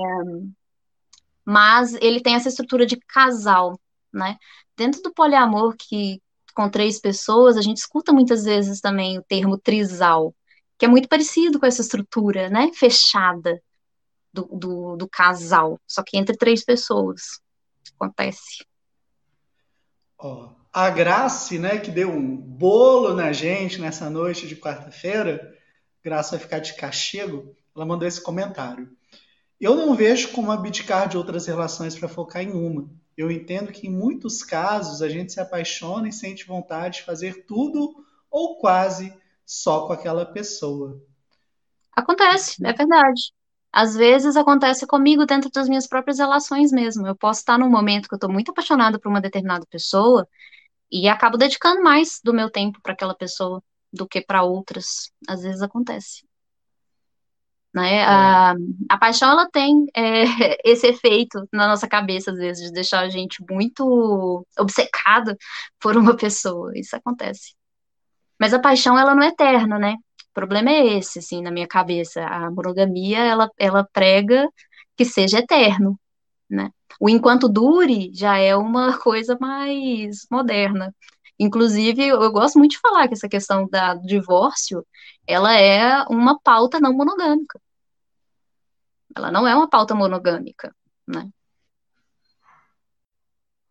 mas 1.45 1.93
ele 2.01 2.19
tem 2.19 2.33
essa 2.33 2.49
estrutura 2.49 2.87
de 2.87 2.97
casal, 2.97 3.79
né? 4.11 4.35
Dentro 4.75 5.01
do 5.03 5.13
poliamor, 5.13 5.75
que 5.77 6.21
com 6.55 6.69
três 6.69 6.99
pessoas, 6.99 7.55
a 7.55 7.61
gente 7.61 7.77
escuta 7.77 8.11
muitas 8.11 8.43
vezes 8.43 8.81
também 8.81 9.17
o 9.19 9.23
termo 9.23 9.57
trisal, 9.57 10.35
que 10.77 10.85
é 10.85 10.89
muito 10.89 11.07
parecido 11.07 11.59
com 11.59 11.67
essa 11.67 11.81
estrutura, 11.81 12.49
né? 12.49 12.71
Fechada 12.73 13.61
do, 14.33 14.45
do, 14.51 14.97
do 14.97 15.07
casal, 15.07 15.79
só 15.87 16.03
que 16.03 16.17
entre 16.17 16.35
três 16.35 16.65
pessoas. 16.65 17.39
Acontece. 17.95 18.65
Ó, 20.17 20.49
a 20.71 20.89
Grace, 20.89 21.57
né, 21.57 21.79
que 21.79 21.91
deu 21.91 22.11
um 22.11 22.35
bolo 22.35 23.13
na 23.13 23.31
gente 23.31 23.79
nessa 23.79 24.09
noite 24.09 24.47
de 24.47 24.55
quarta-feira, 24.55 25.57
Graça 26.03 26.31
vai 26.31 26.39
ficar 26.39 26.59
de 26.59 26.75
castigo, 26.75 27.55
ela 27.75 27.85
mandou 27.85 28.07
esse 28.07 28.21
comentário. 28.21 28.89
Eu 29.59 29.75
não 29.75 29.93
vejo 29.95 30.31
como 30.31 30.51
abdicar 30.51 31.09
de 31.09 31.17
outras 31.17 31.47
relações 31.47 31.95
para 31.97 32.07
focar 32.07 32.41
em 32.41 32.51
uma. 32.51 32.89
Eu 33.17 33.29
entendo 33.29 33.71
que 33.71 33.87
em 33.87 33.91
muitos 33.91 34.43
casos 34.43 35.01
a 35.01 35.09
gente 35.09 35.33
se 35.33 35.41
apaixona 35.41 36.07
e 36.07 36.13
sente 36.13 36.47
vontade 36.47 36.97
de 36.97 37.03
fazer 37.03 37.45
tudo 37.45 38.05
ou 38.31 38.57
quase 38.59 39.13
só 39.45 39.87
com 39.87 39.93
aquela 39.93 40.25
pessoa. 40.25 41.01
Acontece, 41.91 42.65
é 42.65 42.71
verdade 42.71 43.33
às 43.71 43.95
vezes 43.95 44.35
acontece 44.35 44.87
comigo 44.87 45.25
dentro 45.25 45.49
das 45.51 45.69
minhas 45.69 45.87
próprias 45.87 46.19
relações 46.19 46.71
mesmo. 46.71 47.07
Eu 47.07 47.15
posso 47.15 47.41
estar 47.41 47.57
num 47.57 47.69
momento 47.69 48.07
que 48.07 48.13
eu 48.15 48.17
estou 48.17 48.31
muito 48.31 48.51
apaixonada 48.51 48.99
por 48.99 49.09
uma 49.09 49.21
determinada 49.21 49.65
pessoa 49.69 50.27
e 50.91 51.07
acabo 51.07 51.37
dedicando 51.37 51.83
mais 51.83 52.19
do 52.23 52.33
meu 52.33 52.49
tempo 52.49 52.79
para 52.81 52.93
aquela 52.93 53.15
pessoa 53.15 53.63
do 53.93 54.07
que 54.07 54.21
para 54.21 54.43
outras. 54.43 55.11
Às 55.27 55.43
vezes 55.43 55.61
acontece. 55.61 56.27
Né? 57.73 57.97
É. 57.97 58.03
A, 58.03 58.55
a 58.89 58.97
paixão 58.97 59.29
ela 59.31 59.47
tem 59.49 59.85
é, 59.95 60.23
esse 60.65 60.87
efeito 60.87 61.47
na 61.53 61.67
nossa 61.67 61.87
cabeça, 61.87 62.31
às 62.31 62.37
vezes, 62.37 62.67
de 62.67 62.73
deixar 62.73 63.01
a 63.01 63.09
gente 63.09 63.43
muito 63.49 64.45
obcecado 64.57 65.35
por 65.79 65.95
uma 65.95 66.15
pessoa. 66.17 66.71
Isso 66.75 66.95
acontece. 66.95 67.53
Mas 68.39 68.53
a 68.53 68.59
paixão 68.59 68.97
ela 68.97 69.13
não 69.13 69.23
é 69.23 69.27
eterna, 69.27 69.77
né? 69.77 69.95
O 70.31 70.33
problema 70.33 70.69
é 70.69 70.97
esse, 70.97 71.19
assim, 71.19 71.41
na 71.41 71.51
minha 71.51 71.67
cabeça. 71.67 72.23
A 72.25 72.51
monogamia, 72.51 73.19
ela, 73.19 73.49
ela 73.57 73.87
prega 73.91 74.47
que 74.95 75.05
seja 75.05 75.39
eterno, 75.39 75.99
né? 76.49 76.71
O 76.99 77.09
enquanto 77.09 77.49
dure 77.49 78.11
já 78.13 78.37
é 78.37 78.55
uma 78.55 78.97
coisa 78.99 79.37
mais 79.39 80.25
moderna. 80.31 80.93
Inclusive, 81.39 82.07
eu 82.07 82.31
gosto 82.31 82.59
muito 82.59 82.71
de 82.71 82.79
falar 82.79 83.07
que 83.07 83.13
essa 83.13 83.29
questão 83.29 83.67
da, 83.69 83.93
do 83.93 84.05
divórcio, 84.05 84.85
ela 85.25 85.53
é 85.53 86.03
uma 86.09 86.37
pauta 86.39 86.79
não 86.79 86.93
monogâmica. 86.93 87.59
Ela 89.15 89.31
não 89.31 89.47
é 89.47 89.55
uma 89.55 89.69
pauta 89.69 89.95
monogâmica, 89.95 90.75
né? 91.07 91.29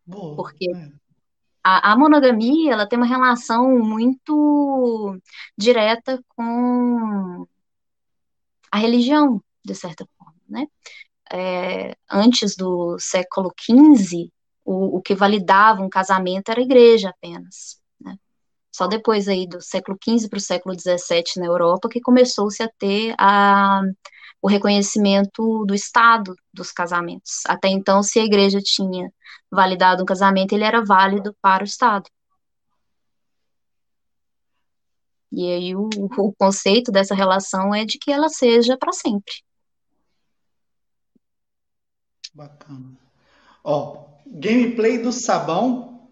Boa, 0.05 0.35
Porque 0.35 0.71
é 0.71 0.89
a, 1.63 1.91
a, 1.91 1.97
monogamia 1.97 2.73
ela 2.73 2.87
tem 2.87 2.97
uma 2.97 3.05
relação 3.05 3.79
muito 3.79 5.19
direta 5.57 6.23
com 6.29 7.47
a 8.71 8.77
religião, 8.77 9.41
de 9.63 9.75
certa 9.75 10.07
forma, 10.17 10.35
né? 10.47 10.67
É, 11.31 11.95
antes 12.09 12.55
do 12.55 12.97
século 12.99 13.53
XV, 13.59 14.31
o, 14.65 14.97
o, 14.97 15.01
que 15.01 15.13
validava 15.15 15.81
um 15.81 15.89
casamento 15.89 16.49
era 16.49 16.59
a 16.59 16.63
igreja 16.63 17.09
apenas. 17.09 17.79
Né? 17.99 18.17
Só 18.71 18.87
depois 18.87 19.27
aí 19.27 19.47
do 19.47 19.61
século 19.61 19.97
XV 20.03 20.29
para 20.29 20.37
o 20.37 20.41
século 20.41 20.79
XVII 20.79 21.23
na 21.37 21.45
Europa 21.45 21.89
que 21.89 22.01
começou-se 22.01 22.63
a 22.63 22.69
ter 22.79 23.13
a, 23.19 23.81
o 24.41 24.47
reconhecimento 24.47 25.65
do 25.65 25.73
Estado 25.73 26.35
dos 26.53 26.71
casamentos. 26.71 27.43
Até 27.47 27.67
então, 27.67 28.01
se 28.01 28.19
a 28.19 28.23
igreja 28.23 28.59
tinha 28.61 29.11
validado 29.51 30.03
um 30.03 30.05
casamento, 30.05 30.53
ele 30.53 30.63
era 30.63 30.83
válido 30.83 31.35
para 31.41 31.63
o 31.63 31.67
Estado. 31.67 32.09
E 35.31 35.45
aí 35.51 35.75
o, 35.75 35.89
o 36.17 36.33
conceito 36.33 36.91
dessa 36.91 37.13
relação 37.13 37.73
é 37.73 37.85
de 37.85 37.97
que 37.99 38.11
ela 38.11 38.29
seja 38.29 38.77
para 38.77 38.91
sempre. 38.91 39.33
Bacana. 42.33 42.97
Ó, 43.63 44.05
gameplay 44.25 44.97
do 44.97 45.11
sabão. 45.11 46.07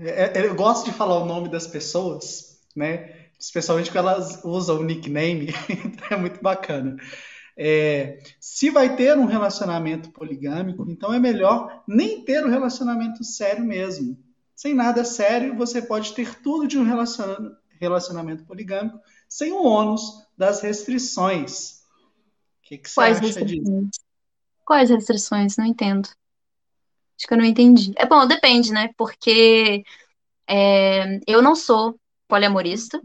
É, 0.00 0.38
é, 0.38 0.46
eu 0.46 0.54
gosto 0.54 0.84
de 0.86 0.92
falar 0.92 1.18
o 1.18 1.26
nome 1.26 1.48
das 1.48 1.66
pessoas, 1.66 2.60
né? 2.74 3.17
Especialmente 3.38 3.90
quando 3.92 4.08
elas 4.08 4.44
usam 4.44 4.78
o 4.78 4.84
nickname, 4.84 5.48
é 6.10 6.16
muito 6.16 6.42
bacana. 6.42 6.96
É, 7.56 8.20
se 8.40 8.70
vai 8.70 8.94
ter 8.94 9.16
um 9.16 9.26
relacionamento 9.26 10.10
poligâmico, 10.10 10.84
então 10.88 11.12
é 11.12 11.18
melhor 11.18 11.82
nem 11.86 12.24
ter 12.24 12.44
um 12.44 12.50
relacionamento 12.50 13.24
sério 13.24 13.64
mesmo. 13.64 14.16
Sem 14.54 14.74
nada 14.74 15.04
sério, 15.04 15.56
você 15.56 15.80
pode 15.80 16.14
ter 16.14 16.40
tudo 16.40 16.66
de 16.66 16.78
um 16.78 16.84
relacionamento 17.80 18.44
poligâmico 18.44 18.98
sem 19.28 19.52
o 19.52 19.62
ônus 19.62 20.02
das 20.36 20.60
restrições. 20.60 21.80
O 22.58 22.62
que, 22.62 22.78
que 22.78 22.88
você 22.88 22.94
Quais 22.94 23.18
acha 23.18 23.44
disso? 23.44 23.88
Quais 24.64 24.90
restrições? 24.90 25.56
Não 25.56 25.64
entendo. 25.64 26.08
Acho 27.16 27.26
que 27.26 27.34
eu 27.34 27.38
não 27.38 27.44
entendi. 27.44 27.92
É 27.96 28.06
bom, 28.06 28.26
depende, 28.26 28.72
né? 28.72 28.90
Porque 28.96 29.82
é, 30.46 31.20
eu 31.26 31.42
não 31.42 31.56
sou 31.56 31.98
poliamorista, 32.28 33.00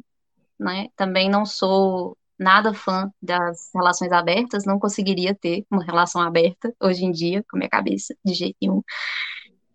né? 0.59 0.87
Também 0.95 1.29
não 1.29 1.45
sou 1.45 2.17
nada 2.37 2.73
fã 2.73 3.11
das 3.21 3.69
relações 3.73 4.11
abertas, 4.11 4.65
não 4.65 4.79
conseguiria 4.79 5.35
ter 5.35 5.65
uma 5.71 5.83
relação 5.83 6.21
aberta 6.21 6.73
hoje 6.81 7.05
em 7.05 7.11
dia, 7.11 7.43
com 7.49 7.57
a 7.57 7.59
minha 7.59 7.69
cabeça, 7.69 8.15
de 8.23 8.33
jeito 8.33 8.57
nenhum. 8.61 8.81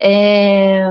É, 0.00 0.90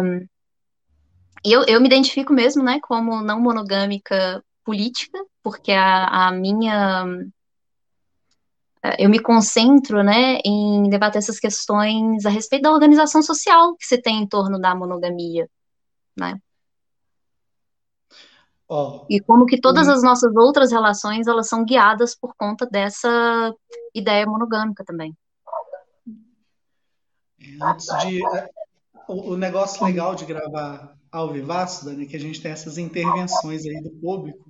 eu, 1.43 1.63
eu 1.67 1.79
me 1.79 1.87
identifico 1.87 2.33
mesmo, 2.33 2.63
né, 2.63 2.79
como 2.81 3.21
não 3.21 3.39
monogâmica 3.39 4.43
política, 4.63 5.17
porque 5.41 5.71
a, 5.71 6.27
a 6.27 6.31
minha 6.31 7.05
eu 8.97 9.09
me 9.09 9.19
concentro, 9.19 10.03
né, 10.03 10.37
em 10.45 10.89
debater 10.89 11.19
essas 11.19 11.39
questões 11.39 12.25
a 12.25 12.29
respeito 12.29 12.63
da 12.63 12.71
organização 12.71 13.21
social 13.21 13.75
que 13.75 13.85
se 13.85 13.97
tem 14.01 14.21
em 14.21 14.27
torno 14.27 14.59
da 14.59 14.75
monogamia, 14.75 15.49
né? 16.17 16.39
Oh, 18.69 19.05
e 19.09 19.21
como 19.21 19.45
que 19.45 19.61
todas 19.61 19.87
as 19.87 20.03
nossas 20.03 20.35
outras 20.35 20.71
relações 20.71 21.25
elas 21.25 21.47
são 21.47 21.63
guiadas 21.63 22.13
por 22.13 22.33
conta 22.35 22.65
dessa 22.65 23.53
ideia 23.93 24.25
monogâmica 24.25 24.83
também. 24.83 25.15
Antes 27.61 27.87
de 28.05 28.25
é, 28.25 28.49
o, 29.07 29.31
o 29.31 29.37
negócio 29.37 29.85
legal 29.85 30.15
de 30.15 30.25
gravar 30.25 30.97
ao 31.09 31.31
vivaço, 31.31 31.85
Dani, 31.85 32.03
é 32.03 32.07
que 32.07 32.17
a 32.17 32.19
gente 32.19 32.41
tem 32.41 32.51
essas 32.51 32.77
intervenções 32.77 33.65
aí 33.65 33.81
do 33.81 33.91
público 33.91 34.47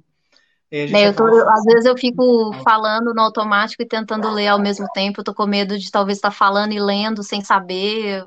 é, 0.70 1.08
eu 1.08 1.16
tô, 1.16 1.24
às 1.26 1.64
vezes 1.64 1.86
eu 1.86 1.98
fico 1.98 2.52
falando 2.62 3.14
no 3.14 3.22
automático 3.22 3.82
e 3.82 3.88
tentando 3.88 4.30
ler 4.30 4.48
ao 4.48 4.60
mesmo 4.60 4.86
tempo. 4.94 5.22
Eu 5.22 5.24
tô 5.24 5.34
com 5.34 5.46
medo 5.46 5.80
de 5.80 5.90
talvez 5.90 6.18
estar 6.18 6.32
falando 6.32 6.74
e 6.74 6.80
lendo 6.80 7.24
sem 7.24 7.42
saber. 7.42 8.26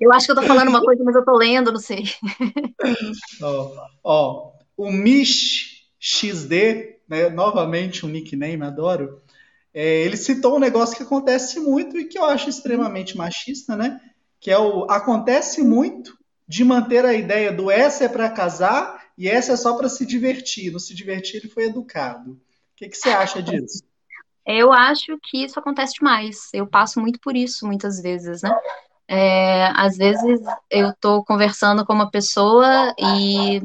eu 0.00 0.12
acho 0.12 0.26
que 0.26 0.32
eu 0.32 0.36
tô 0.36 0.42
falando 0.42 0.68
uma 0.68 0.82
coisa, 0.82 1.02
mas 1.04 1.14
eu 1.14 1.24
tô 1.24 1.36
lendo, 1.36 1.72
não 1.72 1.80
sei. 1.80 2.04
Ó, 3.42 3.72
ó 4.04 4.52
o 4.76 4.92
Mish 4.92 5.88
XD, 5.98 7.00
né, 7.08 7.28
novamente 7.28 8.06
um 8.06 8.08
nickname, 8.08 8.62
adoro. 8.62 9.20
É, 9.74 10.02
ele 10.02 10.16
citou 10.16 10.56
um 10.56 10.60
negócio 10.60 10.96
que 10.96 11.02
acontece 11.02 11.58
muito 11.58 11.98
e 11.98 12.04
que 12.04 12.18
eu 12.18 12.24
acho 12.24 12.48
extremamente 12.48 13.16
machista, 13.16 13.76
né? 13.76 14.00
Que 14.40 14.50
é 14.50 14.58
o 14.58 14.84
acontece 14.88 15.62
muito 15.62 16.16
de 16.46 16.64
manter 16.64 17.04
a 17.04 17.12
ideia 17.12 17.52
do 17.52 17.70
essa 17.70 18.04
é 18.04 18.08
para 18.08 18.30
casar 18.30 19.04
e 19.18 19.28
essa 19.28 19.52
é 19.52 19.56
só 19.56 19.76
para 19.76 19.88
se 19.88 20.06
divertir. 20.06 20.72
No 20.72 20.78
se 20.78 20.94
divertir, 20.94 21.40
ele 21.40 21.48
foi 21.48 21.64
educado. 21.64 22.30
O 22.32 22.38
que, 22.76 22.88
que 22.88 22.96
você 22.96 23.10
acha 23.10 23.42
disso? 23.42 23.82
Eu 24.46 24.72
acho 24.72 25.18
que 25.24 25.44
isso 25.44 25.58
acontece 25.58 25.94
demais. 25.94 26.48
Eu 26.54 26.66
passo 26.66 27.00
muito 27.00 27.20
por 27.20 27.36
isso 27.36 27.66
muitas 27.66 28.00
vezes, 28.00 28.42
né? 28.42 28.56
É, 29.08 29.68
às 29.74 29.96
vezes 29.96 30.40
eu 30.70 30.90
estou 30.90 31.24
conversando 31.24 31.84
com 31.86 31.94
uma 31.94 32.10
pessoa 32.10 32.94
e 32.98 33.62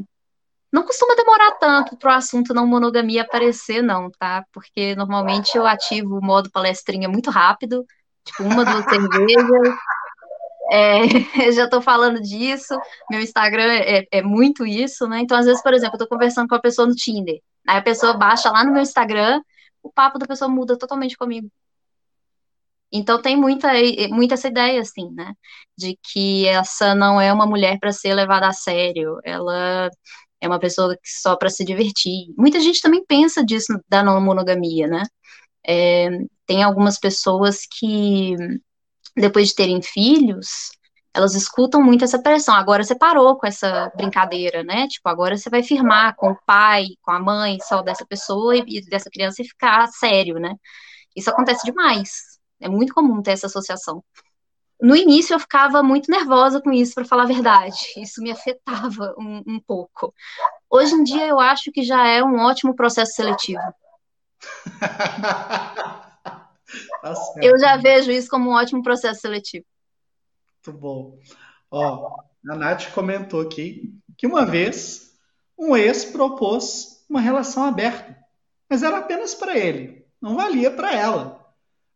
não 0.72 0.82
costuma 0.82 1.14
demorar 1.14 1.52
tanto 1.52 1.96
para 1.96 2.14
o 2.14 2.16
assunto 2.16 2.54
não 2.54 2.66
monogamia 2.66 3.22
aparecer, 3.22 3.82
não, 3.82 4.10
tá? 4.10 4.44
Porque 4.52 4.96
normalmente 4.96 5.56
eu 5.56 5.66
ativo 5.66 6.18
o 6.18 6.24
modo 6.24 6.50
palestrinha 6.50 7.08
muito 7.08 7.30
rápido, 7.30 7.86
tipo 8.24 8.42
uma, 8.42 8.64
duas 8.64 8.84
cervejas, 8.88 9.76
é, 10.72 11.02
já 11.52 11.64
estou 11.64 11.82
falando 11.82 12.20
disso, 12.20 12.74
meu 13.10 13.20
Instagram 13.20 13.72
é, 13.72 14.06
é, 14.10 14.22
muito 14.22 14.66
isso, 14.66 15.06
né? 15.06 15.20
Então, 15.20 15.38
às 15.38 15.46
vezes, 15.46 15.62
por 15.62 15.74
exemplo, 15.74 15.94
eu 15.94 16.04
estou 16.04 16.08
conversando 16.08 16.48
com 16.48 16.54
a 16.54 16.60
pessoa 16.60 16.88
no 16.88 16.94
Tinder, 16.94 17.40
aí 17.68 17.78
a 17.78 17.82
pessoa 17.82 18.14
baixa 18.14 18.50
lá 18.50 18.64
no 18.64 18.72
meu 18.72 18.82
Instagram, 18.82 19.40
o 19.82 19.92
papo 19.92 20.18
da 20.18 20.26
pessoa 20.26 20.48
muda 20.50 20.76
totalmente 20.78 21.16
comigo. 21.16 21.48
Então 22.92 23.20
tem 23.20 23.36
muita, 23.36 23.68
muita 24.10 24.34
essa 24.34 24.48
ideia, 24.48 24.80
assim, 24.80 25.10
né? 25.12 25.34
De 25.76 25.98
que 26.02 26.46
essa 26.48 26.94
não 26.94 27.20
é 27.20 27.32
uma 27.32 27.46
mulher 27.46 27.78
para 27.80 27.92
ser 27.92 28.14
levada 28.14 28.48
a 28.48 28.52
sério, 28.52 29.18
ela 29.24 29.90
é 30.40 30.48
uma 30.48 30.58
pessoa 30.60 30.96
só 31.04 31.36
para 31.36 31.50
se 31.50 31.64
divertir. 31.64 32.32
Muita 32.38 32.60
gente 32.60 32.80
também 32.80 33.04
pensa 33.06 33.44
disso 33.44 33.72
da 33.88 34.02
não 34.02 34.20
monogamia, 34.20 34.86
né? 34.86 35.02
É, 35.66 36.08
tem 36.46 36.62
algumas 36.62 36.98
pessoas 36.98 37.60
que 37.78 38.36
depois 39.16 39.48
de 39.48 39.54
terem 39.54 39.80
filhos, 39.82 40.70
elas 41.14 41.34
escutam 41.34 41.82
muito 41.82 42.04
essa 42.04 42.20
pressão. 42.20 42.54
Agora 42.54 42.82
você 42.82 42.96
parou 42.96 43.36
com 43.38 43.46
essa 43.46 43.90
brincadeira, 43.96 44.64
né? 44.64 44.88
Tipo, 44.88 45.08
agora 45.08 45.36
você 45.36 45.48
vai 45.48 45.62
firmar 45.62 46.16
com 46.16 46.32
o 46.32 46.38
pai, 46.44 46.86
com 47.02 47.12
a 47.12 47.20
mãe, 47.20 47.58
só 47.62 47.82
dessa 47.82 48.04
pessoa 48.06 48.56
e 48.56 48.84
dessa 48.86 49.08
criança 49.10 49.40
e 49.42 49.46
ficar 49.48 49.86
sério, 49.88 50.38
né? 50.40 50.54
Isso 51.16 51.30
acontece 51.30 51.64
demais. 51.64 52.33
É 52.60 52.68
muito 52.68 52.94
comum 52.94 53.22
ter 53.22 53.32
essa 53.32 53.46
associação. 53.46 54.02
No 54.80 54.96
início 54.96 55.34
eu 55.34 55.40
ficava 55.40 55.82
muito 55.82 56.10
nervosa 56.10 56.60
com 56.60 56.72
isso, 56.72 56.94
para 56.94 57.04
falar 57.04 57.22
a 57.22 57.26
verdade. 57.26 57.76
Isso 57.96 58.20
me 58.20 58.30
afetava 58.30 59.14
um, 59.18 59.42
um 59.46 59.60
pouco. 59.60 60.12
Hoje 60.68 60.94
em 60.94 61.04
dia 61.04 61.26
eu 61.26 61.38
acho 61.40 61.70
que 61.70 61.82
já 61.82 62.06
é 62.06 62.22
um 62.22 62.38
ótimo 62.40 62.74
processo 62.74 63.12
seletivo. 63.12 63.62
Tá 67.00 67.14
eu 67.42 67.58
já 67.58 67.76
vejo 67.76 68.10
isso 68.10 68.28
como 68.28 68.50
um 68.50 68.54
ótimo 68.54 68.82
processo 68.82 69.20
seletivo. 69.20 69.64
Muito 70.66 70.80
bom. 70.80 71.18
Ó, 71.70 72.16
a 72.50 72.56
Nath 72.56 72.90
comentou 72.92 73.40
aqui 73.40 73.94
que 74.16 74.26
uma 74.26 74.44
vez 74.44 75.12
um 75.58 75.76
ex 75.76 76.04
propôs 76.04 77.04
uma 77.08 77.20
relação 77.20 77.64
aberta, 77.64 78.18
mas 78.68 78.82
era 78.82 78.98
apenas 78.98 79.34
para 79.34 79.56
ele, 79.56 80.06
não 80.20 80.34
valia 80.36 80.70
para 80.70 80.94
ela. 80.94 81.43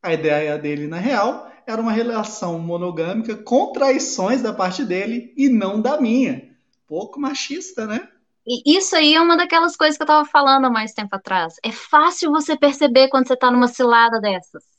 A 0.09 0.15
ideia 0.15 0.59
dele, 0.59 0.87
na 0.87 0.99
real, 0.99 1.51
era 1.67 1.81
uma 1.81 1.93
relação 1.93 2.59
monogâmica 2.59 3.37
com 3.37 3.73
traições 3.73 4.43
da 4.43 4.53
parte 4.53 4.85
dele 4.85 5.33
e 5.37 5.49
não 5.49 5.81
da 5.81 6.01
minha. 6.01 6.49
Pouco 6.87 7.21
machista, 7.21 7.87
né? 7.87 8.09
E 8.47 8.79
isso 8.79 8.97
aí 8.97 9.15
é 9.15 9.21
uma 9.21 9.37
daquelas 9.37 9.77
coisas 9.77 9.97
que 9.99 10.03
eu 10.03 10.07
estava 10.07 10.25
falando 10.25 10.65
há 10.65 10.71
mais 10.71 10.95
tempo 10.95 11.15
atrás. 11.15 11.57
É 11.63 11.71
fácil 11.71 12.31
você 12.31 12.57
perceber 12.57 13.09
quando 13.09 13.27
você 13.27 13.35
está 13.35 13.51
numa 13.51 13.69
cilada 13.69 14.19
dessas 14.19 14.79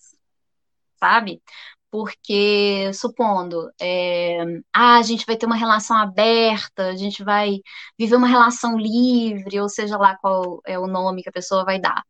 sabe? 0.99 1.41
Porque, 1.91 2.91
supondo, 2.93 3.71
é, 3.81 4.43
ah, 4.73 4.97
a 4.97 5.01
gente 5.01 5.25
vai 5.25 5.35
ter 5.35 5.47
uma 5.47 5.55
relação 5.55 5.97
aberta, 5.97 6.89
a 6.89 6.95
gente 6.95 7.23
vai 7.23 7.61
viver 7.97 8.15
uma 8.15 8.27
relação 8.27 8.77
livre, 8.77 9.59
ou 9.59 9.67
seja 9.67 9.97
lá 9.97 10.15
qual 10.17 10.61
é 10.67 10.77
o 10.77 10.85
nome 10.87 11.23
que 11.23 11.29
a 11.29 11.31
pessoa 11.31 11.65
vai 11.65 11.79
dar. 11.79 12.03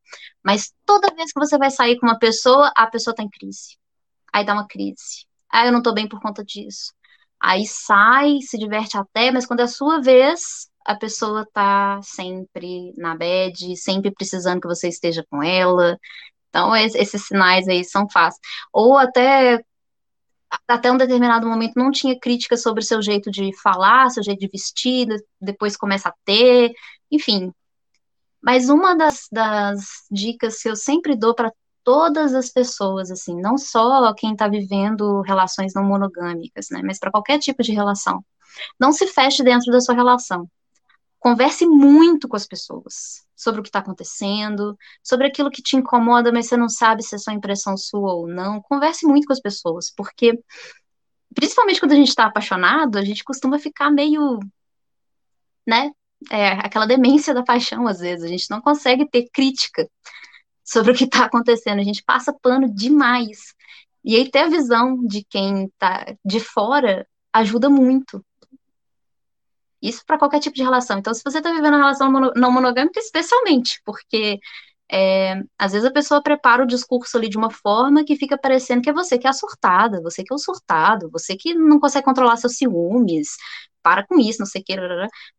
Mas 0.44 0.74
toda 0.86 1.14
vez 1.16 1.32
que 1.32 1.40
você 1.40 1.58
vai 1.58 1.72
sair 1.72 1.98
com 1.98 2.08
uma 2.08 2.20
pessoa, 2.20 2.72
a 2.76 2.88
pessoa 2.88 3.16
tá 3.16 3.24
em 3.24 3.30
crise. 3.30 3.78
Aí 4.34 4.46
dá 4.46 4.54
uma 4.54 4.68
crise. 4.68 5.26
Ah, 5.52 5.66
eu 5.66 5.72
não 5.72 5.82
tô 5.82 5.94
bem 5.94 6.08
por 6.10 6.22
conta 6.22 6.44
disso. 6.44 6.94
Aí 7.40 7.66
sai, 7.66 8.40
se 8.42 8.58
diverte 8.58 8.98
até, 8.98 9.32
mas 9.32 9.46
quando 9.46 9.62
é 9.62 9.64
a 9.64 9.68
sua 9.68 10.02
vez, 10.02 10.70
a 10.86 10.96
pessoa 10.96 11.48
tá 11.54 12.02
sempre 12.04 12.94
na 12.98 13.16
bed, 13.16 13.78
sempre 13.78 14.12
precisando 14.12 14.62
que 14.62 14.68
você 14.68 14.90
esteja 14.90 15.26
com 15.30 15.42
ela, 15.42 15.98
então, 16.50 16.76
esses 16.76 17.26
sinais 17.28 17.68
aí 17.68 17.84
são 17.84 18.10
fáceis. 18.10 18.40
Ou 18.74 18.98
até 18.98 19.60
até 20.68 20.92
um 20.92 20.98
determinado 20.98 21.48
momento 21.48 21.74
não 21.76 21.92
tinha 21.92 22.20
crítica 22.20 22.58
sobre 22.58 22.84
seu 22.84 23.02
jeito 23.02 23.30
de 23.30 23.52
falar, 23.62 24.10
seu 24.10 24.24
jeito 24.24 24.40
de 24.40 24.48
vestir, 24.48 25.08
depois 25.40 25.78
começa 25.78 26.10
a 26.10 26.14
ter, 26.26 26.72
enfim. 27.12 27.52
Mas 28.42 28.70
uma 28.70 28.96
das, 28.96 29.28
das 29.32 29.80
dicas 30.10 30.62
que 30.62 30.70
eu 30.70 30.76
sempre 30.76 31.16
dou 31.16 31.36
para 31.36 31.52
todas 31.84 32.34
as 32.34 32.50
pessoas, 32.50 33.12
assim, 33.12 33.40
não 33.40 33.58
só 33.58 34.14
quem 34.14 34.34
está 34.34 34.48
vivendo 34.48 35.22
relações 35.22 35.74
não 35.74 35.84
monogâmicas, 35.84 36.68
né, 36.72 36.82
mas 36.84 37.00
para 37.00 37.12
qualquer 37.12 37.40
tipo 37.40 37.64
de 37.64 37.72
relação, 37.72 38.24
não 38.80 38.92
se 38.92 39.08
feche 39.08 39.44
dentro 39.44 39.72
da 39.72 39.80
sua 39.82 39.96
relação. 39.96 40.48
Converse 41.20 41.66
muito 41.66 42.28
com 42.28 42.36
as 42.36 42.48
pessoas 42.48 43.26
sobre 43.36 43.60
o 43.60 43.64
que 43.64 43.70
está 43.70 43.80
acontecendo, 43.80 44.78
sobre 45.04 45.28
aquilo 45.28 45.52
que 45.52 45.62
te 45.62 45.76
incomoda, 45.76 46.32
mas 46.32 46.48
você 46.48 46.58
não 46.58 46.70
sabe 46.70 47.04
se 47.04 47.16
é 47.16 47.18
só 47.18 47.32
impressão 47.32 47.78
sua 47.78 48.14
ou 48.14 48.28
não. 48.28 48.62
Converse 48.62 49.06
muito 49.06 49.28
com 49.28 49.34
as 49.34 49.40
pessoas, 49.42 49.92
porque 49.96 50.38
principalmente 51.34 51.80
quando 51.80 51.94
a 51.94 51.96
gente 51.96 52.10
está 52.10 52.26
apaixonado, 52.26 52.98
a 52.98 53.04
gente 53.04 53.24
costuma 53.24 53.60
ficar 53.60 53.92
meio, 53.92 54.40
né? 55.68 55.92
É, 56.30 56.50
aquela 56.50 56.86
demência 56.86 57.34
da 57.34 57.44
paixão, 57.44 57.88
às 57.88 58.00
vezes. 58.00 58.26
A 58.26 58.28
gente 58.28 58.50
não 58.50 58.62
consegue 58.62 59.08
ter 59.10 59.30
crítica 59.32 59.90
sobre 60.64 60.92
o 60.92 60.96
que 60.96 61.06
está 61.06 61.26
acontecendo. 61.26 61.80
A 61.80 61.84
gente 61.84 62.04
passa 62.04 62.34
pano 62.34 62.74
demais. 62.74 63.54
E 64.04 64.16
aí 64.16 64.30
ter 64.30 64.40
a 64.40 64.50
visão 64.50 65.06
de 65.06 65.24
quem 65.30 65.66
está 65.66 66.14
de 66.26 66.40
fora 66.40 67.08
ajuda 67.34 67.70
muito. 67.70 68.24
Isso 69.82 70.04
para 70.06 70.18
qualquer 70.18 70.40
tipo 70.40 70.56
de 70.56 70.64
relação. 70.64 70.98
Então, 70.98 71.14
se 71.14 71.22
você 71.24 71.38
está 71.38 71.52
vivendo 71.52 71.76
uma 71.76 71.78
relação 71.78 72.12
não 72.36 72.52
monogâmica, 72.52 73.00
especialmente, 73.00 73.82
porque 73.86 74.40
é, 74.92 75.42
às 75.58 75.72
vezes 75.72 75.88
a 75.88 75.92
pessoa 75.92 76.22
prepara 76.22 76.64
o 76.64 76.68
discurso 76.68 77.16
ali 77.18 77.30
de 77.30 77.38
uma 77.38 77.52
forma 77.52 78.04
que 78.04 78.16
fica 78.16 78.38
parecendo 78.38 78.82
que 78.82 78.90
é 78.90 78.94
você 78.94 79.18
que 79.20 79.28
é 79.28 79.30
a 79.30 79.34
surtada, 79.34 80.02
você 80.02 80.24
que 80.24 80.34
é 80.34 80.36
o 80.36 80.40
surtado, 80.40 81.10
você 81.12 81.36
que 81.38 81.54
não 81.54 81.80
consegue 81.80 82.06
controlar 82.06 82.38
seus 82.38 82.58
ciúmes, 82.58 83.36
para 83.84 84.06
com 84.06 84.20
isso, 84.20 84.40
não 84.40 84.46
sei 84.46 84.62
o 84.62 84.64
que, 84.66 84.76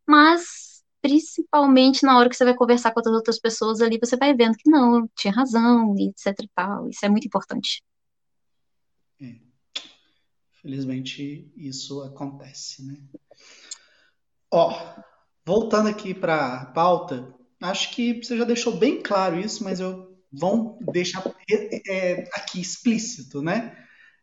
mas 0.07 0.71
principalmente 1.03 2.05
na 2.05 2.17
hora 2.19 2.29
que 2.29 2.37
você 2.37 2.45
vai 2.45 2.55
conversar 2.55 2.93
com 2.93 3.01
as 3.01 3.07
outras 3.07 3.41
pessoas 3.41 3.81
ali, 3.81 3.99
você 3.99 4.17
vai 4.17 4.35
vendo 4.35 4.57
que 4.57 4.71
não, 4.71 5.09
tinha 5.17 5.33
razão, 5.33 5.95
etc 5.99 6.39
e 6.43 6.49
tal, 6.55 6.89
isso 6.89 7.05
é 7.05 7.09
muito 7.09 7.27
importante. 7.27 7.83
É. 9.21 9.35
Felizmente 10.63 11.51
isso 11.57 12.03
acontece, 12.03 12.85
né? 12.87 12.97
Ó, 14.53 14.75
voltando 15.47 15.89
aqui 15.89 16.13
para 16.13 16.63
a 16.63 16.67
pauta, 16.67 17.33
acho 17.63 17.91
que 17.93 18.23
você 18.23 18.37
já 18.37 18.45
deixou 18.45 18.77
bem 18.77 19.01
claro 19.03 19.39
isso, 19.39 19.63
mas 19.63 19.81
eu 19.81 20.17
vou 20.33 20.79
deixar 20.93 21.23
é, 21.89 22.29
aqui 22.35 22.61
explícito, 22.61 23.43
né? 23.43 23.77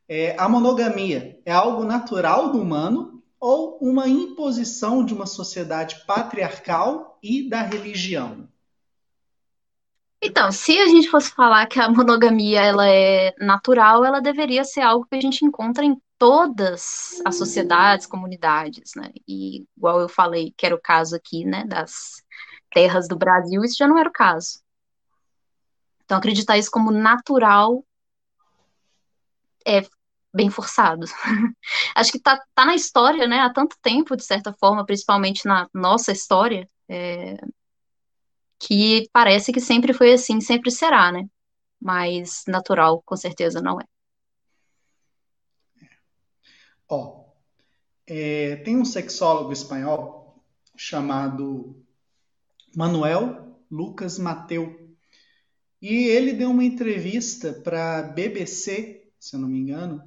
É, 0.07 0.35
a 0.37 0.47
monogamia 0.47 1.39
é 1.45 1.51
algo 1.51 1.83
natural 1.83 2.51
do 2.51 2.61
humano 2.61 3.23
ou 3.39 3.77
uma 3.81 4.07
imposição 4.07 5.03
de 5.03 5.13
uma 5.13 5.25
sociedade 5.25 6.03
patriarcal 6.05 7.19
e 7.21 7.49
da 7.49 7.61
religião? 7.61 8.47
Então, 10.21 10.51
se 10.51 10.77
a 10.79 10.87
gente 10.87 11.09
fosse 11.09 11.31
falar 11.31 11.67
que 11.67 11.79
a 11.79 11.89
monogamia 11.89 12.61
ela 12.61 12.89
é 12.89 13.33
natural, 13.39 14.03
ela 14.03 14.19
deveria 14.19 14.63
ser 14.63 14.81
algo 14.81 15.05
que 15.05 15.15
a 15.15 15.21
gente 15.21 15.45
encontra 15.45 15.85
em 15.85 15.95
todas 16.17 17.21
as 17.25 17.35
sociedades, 17.37 18.05
comunidades, 18.05 18.93
né? 18.95 19.11
E 19.27 19.65
igual 19.77 19.99
eu 19.99 20.09
falei, 20.09 20.53
que 20.57 20.65
era 20.65 20.75
o 20.75 20.81
caso 20.81 21.15
aqui, 21.15 21.45
né, 21.45 21.63
das 21.65 22.23
terras 22.71 23.07
do 23.07 23.17
Brasil, 23.17 23.63
isso 23.63 23.77
já 23.77 23.87
não 23.87 23.97
era 23.97 24.09
o 24.09 24.13
caso. 24.13 24.61
Então, 26.03 26.17
acreditar 26.17 26.57
isso 26.57 26.71
como 26.71 26.91
natural 26.91 27.83
é 29.65 29.85
bem 30.33 30.49
forçado. 30.49 31.05
Acho 31.95 32.11
que 32.11 32.19
tá, 32.19 32.41
tá 32.55 32.65
na 32.65 32.75
história, 32.75 33.27
né, 33.27 33.39
há 33.41 33.51
tanto 33.51 33.75
tempo, 33.81 34.15
de 34.15 34.23
certa 34.23 34.53
forma, 34.53 34.85
principalmente 34.85 35.45
na 35.45 35.67
nossa 35.73 36.11
história, 36.11 36.69
é, 36.89 37.35
que 38.59 39.09
parece 39.11 39.51
que 39.51 39.59
sempre 39.59 39.93
foi 39.93 40.13
assim, 40.13 40.41
sempre 40.41 40.71
será, 40.71 41.11
né? 41.11 41.25
Mas 41.79 42.43
natural, 42.47 43.01
com 43.05 43.15
certeza, 43.15 43.61
não 43.61 43.79
é. 43.79 43.85
Ó, 46.89 47.25
é, 48.05 48.55
tem 48.57 48.77
um 48.77 48.85
sexólogo 48.85 49.51
espanhol 49.51 50.41
chamado 50.75 51.75
Manuel 52.75 53.59
Lucas 53.69 54.17
Mateu. 54.17 54.87
E 55.81 56.05
ele 56.05 56.33
deu 56.33 56.49
uma 56.49 56.63
entrevista 56.63 57.53
para 57.53 57.99
a 57.99 58.03
BBC, 58.03 59.11
se 59.19 59.35
eu 59.35 59.39
não 59.39 59.49
me 59.49 59.59
engano, 59.59 60.01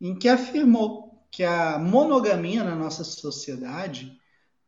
em 0.00 0.18
que 0.18 0.28
afirmou 0.28 1.26
que 1.30 1.44
a 1.44 1.78
monogamia 1.78 2.64
na 2.64 2.74
nossa 2.74 3.04
sociedade 3.04 4.18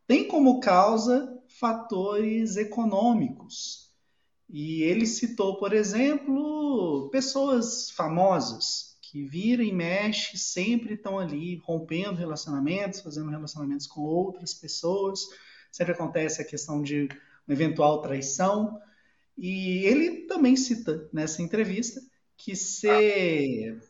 tem 0.07 0.29
como 0.29 0.61
causa 0.61 1.43
fatores 1.49 2.57
econômicos. 2.57 3.91
E 4.49 4.83
ele 4.83 5.07
citou, 5.07 5.57
por 5.57 5.73
exemplo, 5.73 7.09
pessoas 7.11 7.91
famosas 7.91 8.96
que 9.17 9.25
vira 9.25 9.65
e 9.65 9.73
mexe, 9.73 10.37
sempre 10.37 10.93
estão 10.93 11.19
ali 11.19 11.57
rompendo 11.65 12.17
relacionamentos, 12.17 13.01
fazendo 13.01 13.31
relacionamentos 13.31 13.87
com 13.87 14.03
outras 14.03 14.53
pessoas. 14.53 15.21
Sempre 15.73 15.95
acontece 15.95 16.43
a 16.43 16.45
questão 16.45 16.83
de 16.83 17.09
uma 17.49 17.55
eventual 17.55 18.03
traição. 18.03 18.79
E 19.39 19.87
ele 19.87 20.27
também 20.27 20.55
cita 20.55 21.09
nessa 21.11 21.41
entrevista 21.41 21.99
que 22.37 22.55
se, 22.55 23.81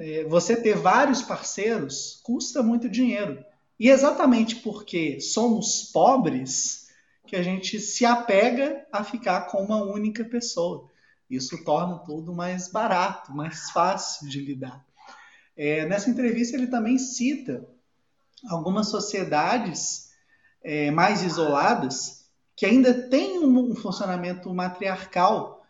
é, 0.00 0.24
você 0.24 0.56
ter 0.56 0.78
vários 0.78 1.20
parceiros 1.20 2.22
custa 2.22 2.62
muito 2.62 2.88
dinheiro. 2.88 3.44
E 3.78 3.90
exatamente 3.90 4.56
porque 4.56 5.20
somos 5.20 5.90
pobres 5.92 6.88
que 7.26 7.36
a 7.36 7.42
gente 7.42 7.78
se 7.78 8.06
apega 8.06 8.86
a 8.90 9.04
ficar 9.04 9.42
com 9.42 9.62
uma 9.62 9.84
única 9.84 10.24
pessoa. 10.24 10.88
Isso 11.34 11.64
torna 11.64 11.98
tudo 11.98 12.34
mais 12.34 12.70
barato, 12.70 13.32
mais 13.34 13.70
fácil 13.70 14.28
de 14.28 14.40
lidar. 14.40 14.84
É, 15.56 15.86
nessa 15.86 16.10
entrevista, 16.10 16.56
ele 16.56 16.66
também 16.66 16.98
cita 16.98 17.66
algumas 18.48 18.88
sociedades 18.88 20.10
é, 20.62 20.90
mais 20.90 21.22
isoladas 21.22 22.24
que 22.56 22.66
ainda 22.66 22.94
têm 23.08 23.38
um, 23.38 23.70
um 23.70 23.74
funcionamento 23.74 24.52
matriarcal 24.52 25.64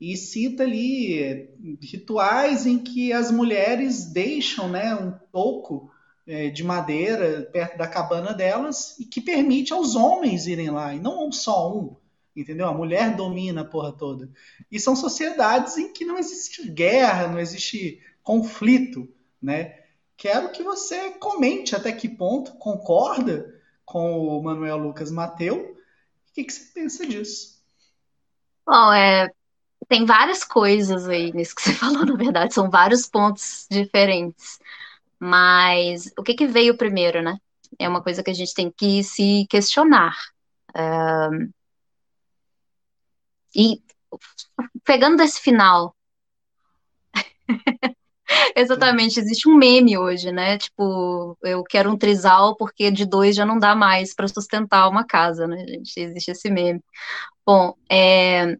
e 0.00 0.16
cita 0.16 0.62
ali 0.62 1.22
é, 1.22 1.48
rituais 1.82 2.66
em 2.66 2.78
que 2.78 3.12
as 3.12 3.30
mulheres 3.30 4.06
deixam 4.06 4.68
né, 4.68 4.94
um 4.94 5.12
toco 5.30 5.90
é, 6.26 6.48
de 6.48 6.64
madeira 6.64 7.48
perto 7.52 7.76
da 7.76 7.86
cabana 7.86 8.32
delas 8.32 8.98
e 8.98 9.04
que 9.04 9.20
permite 9.20 9.72
aos 9.72 9.94
homens 9.94 10.46
irem 10.46 10.70
lá, 10.70 10.94
e 10.94 11.00
não 11.00 11.30
só 11.30 11.76
um 11.76 11.96
entendeu? 12.42 12.66
A 12.66 12.74
mulher 12.74 13.14
domina 13.14 13.62
a 13.62 13.64
porra 13.64 13.92
toda. 13.92 14.30
E 14.70 14.78
são 14.78 14.96
sociedades 14.96 15.76
em 15.76 15.92
que 15.92 16.04
não 16.04 16.18
existe 16.18 16.68
guerra, 16.70 17.28
não 17.28 17.38
existe 17.38 18.00
conflito, 18.22 19.08
né? 19.40 19.80
Quero 20.16 20.50
que 20.52 20.62
você 20.62 21.10
comente 21.12 21.74
até 21.74 21.92
que 21.92 22.08
ponto 22.08 22.52
concorda 22.58 23.54
com 23.84 24.18
o 24.18 24.42
Manuel 24.42 24.76
Lucas 24.76 25.10
Mateu. 25.10 25.76
O 26.30 26.32
que, 26.34 26.44
que 26.44 26.52
você 26.52 26.72
pensa 26.74 27.06
disso? 27.06 27.60
Bom, 28.66 28.92
é, 28.92 29.30
tem 29.88 30.04
várias 30.04 30.44
coisas 30.44 31.08
aí 31.08 31.32
nisso 31.32 31.54
que 31.54 31.62
você 31.62 31.72
falou, 31.74 32.06
na 32.06 32.14
verdade, 32.14 32.54
são 32.54 32.70
vários 32.70 33.06
pontos 33.06 33.66
diferentes. 33.70 34.58
Mas 35.18 36.12
o 36.16 36.22
que, 36.22 36.34
que 36.34 36.46
veio 36.46 36.76
primeiro, 36.76 37.22
né? 37.22 37.36
É 37.78 37.88
uma 37.88 38.02
coisa 38.02 38.22
que 38.22 38.30
a 38.30 38.34
gente 38.34 38.54
tem 38.54 38.70
que 38.70 39.02
se 39.02 39.46
questionar. 39.50 40.16
E 43.54 43.82
pegando 44.84 45.16
desse 45.16 45.40
final. 45.40 45.94
Exatamente, 48.56 49.18
existe 49.18 49.48
um 49.48 49.56
meme 49.56 49.98
hoje, 49.98 50.30
né? 50.30 50.56
Tipo, 50.58 51.36
eu 51.42 51.64
quero 51.64 51.90
um 51.90 51.96
trisal 51.96 52.56
porque 52.56 52.90
de 52.90 53.04
dois 53.04 53.34
já 53.34 53.44
não 53.44 53.58
dá 53.58 53.74
mais 53.74 54.14
para 54.14 54.28
sustentar 54.28 54.88
uma 54.88 55.04
casa, 55.04 55.46
né, 55.46 55.66
gente? 55.66 55.98
Existe 55.98 56.30
esse 56.30 56.50
meme. 56.50 56.80
Bom, 57.44 57.74
é... 57.90 58.56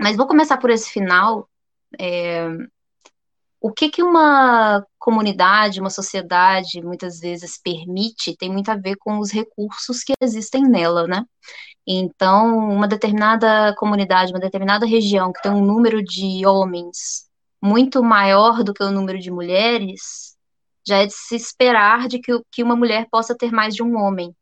mas 0.00 0.16
vou 0.16 0.26
começar 0.26 0.56
por 0.58 0.70
esse 0.70 0.90
final. 0.90 1.48
É... 1.98 2.48
O 3.60 3.72
que 3.72 3.88
que 3.90 4.02
uma 4.02 4.84
comunidade, 4.98 5.80
uma 5.80 5.90
sociedade 5.90 6.82
muitas 6.82 7.20
vezes 7.20 7.60
permite 7.62 8.36
tem 8.36 8.50
muito 8.50 8.70
a 8.70 8.76
ver 8.76 8.96
com 8.96 9.18
os 9.20 9.30
recursos 9.30 10.02
que 10.02 10.14
existem 10.20 10.64
nela, 10.64 11.06
né? 11.06 11.24
Então, 11.86 12.58
uma 12.68 12.86
determinada 12.86 13.74
comunidade, 13.76 14.32
uma 14.32 14.40
determinada 14.40 14.86
região 14.86 15.32
que 15.32 15.42
tem 15.42 15.50
um 15.50 15.64
número 15.64 16.02
de 16.02 16.46
homens 16.46 17.28
muito 17.60 18.02
maior 18.02 18.62
do 18.62 18.72
que 18.72 18.82
o 18.82 18.90
número 18.90 19.18
de 19.18 19.30
mulheres, 19.30 20.36
já 20.86 20.98
é 20.98 21.06
de 21.06 21.12
se 21.12 21.36
esperar 21.36 22.08
de 22.08 22.18
que, 22.18 22.32
que 22.50 22.62
uma 22.62 22.76
mulher 22.76 23.06
possa 23.10 23.36
ter 23.36 23.52
mais 23.52 23.74
de 23.74 23.82
um 23.82 23.96
homem. 23.96 24.34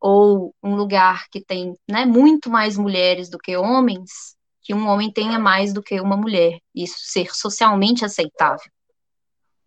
Ou 0.00 0.54
um 0.62 0.74
lugar 0.74 1.28
que 1.30 1.40
tem 1.42 1.74
né, 1.88 2.04
muito 2.04 2.50
mais 2.50 2.76
mulheres 2.76 3.30
do 3.30 3.38
que 3.38 3.56
homens, 3.56 4.36
que 4.60 4.74
um 4.74 4.86
homem 4.88 5.12
tenha 5.12 5.38
mais 5.38 5.72
do 5.72 5.82
que 5.82 6.00
uma 6.00 6.16
mulher. 6.16 6.58
Isso 6.74 6.96
ser 6.98 7.34
socialmente 7.34 8.04
aceitável. 8.04 8.70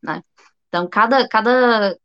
Né? 0.01 0.21
Então, 0.67 0.87
cada, 0.87 1.27
cada, 1.27 1.97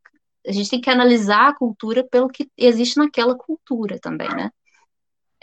a 0.50 0.52
gente 0.52 0.70
tem 0.70 0.80
que 0.80 0.90
analisar 0.90 1.48
a 1.48 1.54
cultura 1.54 2.04
pelo 2.04 2.28
que 2.28 2.48
existe 2.56 2.98
naquela 2.98 3.36
cultura 3.36 3.98
também, 4.00 4.28
né? 4.28 4.50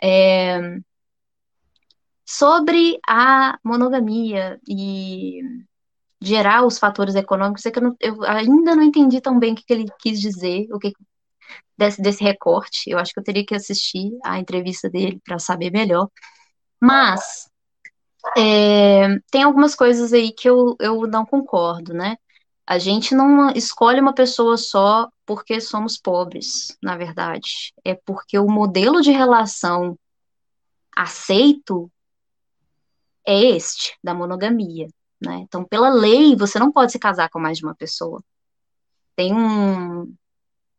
É, 0.01 0.59
sobre 2.25 2.99
a 3.07 3.57
monogamia 3.63 4.59
e 4.67 5.41
gerar 6.21 6.65
os 6.65 6.77
fatores 6.77 7.15
econômicos, 7.15 7.65
é 7.65 7.71
que 7.71 7.79
eu, 7.79 7.83
não, 7.83 7.95
eu, 7.99 8.23
ainda 8.23 8.75
não 8.75 8.83
entendi 8.83 9.21
tão 9.21 9.39
bem 9.39 9.53
o 9.53 9.55
que, 9.55 9.63
que 9.63 9.73
ele 9.73 9.85
quis 9.99 10.19
dizer, 10.19 10.67
o 10.71 10.79
que 10.79 10.93
desse, 11.77 12.01
desse 12.01 12.23
recorte. 12.23 12.89
Eu 12.89 12.99
acho 12.99 13.13
que 13.13 13.19
eu 13.19 13.23
teria 13.23 13.45
que 13.45 13.55
assistir 13.55 14.11
a 14.25 14.39
entrevista 14.39 14.89
dele 14.89 15.21
para 15.23 15.39
saber 15.39 15.71
melhor. 15.71 16.09
Mas 16.81 17.49
é, 18.37 19.19
tem 19.31 19.43
algumas 19.43 19.75
coisas 19.75 20.11
aí 20.13 20.31
que 20.33 20.49
eu, 20.49 20.75
eu 20.79 21.07
não 21.07 21.25
concordo, 21.25 21.93
né? 21.93 22.17
A 22.67 22.77
gente 22.77 23.15
não 23.15 23.49
escolhe 23.51 24.01
uma 24.01 24.13
pessoa 24.13 24.57
só 24.57 25.09
porque 25.25 25.61
somos 25.61 25.97
pobres, 25.97 26.77
na 26.83 26.97
verdade. 26.97 27.73
É 27.83 27.95
porque 27.95 28.37
o 28.37 28.49
modelo 28.49 29.01
de 29.01 29.09
relação 29.09 29.97
aceito 30.93 31.89
é 33.25 33.41
este, 33.41 33.97
da 34.03 34.13
monogamia. 34.13 34.89
Né? 35.19 35.37
Então, 35.37 35.63
pela 35.63 35.89
lei, 35.89 36.35
você 36.35 36.59
não 36.59 36.71
pode 36.71 36.91
se 36.91 36.99
casar 36.99 37.29
com 37.29 37.39
mais 37.39 37.57
de 37.57 37.65
uma 37.65 37.73
pessoa. 37.73 38.21
Tem 39.15 39.33
um, 39.33 40.13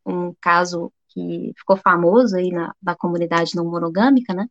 um 0.05 0.35
caso 0.41 0.93
que 1.19 1.53
ficou 1.57 1.77
famoso 1.77 2.37
aí 2.37 2.51
na, 2.51 2.73
na 2.83 2.95
comunidade 2.95 3.57
não 3.57 3.65
monogâmica, 3.65 4.33
né? 4.33 4.47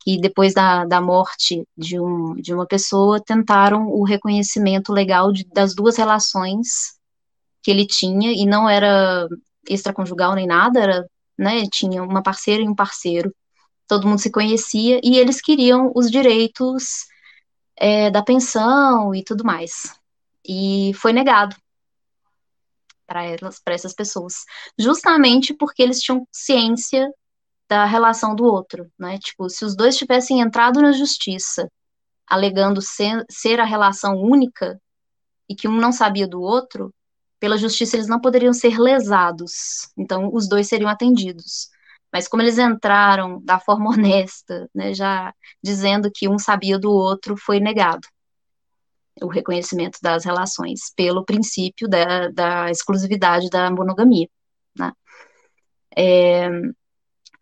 Que 0.00 0.18
depois 0.18 0.54
da, 0.54 0.84
da 0.84 1.00
morte 1.00 1.66
de, 1.76 2.00
um, 2.00 2.34
de 2.34 2.54
uma 2.54 2.66
pessoa, 2.66 3.20
tentaram 3.20 3.88
o 3.88 4.04
reconhecimento 4.04 4.92
legal 4.92 5.32
de, 5.32 5.44
das 5.44 5.74
duas 5.74 5.96
relações 5.96 6.98
que 7.62 7.70
ele 7.70 7.86
tinha, 7.86 8.32
e 8.32 8.46
não 8.46 8.68
era 8.68 9.28
extraconjugal 9.68 10.34
nem 10.34 10.46
nada, 10.46 10.80
era, 10.80 11.06
né, 11.36 11.62
tinha 11.70 12.02
uma 12.02 12.22
parceira 12.22 12.62
e 12.62 12.68
um 12.68 12.74
parceiro, 12.74 13.34
todo 13.86 14.06
mundo 14.06 14.20
se 14.20 14.30
conhecia, 14.30 15.00
e 15.02 15.18
eles 15.18 15.40
queriam 15.40 15.92
os 15.94 16.10
direitos 16.10 17.06
é, 17.76 18.10
da 18.10 18.22
pensão 18.22 19.14
e 19.14 19.22
tudo 19.22 19.44
mais. 19.44 19.94
E 20.48 20.92
foi 20.94 21.12
negado 21.12 21.54
para 23.08 23.24
elas, 23.24 23.58
para 23.58 23.74
essas 23.74 23.94
pessoas, 23.94 24.44
justamente 24.78 25.54
porque 25.54 25.82
eles 25.82 26.00
tinham 26.00 26.28
ciência 26.30 27.10
da 27.68 27.84
relação 27.86 28.34
do 28.36 28.44
outro, 28.44 28.90
né? 28.98 29.18
Tipo, 29.18 29.48
se 29.48 29.64
os 29.64 29.74
dois 29.74 29.96
tivessem 29.96 30.40
entrado 30.40 30.80
na 30.82 30.92
justiça 30.92 31.70
alegando 32.26 32.82
ser, 32.82 33.24
ser 33.30 33.60
a 33.60 33.64
relação 33.64 34.14
única 34.16 34.80
e 35.48 35.54
que 35.56 35.66
um 35.66 35.80
não 35.80 35.92
sabia 35.92 36.28
do 36.28 36.40
outro, 36.42 36.94
pela 37.40 37.56
justiça 37.56 37.96
eles 37.96 38.08
não 38.08 38.20
poderiam 38.20 38.52
ser 38.52 38.78
lesados, 38.78 39.90
então 39.96 40.30
os 40.32 40.48
dois 40.48 40.68
seriam 40.68 40.90
atendidos. 40.90 41.70
Mas 42.12 42.28
como 42.28 42.42
eles 42.42 42.58
entraram 42.58 43.40
da 43.42 43.58
forma 43.58 43.90
honesta, 43.92 44.68
né, 44.74 44.94
já 44.94 45.34
dizendo 45.62 46.10
que 46.14 46.28
um 46.28 46.38
sabia 46.38 46.78
do 46.78 46.90
outro, 46.90 47.36
foi 47.36 47.60
negado 47.60 48.06
o 49.22 49.28
reconhecimento 49.28 49.98
das 50.02 50.24
relações 50.24 50.92
pelo 50.96 51.24
princípio 51.24 51.88
da, 51.88 52.28
da 52.28 52.70
exclusividade 52.70 53.50
da 53.50 53.70
monogamia. 53.70 54.28
Né? 54.78 54.92
É, 55.96 56.48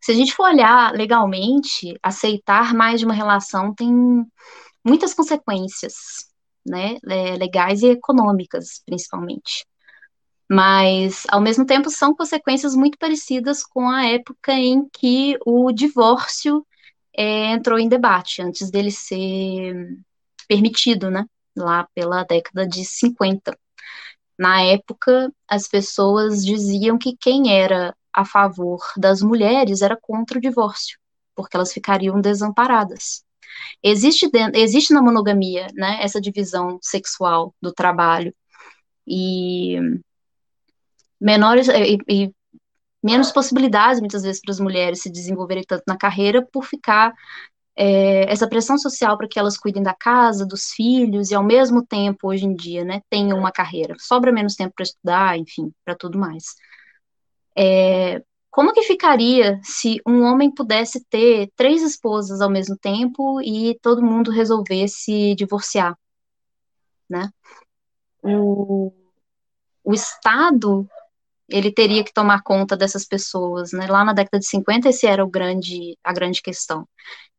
se 0.01 0.12
a 0.12 0.14
gente 0.14 0.35
for 0.35 0.45
olhar 0.45 0.93
legalmente, 0.93 1.99
aceitar 2.03 2.74
mais 2.74 3.01
de 3.01 3.07
uma 3.07 3.14
relação 3.14 3.74
tem 3.74 3.91
muitas 4.85 5.12
consequências, 5.12 5.95
né, 6.64 6.97
é, 7.09 7.37
legais 7.37 7.83
e 7.83 7.89
econômicas, 7.89 8.83
principalmente. 8.87 9.66
Mas, 10.49 11.24
ao 11.29 11.41
mesmo 11.41 11.66
tempo, 11.66 11.91
são 11.91 12.14
consequências 12.14 12.77
muito 12.77 12.97
parecidas 12.99 13.64
com 13.64 13.89
a 13.89 14.07
época 14.07 14.53
em 14.53 14.89
que 14.91 15.37
o 15.45 15.72
divórcio 15.72 16.64
é, 17.16 17.51
entrou 17.53 17.79
em 17.79 17.89
debate, 17.89 18.43
antes 18.43 18.70
dele 18.70 18.93
ser 18.93 19.74
permitido, 20.49 21.11
né? 21.11 21.24
Lá 21.57 21.89
pela 21.95 22.25
década 22.25 22.67
de 22.67 22.85
50. 22.85 23.57
Na 24.39 24.63
época, 24.63 25.33
as 25.49 25.67
pessoas 25.67 26.45
diziam 26.45 26.99
que 26.99 27.17
quem 27.17 27.53
era 27.59 27.95
a 28.13 28.25
favor 28.25 28.81
das 28.97 29.23
mulheres 29.23 29.83
era 29.83 29.97
contra 30.01 30.39
o 30.39 30.41
divórcio, 30.41 30.99
porque 31.35 31.57
elas 31.57 31.73
ficariam 31.73 32.21
desamparadas. 32.21 33.25
Existe, 33.83 34.31
existe 34.55 34.93
na 34.93 35.03
monogamia, 35.03 35.69
né, 35.75 35.99
essa 36.03 36.21
divisão 36.21 36.79
sexual 36.83 37.55
do 37.61 37.73
trabalho, 37.73 38.35
e 39.07 39.79
menores 41.21 41.69
e, 41.69 41.99
e 42.09 42.35
menos 43.03 43.31
possibilidades 43.31 44.01
muitas 44.01 44.23
vezes 44.23 44.41
para 44.41 44.53
as 44.53 44.59
mulheres 44.59 45.01
se 45.01 45.11
desenvolverem 45.11 45.65
tanto 45.65 45.85
na 45.87 45.97
carreira 45.97 46.45
por 46.45 46.65
ficar 46.65 47.15
é, 47.77 48.31
essa 48.33 48.49
pressão 48.49 48.79
social 48.79 49.18
para 49.18 49.29
que 49.29 49.39
elas 49.39 49.59
cuidem 49.59 49.83
da 49.83 49.95
casa, 49.95 50.47
dos 50.47 50.70
filhos, 50.70 51.31
e 51.31 51.35
ao 51.35 51.45
mesmo 51.45 51.85
tempo, 51.85 52.29
hoje 52.29 52.47
em 52.47 52.55
dia, 52.55 52.85
né, 52.85 53.03
tenham 53.11 53.39
uma 53.39 53.53
carreira. 53.53 53.95
Sobra 53.99 54.33
menos 54.33 54.55
tempo 54.55 54.74
para 54.74 54.85
estudar, 54.85 55.39
enfim, 55.39 55.72
para 55.85 55.95
tudo 55.95 56.18
mais. 56.18 56.55
É, 57.57 58.22
como 58.51 58.72
que 58.72 58.83
ficaria 58.83 59.61
se 59.62 60.01
um 60.07 60.22
homem 60.22 60.51
pudesse 60.51 61.05
ter 61.05 61.51
três 61.55 61.83
esposas 61.83 62.41
ao 62.41 62.51
mesmo 62.51 62.77
tempo 62.79 63.41
e 63.43 63.79
todo 63.83 64.03
mundo 64.03 64.31
resolvesse 64.31 65.35
divorciar, 65.35 65.95
né? 67.09 67.31
O, 68.22 68.93
o 69.85 69.93
Estado 69.93 70.89
ele 71.49 71.70
teria 71.70 72.03
que 72.03 72.12
tomar 72.12 72.43
conta 72.43 72.77
dessas 72.77 73.05
pessoas, 73.05 73.72
né? 73.72 73.87
Lá 73.87 74.05
na 74.05 74.12
década 74.12 74.39
de 74.39 74.47
50 74.47 74.89
esse 74.89 75.07
era 75.07 75.24
o 75.24 75.31
grande 75.31 75.97
a 76.03 76.12
grande 76.12 76.41
questão. 76.43 76.89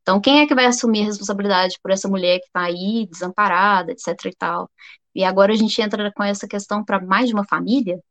Então, 0.07 0.21
quem 0.21 0.39
é 0.39 0.47
que 0.47 0.55
vai 0.55 0.65
assumir 0.65 1.01
a 1.01 1.05
responsabilidade 1.05 1.77
por 1.83 1.91
essa 1.91 2.07
mulher 2.07 2.39
que 2.39 2.45
está 2.45 2.61
aí, 2.63 3.05
desamparada, 3.11 3.91
etc 3.91 4.07
e 4.25 4.35
tal? 4.37 4.71
E 5.13 5.21
agora 5.21 5.51
a 5.51 5.55
gente 5.57 5.81
entra 5.81 6.13
com 6.13 6.23
essa 6.23 6.47
questão 6.47 6.81
para 6.81 7.01
mais 7.01 7.27
de 7.27 7.33
uma 7.33 7.43
família? 7.45 8.01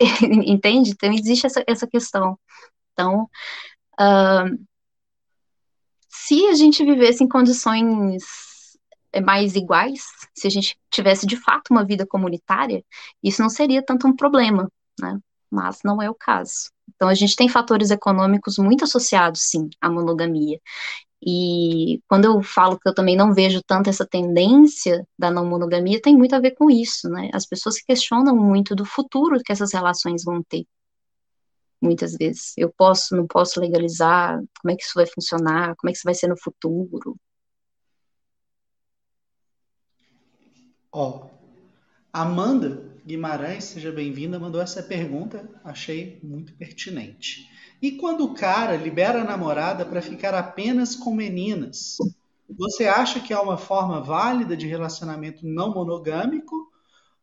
Entende? 0.46 0.92
Então, 0.92 1.12
existe 1.12 1.44
essa, 1.44 1.62
essa 1.66 1.86
questão. 1.86 2.38
Então, 2.92 3.28
uh, 4.00 4.66
se 6.08 6.46
a 6.46 6.54
gente 6.54 6.82
vivesse 6.82 7.22
em 7.22 7.28
condições 7.28 8.24
é, 9.12 9.20
mais 9.20 9.56
iguais, 9.56 10.06
se 10.34 10.46
a 10.46 10.50
gente 10.50 10.78
tivesse 10.90 11.26
de 11.26 11.36
fato 11.36 11.68
uma 11.70 11.84
vida 11.84 12.06
comunitária, 12.06 12.82
isso 13.22 13.42
não 13.42 13.50
seria 13.50 13.84
tanto 13.84 14.08
um 14.08 14.16
problema, 14.16 14.72
né? 14.98 15.18
Mas 15.50 15.80
não 15.84 16.00
é 16.00 16.08
o 16.08 16.14
caso. 16.14 16.70
Então, 16.94 17.08
a 17.08 17.14
gente 17.14 17.36
tem 17.36 17.48
fatores 17.48 17.90
econômicos 17.90 18.58
muito 18.58 18.84
associados, 18.84 19.42
sim, 19.42 19.68
à 19.80 19.90
monogamia. 19.90 20.58
E 21.24 22.00
quando 22.08 22.26
eu 22.26 22.42
falo 22.42 22.78
que 22.78 22.88
eu 22.88 22.94
também 22.94 23.16
não 23.16 23.34
vejo 23.34 23.60
tanto 23.66 23.90
essa 23.90 24.06
tendência 24.06 25.06
da 25.18 25.30
não 25.30 25.44
monogamia, 25.44 26.00
tem 26.00 26.16
muito 26.16 26.34
a 26.34 26.40
ver 26.40 26.52
com 26.52 26.70
isso, 26.70 27.08
né? 27.08 27.28
As 27.32 27.44
pessoas 27.44 27.76
se 27.76 27.84
questionam 27.84 28.36
muito 28.36 28.74
do 28.74 28.84
futuro 28.84 29.40
que 29.44 29.52
essas 29.52 29.72
relações 29.72 30.22
vão 30.24 30.42
ter. 30.42 30.64
Muitas 31.80 32.16
vezes. 32.16 32.52
Eu 32.56 32.72
posso, 32.76 33.16
não 33.16 33.26
posso 33.26 33.60
legalizar? 33.60 34.40
Como 34.60 34.72
é 34.72 34.76
que 34.76 34.82
isso 34.82 34.94
vai 34.94 35.06
funcionar? 35.06 35.74
Como 35.76 35.90
é 35.90 35.92
que 35.92 35.98
isso 35.98 36.04
vai 36.04 36.14
ser 36.14 36.28
no 36.28 36.36
futuro? 36.38 37.16
Ó, 40.92 41.28
Amanda 42.12 42.87
Guimarães, 43.08 43.64
seja 43.64 43.90
bem-vinda, 43.90 44.38
mandou 44.38 44.60
essa 44.60 44.82
pergunta, 44.82 45.48
achei 45.64 46.20
muito 46.22 46.52
pertinente. 46.52 47.48
E 47.80 47.92
quando 47.92 48.22
o 48.22 48.34
cara 48.34 48.76
libera 48.76 49.22
a 49.22 49.24
namorada 49.24 49.86
para 49.86 50.02
ficar 50.02 50.34
apenas 50.34 50.94
com 50.94 51.14
meninas, 51.14 51.96
você 52.46 52.86
acha 52.86 53.18
que 53.18 53.32
é 53.32 53.40
uma 53.40 53.56
forma 53.56 54.02
válida 54.02 54.54
de 54.54 54.66
relacionamento 54.66 55.46
não 55.46 55.72
monogâmico? 55.72 56.70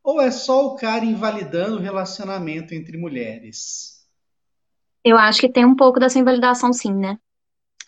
Ou 0.03 0.19
é 0.19 0.31
só 0.31 0.65
o 0.65 0.75
cara 0.75 1.05
invalidando 1.05 1.77
o 1.77 1.81
relacionamento 1.81 2.73
entre 2.73 2.97
mulheres? 2.97 4.07
Eu 5.03 5.19
acho 5.19 5.39
que 5.39 5.51
tem 5.51 5.65
um 5.65 5.75
pouco 5.75 5.99
dessa 5.99 6.17
invalidação, 6.17 6.73
sim, 6.73 6.95
né? 6.95 7.19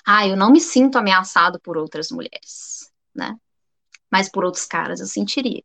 Ah, 0.06 0.28
eu 0.28 0.38
não 0.38 0.52
me 0.52 0.62
sinto 0.62 1.00
ameaçado 1.00 1.60
por 1.60 1.76
outras 1.76 2.12
mulheres, 2.12 2.92
né? 3.16 3.36
Mas 4.12 4.30
por 4.30 4.46
outros 4.46 4.68
caras 4.68 5.00
eu 5.00 5.08
sentiria. 5.08 5.64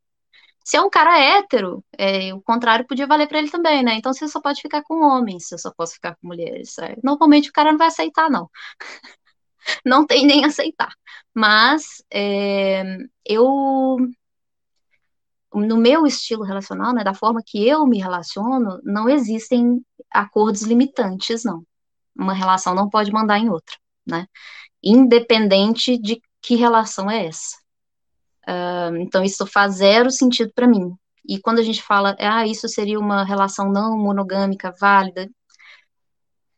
Se 0.65 0.77
é 0.77 0.81
um 0.83 0.91
cara 0.91 1.19
hétero, 1.19 1.85
é, 1.99 2.33
o 2.35 2.41
contrário 2.41 2.87
podia 2.87 3.07
valer 3.07 3.29
para 3.29 3.39
ele 3.39 3.51
também, 3.51 3.83
né? 3.83 3.95
Então 3.95 4.13
você 4.13 4.29
só 4.29 4.41
pode 4.41 4.61
ficar 4.61 4.83
com 4.83 5.03
homens, 5.03 5.49
você 5.49 5.59
só 5.59 5.73
posso 5.73 5.95
ficar 5.95 6.15
com 6.17 6.27
mulheres. 6.29 6.79
É. 6.79 6.97
Normalmente 7.03 7.51
o 7.51 7.53
cara 7.53 7.73
não 7.73 7.79
vai 7.79 7.89
aceitar, 7.89 8.31
não. 8.31 8.49
não 9.85 10.07
tem 10.07 10.27
nem 10.27 10.45
aceitar. 10.45 10.93
Mas 11.35 12.03
é, 12.13 12.83
eu, 13.25 13.97
no 15.55 15.77
meu 15.77 16.07
estilo 16.07 16.45
relacional, 16.45 16.93
né, 16.95 17.05
da 17.05 17.15
forma 17.15 17.43
que 17.45 17.67
eu 17.67 17.87
me 17.87 17.99
relaciono, 17.99 18.81
não 18.85 19.09
existem 19.09 19.85
acordos 20.11 20.63
limitantes, 20.63 21.45
não. 21.45 21.65
Uma 22.15 22.35
relação 22.35 22.75
não 22.75 22.89
pode 22.89 23.11
mandar 23.13 23.39
em 23.39 23.49
outra, 23.49 23.77
né? 24.07 24.27
Independente 24.83 25.99
de 25.99 26.21
que 26.43 26.57
relação 26.57 27.11
é 27.11 27.27
essa. 27.27 27.62
Uh, 28.49 28.97
então, 28.97 29.23
isso 29.23 29.47
faz 29.47 29.77
zero 29.77 30.11
sentido 30.11 30.53
para 30.55 30.67
mim. 30.67 30.95
E 31.29 31.41
quando 31.41 31.61
a 31.61 31.63
gente 31.63 31.83
fala, 31.83 32.17
ah, 32.19 32.47
isso 32.47 32.69
seria 32.69 32.99
uma 32.99 33.25
relação 33.25 33.71
não 33.71 33.97
monogâmica 33.97 34.75
válida, 34.81 35.29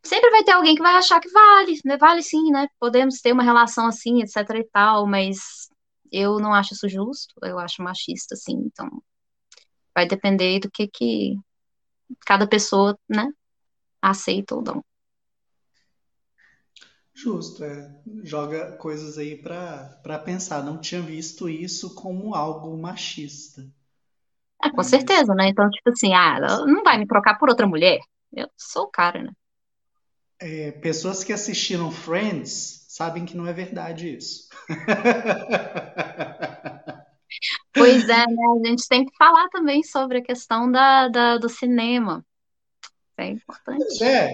sempre 0.03 0.31
vai 0.31 0.45
ter 0.45 0.53
alguém 0.53 0.75
que 0.75 0.83
vai 0.83 0.95
achar 0.95 1.21
que 1.21 1.31
vale, 1.31 1.79
né? 1.85 1.97
Vale 1.99 2.23
sim, 2.23 2.51
né? 2.51 2.69
Podemos 2.79 3.21
ter 3.21 3.33
uma 3.33 3.43
relação 3.43 3.87
assim, 3.87 4.23
etc 4.23 4.37
e 4.57 4.65
tal, 4.65 5.07
mas 5.07 5.69
eu 6.13 6.39
não 6.39 6.55
acho 6.55 6.75
isso 6.75 6.89
justo, 6.89 7.35
eu 7.43 7.59
acho 7.59 7.83
machista, 7.83 8.37
sim. 8.37 8.55
Então, 8.67 8.89
vai 9.95 10.07
depender 10.07 10.61
do 10.61 10.71
que 10.71 10.89
que 10.89 11.37
cada 12.27 12.47
pessoa, 12.47 12.99
né, 13.09 13.29
aceita 14.03 14.55
ou 14.55 14.63
não. 14.63 14.85
Justo, 17.15 17.65
é. 17.65 17.91
Joga 18.23 18.73
coisas 18.73 19.19
aí 19.19 19.37
para 19.37 20.19
pensar. 20.25 20.63
Não 20.63 20.79
tinha 20.79 21.01
visto 21.01 21.49
isso 21.49 21.95
como 21.95 22.35
algo 22.35 22.77
machista. 22.77 23.65
É, 24.63 24.71
com 24.71 24.83
certeza, 24.83 25.35
né? 25.35 25.49
Então, 25.49 25.69
tipo 25.71 25.91
assim, 25.91 26.13
ah, 26.13 26.41
não 26.67 26.83
vai 26.83 26.99
me 26.99 27.07
trocar 27.07 27.39
por 27.39 27.49
outra 27.49 27.67
mulher. 27.67 28.01
Eu 28.33 28.49
sou 28.57 28.85
o 28.85 28.91
cara, 28.91 29.23
né? 29.23 29.31
É, 30.41 30.73
pessoas 30.73 31.23
que 31.23 31.33
assistiram 31.33 31.91
Friends 31.91 32.87
sabem 32.89 33.25
que 33.25 33.37
não 33.37 33.47
é 33.47 33.53
verdade 33.53 34.17
isso. 34.17 34.49
Pois 37.73 38.09
é, 38.09 38.27
né? 38.27 38.43
A 38.65 38.69
gente 38.69 38.87
tem 38.89 39.05
que 39.05 39.17
falar 39.17 39.49
também 39.49 39.83
sobre 39.83 40.19
a 40.19 40.23
questão 40.23 40.71
da, 40.71 41.09
da 41.09 41.37
do 41.37 41.49
cinema 41.49 42.25
é 43.17 43.29
importante. 43.29 44.03
É, 44.03 44.31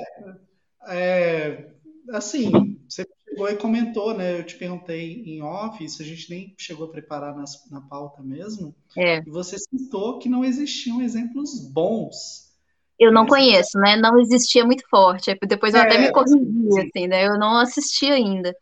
é 0.89 1.71
assim, 2.13 2.70
você 2.91 3.07
chegou 3.29 3.49
e 3.49 3.57
comentou, 3.57 4.15
né? 4.15 4.39
Eu 4.39 4.45
te 4.45 4.57
perguntei 4.57 5.23
em 5.25 5.43
off, 5.43 5.83
isso 5.83 6.03
a 6.03 6.05
gente 6.05 6.29
nem 6.29 6.55
chegou 6.59 6.89
a 6.89 6.91
preparar 6.91 7.37
nas, 7.37 7.71
na 7.71 7.81
pauta 7.81 8.23
mesmo. 8.23 8.75
É. 8.97 9.19
E 9.19 9.31
você 9.31 9.57
citou 9.59 10.19
que 10.19 10.29
não 10.29 10.45
existiam 10.45 11.01
exemplos 11.01 11.61
bons. 11.61 12.51
Eu 12.99 13.13
não 13.13 13.27
conheço, 13.27 13.79
né? 13.79 13.97
Não 13.97 14.19
existia 14.19 14.65
muito 14.65 14.87
forte. 14.91 15.35
Depois 15.47 15.73
eu 15.73 15.81
é, 15.81 15.85
até 15.85 15.99
me 15.99 16.13
corrigi, 16.13 16.81
assim, 16.81 17.07
né? 17.07 17.27
Eu 17.27 17.39
não 17.39 17.57
assisti 17.57 18.07
ainda. 18.07 18.55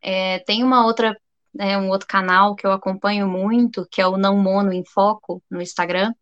É, 0.00 0.38
tem 0.40 0.62
uma 0.62 0.84
outra, 0.84 1.16
é, 1.58 1.76
um 1.76 1.88
outro 1.88 2.06
canal 2.06 2.54
que 2.54 2.66
eu 2.66 2.72
acompanho 2.72 3.26
muito, 3.26 3.86
que 3.90 4.00
é 4.00 4.06
o 4.06 4.16
Não 4.16 4.36
Mono 4.36 4.72
em 4.72 4.84
Foco, 4.84 5.42
no 5.50 5.60
Instagram. 5.60 6.12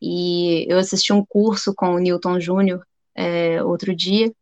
E 0.00 0.64
eu 0.72 0.78
assisti 0.78 1.12
um 1.12 1.24
curso 1.24 1.74
com 1.74 1.94
o 1.94 1.98
Newton 1.98 2.40
Júnior 2.40 2.86
é, 3.14 3.62
outro 3.62 3.94
dia, 3.94 4.32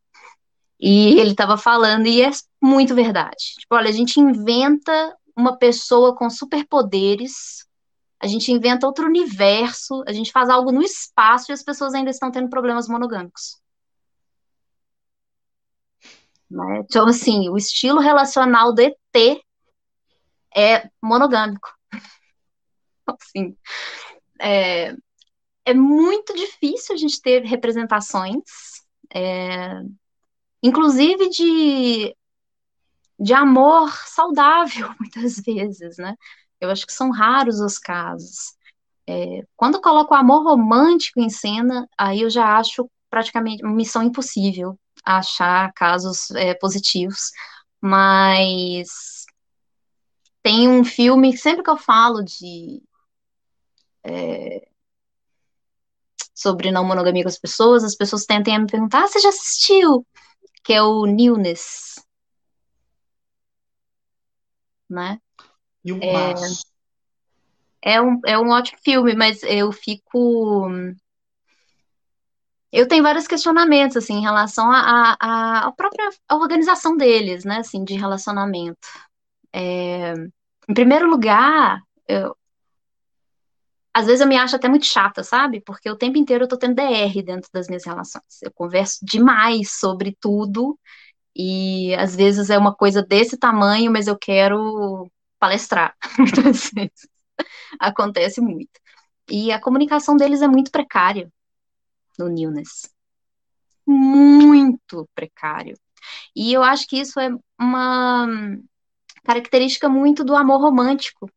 e 0.79 1.19
ele 1.19 1.31
estava 1.31 1.57
falando, 1.57 2.07
e 2.07 2.23
é 2.23 2.31
muito 2.61 2.95
verdade. 2.95 3.55
Tipo, 3.59 3.77
olha, 3.77 3.89
a 3.89 3.93
gente 3.93 4.21
inventa 4.21 5.17
uma 5.37 5.57
pessoa 5.57 6.15
com 6.15 6.29
superpoderes, 6.31 7.67
a 8.21 8.27
gente 8.27 8.51
inventa 8.51 8.87
outro 8.87 9.07
universo, 9.07 10.03
a 10.07 10.13
gente 10.13 10.33
faz 10.33 10.49
algo 10.49 10.73
no 10.73 10.83
espaço 10.83 11.51
e 11.51 11.53
as 11.53 11.63
pessoas 11.63 11.95
ainda 11.95 12.11
estão 12.11 12.31
tendo 12.31 12.49
problemas 12.49 12.89
monogâmicos. 12.89 13.61
Né? 16.51 16.81
Então, 16.81 17.07
assim, 17.07 17.49
o 17.49 17.57
estilo 17.57 18.01
relacional 18.01 18.73
do 18.73 18.81
ET 18.81 18.97
é 20.57 20.89
monogâmico. 21.03 21.69
assim, 23.07 23.57
é, 24.41 24.95
é 25.65 25.75
muito 25.75 26.35
difícil 26.35 26.95
a 26.95 26.99
gente 26.99 27.21
ter 27.21 27.43
representações, 27.45 28.43
é, 29.13 29.83
inclusive 30.65 31.29
de, 31.29 32.17
de 33.21 33.35
amor 33.35 33.91
saudável, 34.07 34.89
muitas 34.99 35.37
vezes, 35.41 35.99
né? 35.99 36.17
Eu 36.59 36.71
acho 36.71 36.87
que 36.87 36.93
são 36.93 37.11
raros 37.11 37.61
os 37.61 37.79
casos. 37.79 38.55
É, 39.07 39.43
quando 39.55 39.83
coloco 39.83 40.15
o 40.15 40.17
amor 40.17 40.43
romântico 40.43 41.21
em 41.21 41.29
cena, 41.29 41.87
aí 41.99 42.23
eu 42.23 42.31
já 42.31 42.57
acho 42.57 42.91
praticamente 43.11 43.63
uma 43.63 43.75
missão 43.75 44.03
impossível 44.03 44.79
achar 45.05 45.71
casos 45.75 46.31
é, 46.31 46.55
positivos, 46.55 47.31
mas 47.79 49.27
tem 50.43 50.67
um 50.67 50.83
filme 50.83 51.37
sempre 51.37 51.63
que 51.63 51.69
eu 51.69 51.77
falo 51.77 52.23
de 52.23 52.83
é, 54.03 54.67
sobre 56.35 56.71
não 56.71 56.85
monogamia 56.85 57.23
com 57.23 57.29
as 57.29 57.39
pessoas, 57.39 57.85
as 57.85 57.95
pessoas 57.95 58.25
tentem 58.25 58.59
me 58.59 58.67
perguntar, 58.67 59.05
ah, 59.05 59.07
você 59.07 59.21
já 59.21 59.29
assistiu? 59.29 60.07
Que 60.65 60.73
é 60.73 60.83
o 60.83 61.07
Newness. 61.07 62.03
Né? 64.89 65.21
E 65.85 65.93
o 65.93 65.99
é, 66.03 66.35
é 67.83 68.01
um, 68.01 68.21
é 68.25 68.39
um 68.39 68.49
ótimo 68.51 68.79
filme, 68.83 69.15
mas 69.15 69.43
eu 69.43 69.71
fico 69.71 70.69
eu 72.75 72.89
tenho 72.89 73.05
vários 73.05 73.29
questionamentos, 73.29 73.97
assim, 73.97 74.15
em 74.15 74.23
relação 74.23 74.69
à 74.69 74.81
a, 74.81 75.17
a, 75.21 75.69
a, 75.69 75.73
própria 75.73 76.11
organização 76.33 76.97
deles, 76.97 77.45
né, 77.45 77.59
assim, 77.59 77.85
de 77.85 77.95
relacionamento. 77.95 78.89
É, 79.53 80.13
em 80.69 80.75
primeiro 80.75 81.09
lugar, 81.09 81.81
eu, 82.09 82.37
às 83.95 84.07
vezes 84.07 84.21
eu 84.21 84.27
me 84.27 84.37
acho 84.37 84.57
até 84.57 84.69
muito 84.69 84.87
chata, 84.87 85.23
sabe? 85.23 85.61
Porque 85.61 85.89
o 85.89 85.97
tempo 85.97 86.19
inteiro 86.19 86.45
eu 86.45 86.49
tô 86.49 86.59
tendo 86.59 86.75
DR 86.75 87.23
dentro 87.23 87.49
das 87.53 87.69
minhas 87.69 87.85
relações. 87.85 88.43
Eu 88.43 88.53
converso 88.53 88.99
demais 89.03 89.79
sobre 89.79 90.17
tudo 90.21 90.77
e 91.35 91.95
às 91.95 92.17
vezes 92.17 92.51
é 92.51 92.59
uma 92.59 92.75
coisa 92.75 93.03
desse 93.03 93.39
tamanho, 93.39 93.93
mas 93.93 94.09
eu 94.09 94.19
quero 94.19 95.09
palestrar. 95.39 95.95
Muitas 96.19 96.71
vezes 96.75 97.09
acontece 97.79 98.41
muito. 98.41 98.81
E 99.31 99.53
a 99.53 99.61
comunicação 99.61 100.17
deles 100.17 100.43
é 100.43 100.49
muito 100.49 100.73
precária 100.73 101.31
no 102.19 102.29
Newness. 102.29 102.91
Muito 103.87 105.09
precário. 105.15 105.77
E 106.35 106.53
eu 106.53 106.63
acho 106.63 106.87
que 106.89 106.99
isso 106.99 107.21
é 107.21 107.31
uma 107.59 108.27
característica 109.23 109.89
muito 109.89 110.25
do 110.25 110.35
amor 110.35 110.61
romântico 110.61 111.31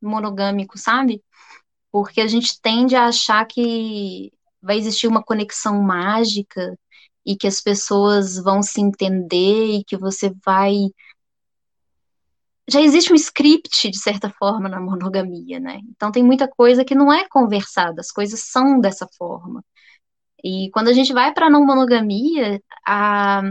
monogâmico, 0.00 0.78
sabe? 0.78 1.22
Porque 1.90 2.20
a 2.20 2.26
gente 2.26 2.60
tende 2.60 2.94
a 2.94 3.06
achar 3.06 3.44
que 3.46 4.32
vai 4.60 4.76
existir 4.76 5.06
uma 5.06 5.22
conexão 5.22 5.82
mágica 5.82 6.78
e 7.24 7.36
que 7.36 7.46
as 7.46 7.60
pessoas 7.60 8.36
vão 8.36 8.62
se 8.62 8.80
entender 8.80 9.78
e 9.78 9.84
que 9.84 9.96
você 9.96 10.32
vai. 10.44 10.74
Já 12.70 12.80
existe 12.80 13.12
um 13.12 13.16
script, 13.16 13.90
de 13.90 13.98
certa 13.98 14.30
forma, 14.30 14.68
na 14.68 14.80
monogamia, 14.80 15.58
né? 15.58 15.80
Então 15.90 16.12
tem 16.12 16.22
muita 16.22 16.46
coisa 16.48 16.84
que 16.84 16.94
não 16.94 17.12
é 17.12 17.26
conversada, 17.28 18.00
as 18.00 18.10
coisas 18.10 18.40
são 18.40 18.80
dessa 18.80 19.06
forma. 19.16 19.64
E 20.44 20.70
quando 20.72 20.88
a 20.88 20.92
gente 20.92 21.12
vai 21.12 21.32
para 21.32 21.46
a 21.46 21.50
não 21.50 21.64
monogamia, 21.66 22.60
a, 22.86 23.42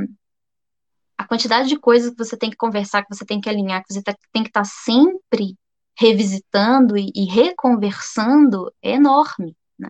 a 1.17 1.27
quantidade 1.27 1.67
de 1.67 1.79
coisas 1.79 2.11
que 2.11 2.17
você 2.17 2.37
tem 2.37 2.49
que 2.49 2.55
conversar, 2.57 3.03
que 3.03 3.13
você 3.15 3.25
tem 3.25 3.41
que 3.41 3.49
alinhar, 3.49 3.83
que 3.83 3.93
você 3.93 4.01
tá, 4.03 4.15
tem 4.31 4.43
que 4.43 4.49
estar 4.49 4.61
tá 4.61 4.65
sempre 4.65 5.55
revisitando 5.97 6.95
e, 6.95 7.11
e 7.15 7.25
reconversando 7.25 8.71
é 8.81 8.91
enorme. 8.91 9.57
Né? 9.77 9.89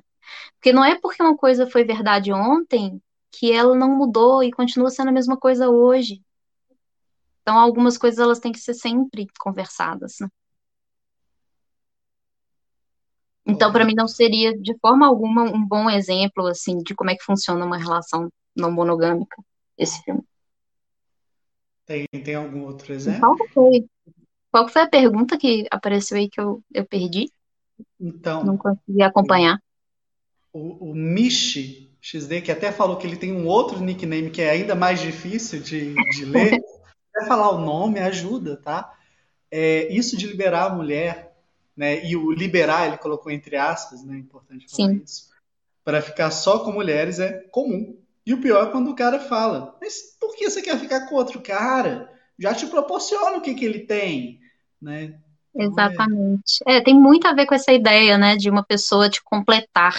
Porque 0.53 0.71
não 0.71 0.83
é 0.83 0.99
porque 0.99 1.21
uma 1.21 1.35
coisa 1.35 1.69
foi 1.69 1.83
verdade 1.83 2.31
ontem 2.31 3.01
que 3.31 3.51
ela 3.51 3.75
não 3.75 3.95
mudou 3.95 4.41
e 4.41 4.51
continua 4.51 4.89
sendo 4.89 5.09
a 5.09 5.13
mesma 5.13 5.37
coisa 5.37 5.69
hoje. 5.69 6.23
Então, 7.41 7.57
algumas 7.57 7.97
coisas 7.97 8.19
elas 8.19 8.39
têm 8.39 8.51
que 8.51 8.59
ser 8.59 8.73
sempre 8.73 9.27
conversadas. 9.39 10.15
Né? 10.21 10.27
Então, 13.45 13.71
para 13.71 13.85
mim, 13.85 13.93
não 13.93 14.07
seria 14.07 14.57
de 14.57 14.77
forma 14.79 15.05
alguma 15.07 15.43
um 15.43 15.65
bom 15.65 15.89
exemplo 15.89 16.47
assim 16.47 16.79
de 16.79 16.95
como 16.95 17.09
é 17.09 17.15
que 17.15 17.23
funciona 17.23 17.65
uma 17.65 17.77
relação 17.77 18.29
não 18.55 18.71
monogâmica 18.71 19.41
esse 19.77 20.01
filme. 20.03 20.23
Tem, 21.85 22.05
tem 22.23 22.35
algum 22.35 22.65
outro 22.65 22.93
exemplo? 22.93 23.19
Qual 23.19 23.47
foi? 23.53 23.87
Qual 24.57 24.67
foi 24.67 24.81
a 24.81 24.89
pergunta 24.89 25.37
que 25.37 25.67
apareceu 25.69 26.17
aí 26.17 26.27
que 26.27 26.41
eu, 26.41 26.63
eu 26.73 26.83
perdi? 26.83 27.31
Então. 28.01 28.43
Não 28.43 28.57
consegui 28.57 29.03
acompanhar. 29.03 29.61
O, 30.51 30.89
o 30.89 30.95
Michi 30.95 31.95
XD, 32.01 32.41
que 32.41 32.51
até 32.51 32.71
falou 32.71 32.97
que 32.97 33.05
ele 33.05 33.17
tem 33.17 33.31
um 33.31 33.45
outro 33.45 33.79
nickname 33.79 34.31
que 34.31 34.41
é 34.41 34.49
ainda 34.49 34.73
mais 34.73 34.99
difícil 34.99 35.61
de, 35.61 35.93
de 35.93 36.25
ler. 36.25 36.59
Quer 37.13 37.27
falar 37.27 37.51
o 37.51 37.63
nome, 37.63 37.99
ajuda, 37.99 38.57
tá? 38.57 38.91
É, 39.51 39.93
isso 39.93 40.17
de 40.17 40.25
liberar 40.25 40.71
a 40.71 40.75
mulher, 40.75 41.37
né? 41.75 42.03
E 42.03 42.15
o 42.15 42.31
liberar, 42.31 42.87
ele 42.87 42.97
colocou 42.97 43.31
entre 43.31 43.57
aspas, 43.57 44.03
né? 44.03 44.15
É 44.15 44.19
importante 44.19 44.65
falar 44.71 44.89
Sim. 44.89 45.01
isso. 45.05 45.29
Para 45.83 46.01
ficar 46.01 46.31
só 46.31 46.63
com 46.63 46.71
mulheres 46.71 47.19
é 47.19 47.41
comum. 47.51 47.95
E 48.25 48.33
o 48.33 48.41
pior 48.41 48.69
é 48.69 48.71
quando 48.71 48.89
o 48.89 48.95
cara 48.95 49.19
fala: 49.19 49.77
Mas 49.79 50.17
por 50.19 50.35
que 50.35 50.49
você 50.49 50.63
quer 50.63 50.79
ficar 50.79 51.01
com 51.01 51.13
outro 51.13 51.41
cara? 51.41 52.11
Já 52.39 52.55
te 52.55 52.65
proporciona 52.65 53.37
o 53.37 53.41
que, 53.41 53.53
que 53.53 53.63
ele 53.63 53.81
tem 53.81 54.46
né? 54.81 55.19
Então, 55.53 55.67
Exatamente. 55.67 56.63
É, 56.65 56.81
tem 56.81 56.93
muito 56.93 57.27
a 57.27 57.33
ver 57.33 57.45
com 57.45 57.55
essa 57.55 57.71
ideia, 57.71 58.17
né, 58.17 58.35
de 58.35 58.49
uma 58.49 58.63
pessoa 58.63 59.09
te 59.09 59.23
completar. 59.23 59.95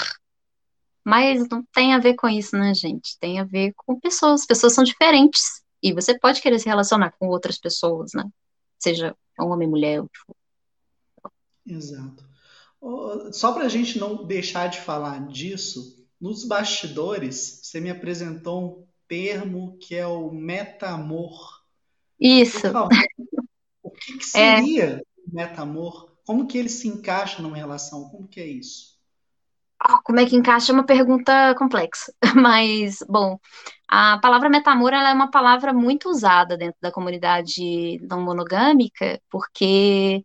Mas 1.05 1.49
não 1.49 1.65
tem 1.73 1.95
a 1.95 1.99
ver 1.99 2.15
com 2.15 2.29
isso, 2.29 2.57
né, 2.57 2.75
gente? 2.75 3.19
Tem 3.19 3.41
a 3.41 3.45
ver 3.45 3.73
com 3.77 3.99
pessoas. 3.99 4.45
Pessoas 4.45 4.75
são 4.75 4.85
diferentes. 4.85 5.63
E 5.83 5.93
você 5.93 6.19
pode 6.19 6.43
querer 6.43 6.59
se 6.59 6.69
relacionar 6.69 7.13
com 7.19 7.29
outras 7.29 7.59
pessoas, 7.59 8.13
né? 8.15 8.25
Seja 8.79 9.17
homem, 9.39 9.67
mulher, 9.67 10.01
o 10.01 10.09
que 10.09 10.19
for. 10.27 10.37
Exato. 11.67 12.25
Só 13.33 13.53
para 13.53 13.65
a 13.65 13.69
gente 13.69 13.99
não 13.99 14.25
deixar 14.25 14.69
de 14.69 14.81
falar 14.81 15.27
disso, 15.29 16.07
nos 16.21 16.45
bastidores 16.45 17.61
você 17.63 17.81
me 17.81 17.91
apresentou 17.91 18.65
um 18.65 18.87
termo 19.07 19.77
que 19.81 19.95
é 19.95 20.07
o 20.07 20.31
metamor. 20.31 21.63
Isso. 22.21 22.61
Por 22.61 22.73
favor, 22.73 22.89
o 23.99 24.01
que, 24.01 24.19
que 24.19 24.25
seria 24.25 24.85
é... 24.85 25.03
meta-amor? 25.27 26.17
Como 26.25 26.47
que 26.47 26.57
ele 26.57 26.69
se 26.69 26.87
encaixa 26.89 27.43
numa 27.43 27.57
relação? 27.57 28.09
Como 28.09 28.29
que 28.29 28.41
é 28.41 28.47
isso? 28.47 28.97
Como 30.05 30.19
é 30.19 30.27
que 30.27 30.37
encaixa 30.37 30.73
é 30.73 30.75
uma 30.75 30.85
pergunta 30.85 31.55
complexa, 31.55 32.13
mas, 32.35 32.99
bom, 33.09 33.39
a 33.87 34.19
palavra 34.19 34.49
metamor 34.49 34.93
é 34.93 35.13
uma 35.13 35.31
palavra 35.31 35.73
muito 35.73 36.09
usada 36.11 36.57
dentro 36.57 36.77
da 36.81 36.91
comunidade 36.91 37.99
não 38.09 38.21
monogâmica, 38.21 39.21
porque 39.31 40.25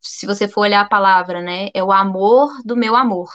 se 0.00 0.24
você 0.24 0.46
for 0.48 0.62
olhar 0.62 0.82
a 0.82 0.88
palavra, 0.88 1.42
né, 1.42 1.68
é 1.74 1.82
o 1.82 1.92
amor 1.92 2.62
do 2.64 2.76
meu 2.76 2.94
amor. 2.94 3.28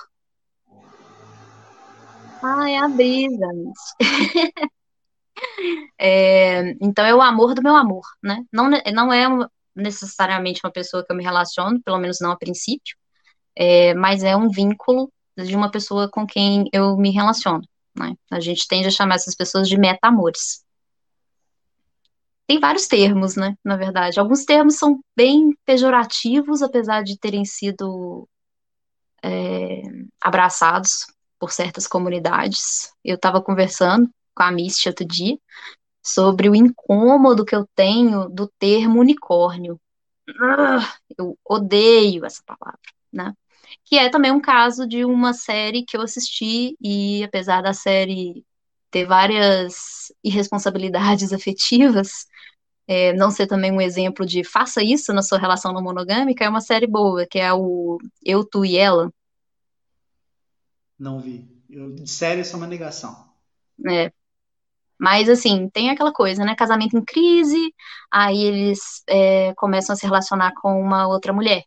Ai, 2.42 2.76
a 2.78 2.88
brisa. 2.88 3.48
é, 6.00 6.76
então 6.82 7.06
é 7.06 7.14
o 7.14 7.22
amor 7.22 7.54
do 7.54 7.62
meu 7.62 7.76
amor, 7.76 8.04
né? 8.24 8.44
Não, 8.52 8.70
não 8.94 9.14
é 9.14 9.28
necessariamente 9.76 10.62
uma 10.64 10.72
pessoa 10.72 11.06
que 11.06 11.12
eu 11.12 11.16
me 11.16 11.24
relaciono, 11.24 11.82
pelo 11.82 12.00
menos 12.00 12.20
não 12.20 12.32
a 12.32 12.38
princípio, 12.38 12.96
é, 13.56 13.94
mas 13.94 14.24
é 14.24 14.36
um 14.36 14.50
vínculo 14.50 15.12
de 15.38 15.56
uma 15.56 15.72
pessoa 15.72 16.10
com 16.10 16.26
quem 16.26 16.70
eu 16.74 16.98
me 16.98 17.12
relaciono. 17.12 17.64
Né? 17.98 18.16
A 18.30 18.40
gente 18.40 18.68
tende 18.68 18.88
a 18.88 18.92
chamar 18.92 19.16
essas 19.16 19.36
pessoas 19.36 19.68
de 19.68 19.78
meta-amores. 19.78 20.64
Tem 22.48 22.60
vários 22.60 22.88
termos, 22.88 23.36
né, 23.36 23.56
na 23.64 23.78
verdade. 23.78 24.20
Alguns 24.20 24.44
termos 24.44 24.76
são 24.76 25.00
bem 25.16 25.56
pejorativos, 25.66 26.62
apesar 26.62 27.02
de 27.02 27.18
terem 27.18 27.46
sido 27.46 28.28
é, 29.24 29.82
abraçados 30.20 31.06
por 31.40 31.52
certas 31.52 31.88
comunidades. 31.88 32.92
Eu 33.06 33.16
estava 33.16 33.42
conversando 33.42 34.10
com 34.36 34.44
a 34.44 34.52
Misty 34.52 34.90
outro 34.90 35.06
dia 35.06 35.38
sobre 36.04 36.50
o 36.50 36.56
incômodo 36.56 37.46
que 37.46 37.56
eu 37.56 37.68
tenho 37.76 38.28
do 38.30 38.48
termo 38.60 39.00
unicórnio. 39.00 39.80
Ah, 40.40 40.94
eu 41.18 41.38
odeio 41.46 42.26
essa 42.26 42.42
palavra, 42.46 42.80
né? 43.12 43.34
Que 43.86 43.98
é 43.98 44.10
também 44.10 44.32
um 44.32 44.42
caso 44.42 44.88
de 44.88 45.06
uma 45.06 45.34
série 45.34 45.84
que 45.84 45.96
eu 45.96 46.02
assisti 46.02 46.76
e 46.82 47.24
apesar 47.24 47.62
da 47.62 47.74
série 47.74 48.46
ter 48.90 49.06
várias 49.06 50.12
irresponsabilidades 50.24 51.32
afetivas, 51.34 52.26
é, 52.88 53.14
não 53.14 53.32
ser 53.32 53.48
também 53.48 53.72
um 53.72 53.82
exemplo 53.82 54.26
de 54.26 54.44
faça 54.44 54.84
isso 54.84 55.14
na 55.14 55.22
sua 55.22 55.38
relação 55.38 55.72
não 55.72 55.82
monogâmica, 55.82 56.44
é 56.44 56.50
uma 56.50 56.62
série 56.62 56.88
boa, 56.88 57.26
que 57.26 57.40
é 57.40 57.54
o 57.54 57.98
Eu, 58.24 58.44
Tu 58.44 58.66
e 58.66 58.78
Ela. 58.78 59.12
Não 61.00 61.20
vi. 61.20 61.50
Eu, 61.70 61.92
de 61.94 62.10
série, 62.10 62.42
isso 62.42 62.54
é 62.54 62.58
uma 62.58 62.68
negação. 62.68 63.32
É, 63.88 64.12
mas, 65.02 65.28
assim, 65.28 65.68
tem 65.70 65.90
aquela 65.90 66.14
coisa, 66.14 66.46
né? 66.46 66.54
Casamento 66.56 66.96
em 66.96 67.04
crise, 67.04 67.74
aí 68.12 68.44
eles 68.44 69.02
é, 69.10 69.52
começam 69.56 69.94
a 69.94 69.98
se 69.98 70.06
relacionar 70.06 70.54
com 70.62 70.80
uma 70.80 71.08
outra 71.08 71.34
mulher. 71.34 71.64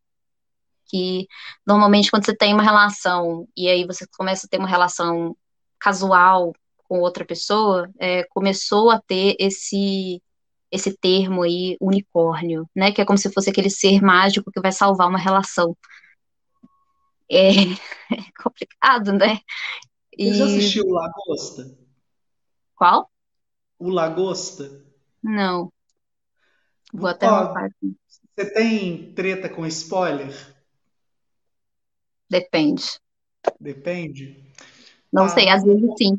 Que 0.86 1.26
normalmente, 1.66 2.12
quando 2.12 2.24
você 2.24 2.36
tem 2.36 2.54
uma 2.54 2.62
relação 2.62 3.48
e 3.56 3.68
aí 3.68 3.84
você 3.84 4.06
começa 4.16 4.46
a 4.46 4.48
ter 4.48 4.58
uma 4.58 4.68
relação 4.68 5.36
casual 5.80 6.52
com 6.84 7.00
outra 7.00 7.24
pessoa, 7.24 7.90
é, 7.98 8.22
começou 8.30 8.88
a 8.90 9.00
ter 9.00 9.34
esse 9.40 10.22
esse 10.70 10.96
termo 10.96 11.42
aí, 11.42 11.76
unicórnio, 11.80 12.68
né? 12.74 12.92
Que 12.92 13.00
é 13.00 13.04
como 13.04 13.18
se 13.18 13.32
fosse 13.32 13.50
aquele 13.50 13.70
ser 13.70 14.00
mágico 14.00 14.50
que 14.52 14.60
vai 14.60 14.72
salvar 14.72 15.08
uma 15.08 15.18
relação. 15.18 15.76
É, 17.28 17.48
é 18.14 18.42
complicado, 18.42 19.12
né? 19.12 19.40
E... 20.16 20.30
Você 20.30 20.38
já 20.38 20.44
assistiu 20.44 20.86
Lagosta? 20.88 21.76
Qual? 22.76 23.10
O 23.84 23.90
Lagosta? 23.90 24.82
Não. 25.22 25.70
Vou 26.90 27.10
até 27.10 27.26
Ó, 27.28 27.52
Você 28.34 28.50
tem 28.50 29.12
treta 29.12 29.46
com 29.46 29.66
spoiler? 29.66 30.34
Depende. 32.30 32.98
Depende? 33.60 34.42
Não 35.12 35.24
ah, 35.24 35.28
sei, 35.28 35.50
às 35.50 35.62
vezes 35.62 35.90
sim. 35.98 36.18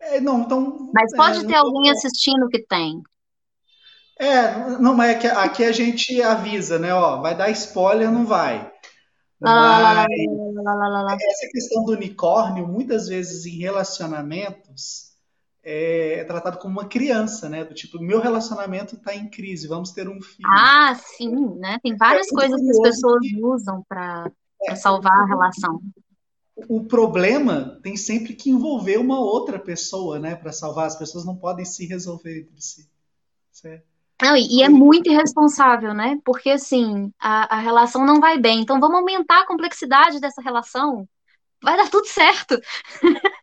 É, 0.00 0.18
não, 0.22 0.40
então. 0.40 0.90
Mas 0.94 1.14
pode 1.14 1.44
é, 1.44 1.46
ter 1.46 1.56
alguém 1.56 1.90
assistindo 1.90 2.48
que 2.48 2.62
tem. 2.62 3.02
É, 4.18 4.78
não, 4.78 4.94
mas 4.94 5.16
aqui, 5.16 5.26
aqui, 5.26 5.64
a 5.64 5.72
gente 5.72 6.22
avisa, 6.22 6.78
né? 6.78 6.94
Ó, 6.94 7.20
vai 7.20 7.36
dar 7.36 7.50
spoiler, 7.50 8.10
não 8.10 8.24
vai. 8.24 8.72
Mas 9.38 10.08
essa 11.22 11.46
questão 11.52 11.84
do 11.84 11.92
unicórnio, 11.92 12.66
muitas 12.66 13.06
vezes 13.06 13.44
em 13.44 13.58
relacionamentos, 13.58 15.03
é, 15.64 16.22
tratado 16.24 16.58
como 16.58 16.78
uma 16.78 16.88
criança, 16.88 17.48
né? 17.48 17.64
Do 17.64 17.74
tipo, 17.74 17.98
meu 17.98 18.20
relacionamento 18.20 18.96
está 18.96 19.14
em 19.14 19.28
crise, 19.28 19.66
vamos 19.66 19.92
ter 19.92 20.08
um 20.08 20.20
filho. 20.20 20.46
Ah, 20.46 20.94
sim, 20.94 21.34
né? 21.56 21.78
Tem 21.82 21.96
várias 21.96 22.28
é 22.28 22.30
coisas 22.30 22.60
que 22.60 22.70
as 22.70 22.80
pessoas 22.80 23.20
que... 23.20 23.42
usam 23.42 23.82
para 23.88 24.30
é, 24.62 24.74
salvar 24.74 25.22
a 25.22 25.26
relação. 25.26 25.80
O 26.68 26.84
problema 26.84 27.80
tem 27.82 27.96
sempre 27.96 28.34
que 28.34 28.50
envolver 28.50 28.98
uma 28.98 29.18
outra 29.18 29.58
pessoa, 29.58 30.18
né? 30.18 30.36
Para 30.36 30.52
salvar. 30.52 30.86
As 30.86 30.96
pessoas 30.96 31.24
não 31.24 31.34
podem 31.34 31.64
se 31.64 31.86
resolver 31.86 32.40
entre 32.40 32.60
si. 32.60 32.88
Certo? 33.50 33.86
Não, 34.22 34.36
e 34.36 34.62
é 34.62 34.68
muito 34.68 35.10
irresponsável, 35.10 35.92
né? 35.92 36.18
Porque 36.24 36.50
assim, 36.50 37.12
a, 37.18 37.56
a 37.56 37.58
relação 37.58 38.06
não 38.06 38.20
vai 38.20 38.38
bem. 38.38 38.60
Então 38.60 38.78
vamos 38.78 38.98
aumentar 38.98 39.40
a 39.40 39.46
complexidade 39.46 40.20
dessa 40.20 40.40
relação. 40.40 41.08
Vai 41.62 41.76
dar 41.76 41.90
tudo 41.90 42.06
certo. 42.06 42.60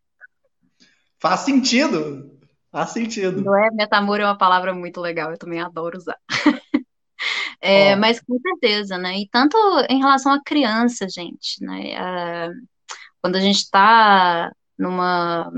Faz 1.21 1.41
sentido. 1.41 2.39
Faz 2.71 2.89
sentido. 2.91 3.41
Não 3.41 3.55
é? 3.55 3.69
Metamor 3.71 4.19
é 4.19 4.25
uma 4.25 4.37
palavra 4.37 4.73
muito 4.73 4.99
legal, 4.99 5.31
eu 5.31 5.37
também 5.37 5.61
adoro 5.61 5.97
usar. 5.97 6.17
É, 7.63 7.95
mas 7.95 8.19
com 8.19 8.39
certeza, 8.39 8.97
né? 8.97 9.19
E 9.19 9.29
tanto 9.29 9.55
em 9.87 9.99
relação 9.99 10.33
à 10.33 10.41
criança, 10.41 11.07
gente, 11.07 11.63
né? 11.63 12.49
quando 13.21 13.35
a 13.35 13.39
gente 13.39 13.57
está 13.57 14.51
numa, 14.75 15.51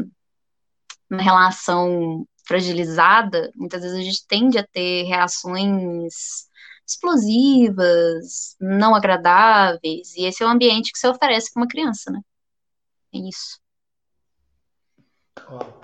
numa 1.09 1.23
relação 1.23 2.27
fragilizada, 2.45 3.49
muitas 3.55 3.81
vezes 3.81 3.97
a 3.97 4.01
gente 4.01 4.27
tende 4.27 4.57
a 4.57 4.67
ter 4.67 5.03
reações 5.03 6.13
explosivas, 6.85 8.57
não 8.59 8.93
agradáveis, 8.93 10.13
e 10.17 10.25
esse 10.25 10.43
é 10.43 10.45
o 10.45 10.49
ambiente 10.49 10.91
que 10.91 10.99
se 10.99 11.07
oferece 11.07 11.53
para 11.53 11.61
uma 11.61 11.69
criança, 11.69 12.11
né? 12.11 12.19
É 13.13 13.17
isso. 13.19 13.62
Ó, 15.47 15.83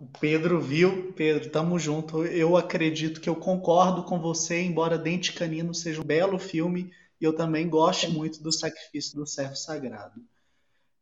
o 0.00 0.06
Pedro 0.18 0.60
viu, 0.60 1.12
Pedro, 1.12 1.48
tamo 1.50 1.78
junto. 1.78 2.24
Eu 2.24 2.56
acredito 2.56 3.20
que 3.20 3.28
eu 3.28 3.36
concordo 3.36 4.02
com 4.02 4.20
você, 4.20 4.60
embora 4.60 4.98
Dente 4.98 5.32
Canino 5.32 5.72
seja 5.72 6.00
um 6.00 6.04
belo 6.04 6.38
filme, 6.38 6.92
e 7.20 7.24
eu 7.24 7.32
também 7.32 7.68
gosto 7.68 8.10
muito 8.10 8.42
do 8.42 8.50
sacrifício 8.50 9.14
do 9.14 9.26
servo 9.26 9.54
sagrado. 9.54 10.20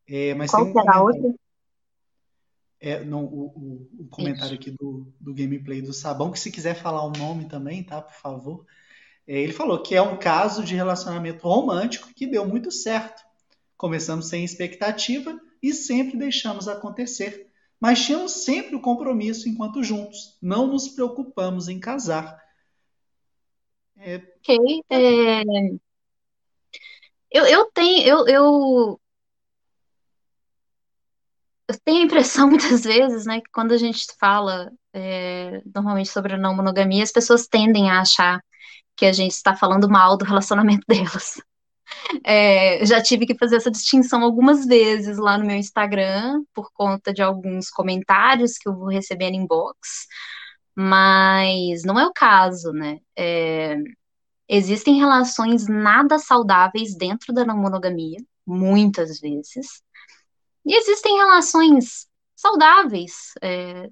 É, 0.07 0.35
mas 0.35 0.51
Qual 0.51 0.65
tem 0.65 0.75
um 0.75 0.81
era 0.81 1.03
outra? 1.03 1.35
É, 2.79 3.05
não, 3.05 3.25
o, 3.25 3.47
o, 3.47 4.03
o 4.05 4.09
comentário 4.11 4.55
aqui 4.55 4.71
do, 4.71 5.13
do 5.21 5.33
gameplay 5.33 5.81
do 5.81 5.93
Sabão, 5.93 6.31
que 6.31 6.39
se 6.39 6.51
quiser 6.51 6.75
falar 6.75 7.05
o 7.05 7.13
nome 7.13 7.47
também, 7.47 7.83
tá, 7.83 8.03
por 8.03 8.15
favor. 8.15 8.67
É, 9.27 9.39
ele 9.39 9.53
falou 9.53 9.83
que 9.83 9.95
é 9.95 10.03
um 10.03 10.19
caso 10.19 10.65
de 10.65 10.75
relacionamento 10.75 11.47
romântico 11.47 12.13
que 12.15 12.27
deu 12.27 12.47
muito 12.47 12.71
certo. 12.71 13.23
Começamos 13.77 14.29
sem 14.29 14.45
expectativa 14.45 15.41
e 15.63 15.73
sempre 15.73 16.19
deixamos 16.19 16.69
acontecer 16.69 17.50
mas 17.81 18.05
tínhamos 18.05 18.45
sempre 18.45 18.77
o 18.77 18.81
compromisso 18.81 19.49
enquanto 19.49 19.83
juntos. 19.83 20.37
Não 20.41 20.67
nos 20.67 20.89
preocupamos 20.89 21.69
em 21.69 21.81
casar. 21.81 22.39
É... 23.97 24.17
Ok. 24.17 24.83
É... 24.91 25.43
Eu, 27.31 27.47
eu 27.47 27.71
tenho. 27.73 28.07
Eu, 28.07 28.29
eu... 28.29 29.01
eu 31.69 31.81
tenho 31.85 32.03
a 32.03 32.05
impressão, 32.05 32.49
muitas 32.51 32.85
vezes, 32.85 33.25
né, 33.25 33.41
que 33.41 33.51
quando 33.51 33.73
a 33.73 33.79
gente 33.79 34.07
fala 34.19 34.71
é, 34.93 35.63
normalmente 35.75 36.11
sobre 36.11 36.35
a 36.35 36.39
não 36.39 36.55
monogamia, 36.55 37.03
as 37.03 37.13
pessoas 37.13 37.47
tendem 37.47 37.91
a 37.91 38.01
achar 38.01 38.43
que 38.97 39.07
a 39.07 39.13
gente 39.13 39.33
está 39.33 39.57
falando 39.57 39.89
mal 39.89 40.17
do 40.19 40.25
relacionamento 40.25 40.85
delas. 40.89 41.41
É, 42.25 42.85
já 42.85 43.03
tive 43.03 43.27
que 43.27 43.37
fazer 43.37 43.57
essa 43.57 43.71
distinção 43.71 44.23
algumas 44.23 44.67
vezes 44.67 45.19
lá 45.19 45.39
no 45.39 45.47
meu 45.47 45.57
Instagram, 45.57 46.43
por 46.55 46.71
conta 46.73 47.13
de 47.13 47.23
alguns 47.23 47.71
comentários 47.71 48.59
que 48.59 48.69
eu 48.69 48.75
vou 48.75 48.89
receber 48.89 49.31
no 49.31 49.37
inbox, 49.37 50.07
mas 50.75 51.83
não 51.85 51.99
é 51.99 52.07
o 52.07 52.13
caso, 52.13 52.73
né? 52.73 52.99
É, 53.17 53.77
existem 54.49 54.99
relações 54.99 55.69
nada 55.69 56.19
saudáveis 56.19 56.97
dentro 56.97 57.33
da 57.33 57.45
monogamia, 57.47 58.19
muitas 58.47 59.21
vezes, 59.21 59.83
e 60.65 60.75
existem 60.75 61.17
relações 61.17 62.07
saudáveis. 62.37 63.33
É, 63.43 63.89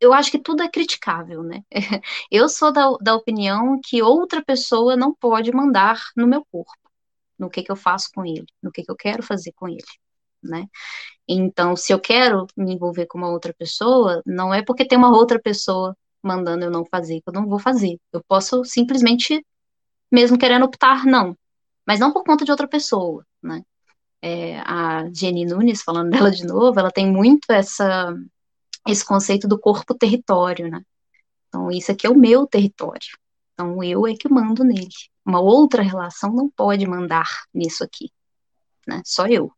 eu 0.00 0.12
acho 0.12 0.30
que 0.30 0.38
tudo 0.38 0.62
é 0.62 0.68
criticável, 0.68 1.42
né? 1.42 1.62
Eu 2.30 2.48
sou 2.48 2.72
da, 2.72 2.90
da 3.00 3.14
opinião 3.14 3.80
que 3.82 4.02
outra 4.02 4.42
pessoa 4.44 4.96
não 4.96 5.14
pode 5.14 5.52
mandar 5.52 6.00
no 6.16 6.26
meu 6.26 6.44
corpo 6.50 6.81
no 7.38 7.50
que, 7.50 7.62
que 7.62 7.72
eu 7.72 7.76
faço 7.76 8.08
com 8.14 8.24
ele, 8.24 8.46
no 8.62 8.70
que, 8.72 8.82
que 8.82 8.90
eu 8.90 8.96
quero 8.96 9.22
fazer 9.22 9.52
com 9.52 9.68
ele, 9.68 9.82
né? 10.42 10.66
Então, 11.28 11.76
se 11.76 11.92
eu 11.92 12.00
quero 12.00 12.46
me 12.56 12.74
envolver 12.74 13.06
com 13.06 13.18
uma 13.18 13.30
outra 13.30 13.54
pessoa, 13.54 14.22
não 14.26 14.52
é 14.52 14.62
porque 14.62 14.86
tem 14.86 14.98
uma 14.98 15.10
outra 15.16 15.40
pessoa 15.40 15.96
mandando 16.22 16.64
eu 16.64 16.70
não 16.70 16.84
fazer, 16.84 17.20
que 17.20 17.28
eu 17.28 17.32
não 17.32 17.48
vou 17.48 17.58
fazer. 17.58 17.98
Eu 18.12 18.22
posso 18.28 18.64
simplesmente, 18.64 19.44
mesmo 20.10 20.38
querendo 20.38 20.64
optar, 20.64 21.04
não. 21.06 21.36
Mas 21.86 22.00
não 22.00 22.12
por 22.12 22.24
conta 22.24 22.44
de 22.44 22.50
outra 22.50 22.68
pessoa, 22.68 23.24
né? 23.42 23.62
É, 24.22 24.60
a 24.60 25.08
Jenny 25.14 25.44
Nunes, 25.44 25.82
falando 25.82 26.10
dela 26.10 26.30
de 26.30 26.46
novo, 26.46 26.78
ela 26.78 26.90
tem 26.92 27.10
muito 27.10 27.50
essa, 27.50 28.14
esse 28.86 29.04
conceito 29.04 29.48
do 29.48 29.58
corpo-território, 29.58 30.70
né? 30.70 30.80
Então, 31.48 31.70
isso 31.70 31.92
aqui 31.92 32.06
é 32.06 32.10
o 32.10 32.18
meu 32.18 32.46
território. 32.46 33.08
Então, 33.54 33.82
eu 33.82 34.06
é 34.06 34.14
que 34.14 34.28
mando 34.28 34.64
nele. 34.64 34.88
Uma 35.24 35.40
outra 35.40 35.82
relação 35.82 36.32
não 36.32 36.50
pode 36.50 36.86
mandar 36.86 37.28
nisso 37.54 37.84
aqui, 37.84 38.10
né? 38.86 39.02
Só 39.04 39.26
eu. 39.26 39.52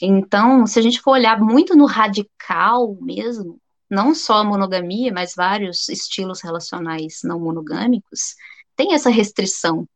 Então, 0.00 0.66
se 0.66 0.78
a 0.78 0.82
gente 0.82 1.00
for 1.00 1.12
olhar 1.12 1.40
muito 1.40 1.74
no 1.74 1.86
radical 1.86 2.94
mesmo, 3.00 3.60
não 3.88 4.14
só 4.14 4.38
a 4.38 4.44
monogamia, 4.44 5.12
mas 5.12 5.34
vários 5.34 5.88
estilos 5.88 6.40
relacionais 6.40 7.20
não 7.24 7.40
monogâmicos, 7.40 8.34
tem 8.74 8.94
essa 8.94 9.10
restrição 9.10 9.88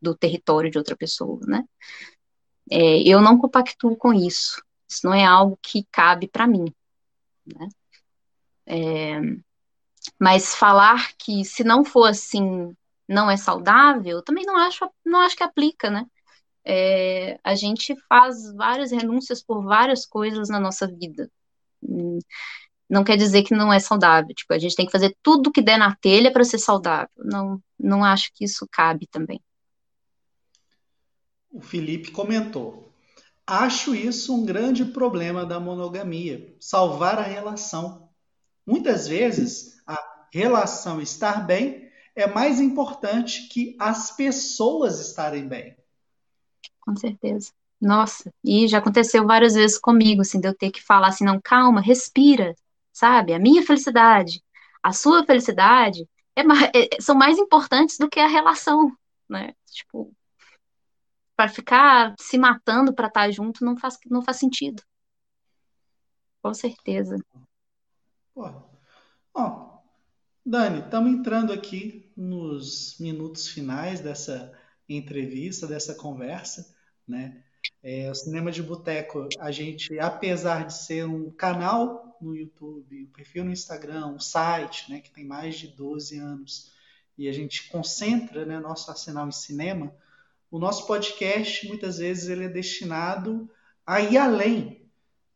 do 0.00 0.14
território 0.14 0.70
de 0.70 0.78
outra 0.78 0.96
pessoa, 0.96 1.40
né? 1.46 1.64
É, 2.70 3.02
eu 3.02 3.20
não 3.20 3.38
compactuo 3.38 3.96
com 3.96 4.12
isso. 4.12 4.62
Isso 4.88 5.06
não 5.06 5.14
é 5.14 5.24
algo 5.24 5.58
que 5.62 5.84
cabe 5.90 6.28
para 6.28 6.46
mim, 6.46 6.64
né? 7.44 7.68
É, 8.66 9.20
mas 10.18 10.54
falar 10.54 11.12
que 11.16 11.44
se 11.44 11.64
não 11.64 11.84
for 11.84 12.06
assim, 12.06 12.74
não 13.08 13.30
é 13.30 13.36
saudável, 13.36 14.22
também 14.22 14.44
não 14.44 14.56
acho, 14.56 14.88
não 15.04 15.20
acho 15.20 15.36
que 15.36 15.42
aplica, 15.42 15.90
né? 15.90 16.06
É, 16.64 17.38
a 17.44 17.54
gente 17.54 17.94
faz 18.08 18.52
várias 18.54 18.90
renúncias 18.90 19.42
por 19.42 19.62
várias 19.62 20.06
coisas 20.06 20.48
na 20.48 20.58
nossa 20.58 20.86
vida. 20.86 21.30
Hum, 21.82 22.18
não 22.88 23.04
quer 23.04 23.16
dizer 23.16 23.42
que 23.42 23.54
não 23.54 23.72
é 23.72 23.78
saudável. 23.78 24.34
Tipo, 24.34 24.54
a 24.54 24.58
gente 24.58 24.76
tem 24.76 24.86
que 24.86 24.92
fazer 24.92 25.16
tudo 25.22 25.52
que 25.52 25.62
der 25.62 25.78
na 25.78 25.94
telha 25.96 26.32
para 26.32 26.44
ser 26.44 26.58
saudável. 26.58 27.10
Não, 27.18 27.60
não 27.78 28.04
acho 28.04 28.30
que 28.34 28.44
isso 28.44 28.66
cabe 28.70 29.06
também. 29.06 29.40
O 31.50 31.60
Felipe 31.60 32.10
comentou: 32.10 32.92
Acho 33.46 33.94
isso 33.94 34.34
um 34.34 34.44
grande 34.44 34.86
problema 34.86 35.44
da 35.44 35.60
monogamia, 35.60 36.56
salvar 36.58 37.18
a 37.18 37.22
relação. 37.22 38.08
Muitas 38.66 39.06
vezes, 39.06 39.82
a 39.86 39.98
relação 40.32 41.00
estar 41.00 41.46
bem 41.46 41.83
é 42.14 42.26
mais 42.26 42.60
importante 42.60 43.48
que 43.48 43.76
as 43.78 44.10
pessoas 44.10 45.00
estarem 45.00 45.48
bem. 45.48 45.76
Com 46.80 46.94
certeza. 46.96 47.52
Nossa, 47.80 48.32
e 48.42 48.68
já 48.68 48.78
aconteceu 48.78 49.26
várias 49.26 49.54
vezes 49.54 49.78
comigo, 49.78 50.22
assim, 50.22 50.40
de 50.40 50.48
eu 50.48 50.54
ter 50.56 50.70
que 50.70 50.82
falar 50.82 51.08
assim, 51.08 51.24
não, 51.24 51.40
calma, 51.40 51.80
respira, 51.80 52.54
sabe? 52.92 53.34
A 53.34 53.38
minha 53.38 53.62
felicidade, 53.62 54.42
a 54.82 54.92
sua 54.92 55.24
felicidade 55.24 56.08
é, 56.36 56.42
é, 56.42 57.00
são 57.00 57.14
mais 57.14 57.38
importantes 57.38 57.98
do 57.98 58.08
que 58.08 58.20
a 58.20 58.28
relação, 58.28 58.90
né? 59.28 59.52
Tipo, 59.66 60.14
para 61.36 61.48
ficar 61.48 62.14
se 62.18 62.38
matando 62.38 62.94
para 62.94 63.08
estar 63.08 63.22
tá 63.22 63.30
junto 63.30 63.64
não 63.64 63.76
faz, 63.76 63.98
não 64.06 64.22
faz 64.22 64.38
sentido. 64.38 64.82
Com 66.42 66.54
certeza. 66.54 67.16
Pô. 68.34 68.44
Ó, 69.34 69.73
Dani, 70.46 70.80
estamos 70.80 71.10
entrando 71.10 71.54
aqui 71.54 72.12
nos 72.14 72.98
minutos 73.00 73.48
finais 73.48 74.00
dessa 74.00 74.52
entrevista, 74.86 75.66
dessa 75.66 75.94
conversa, 75.94 76.76
né? 77.08 77.42
É, 77.82 78.10
o 78.10 78.14
Cinema 78.14 78.52
de 78.52 78.62
Boteco, 78.62 79.26
a 79.40 79.50
gente, 79.50 79.98
apesar 79.98 80.66
de 80.66 80.74
ser 80.74 81.06
um 81.06 81.30
canal 81.30 82.18
no 82.20 82.36
YouTube, 82.36 83.04
um 83.04 83.10
perfil 83.10 83.46
no 83.46 83.52
Instagram, 83.52 84.08
um 84.08 84.20
site, 84.20 84.90
né, 84.90 85.00
que 85.00 85.10
tem 85.10 85.24
mais 85.24 85.56
de 85.56 85.68
12 85.68 86.18
anos, 86.18 86.72
e 87.16 87.26
a 87.26 87.32
gente 87.32 87.70
concentra, 87.70 88.44
né, 88.44 88.60
nosso 88.60 88.90
arsenal 88.90 89.26
em 89.26 89.32
cinema, 89.32 89.96
o 90.50 90.58
nosso 90.58 90.86
podcast 90.86 91.66
muitas 91.66 91.96
vezes 91.96 92.28
ele 92.28 92.44
é 92.44 92.48
destinado 92.48 93.50
a 93.86 94.02
ir 94.02 94.18
além. 94.18 94.90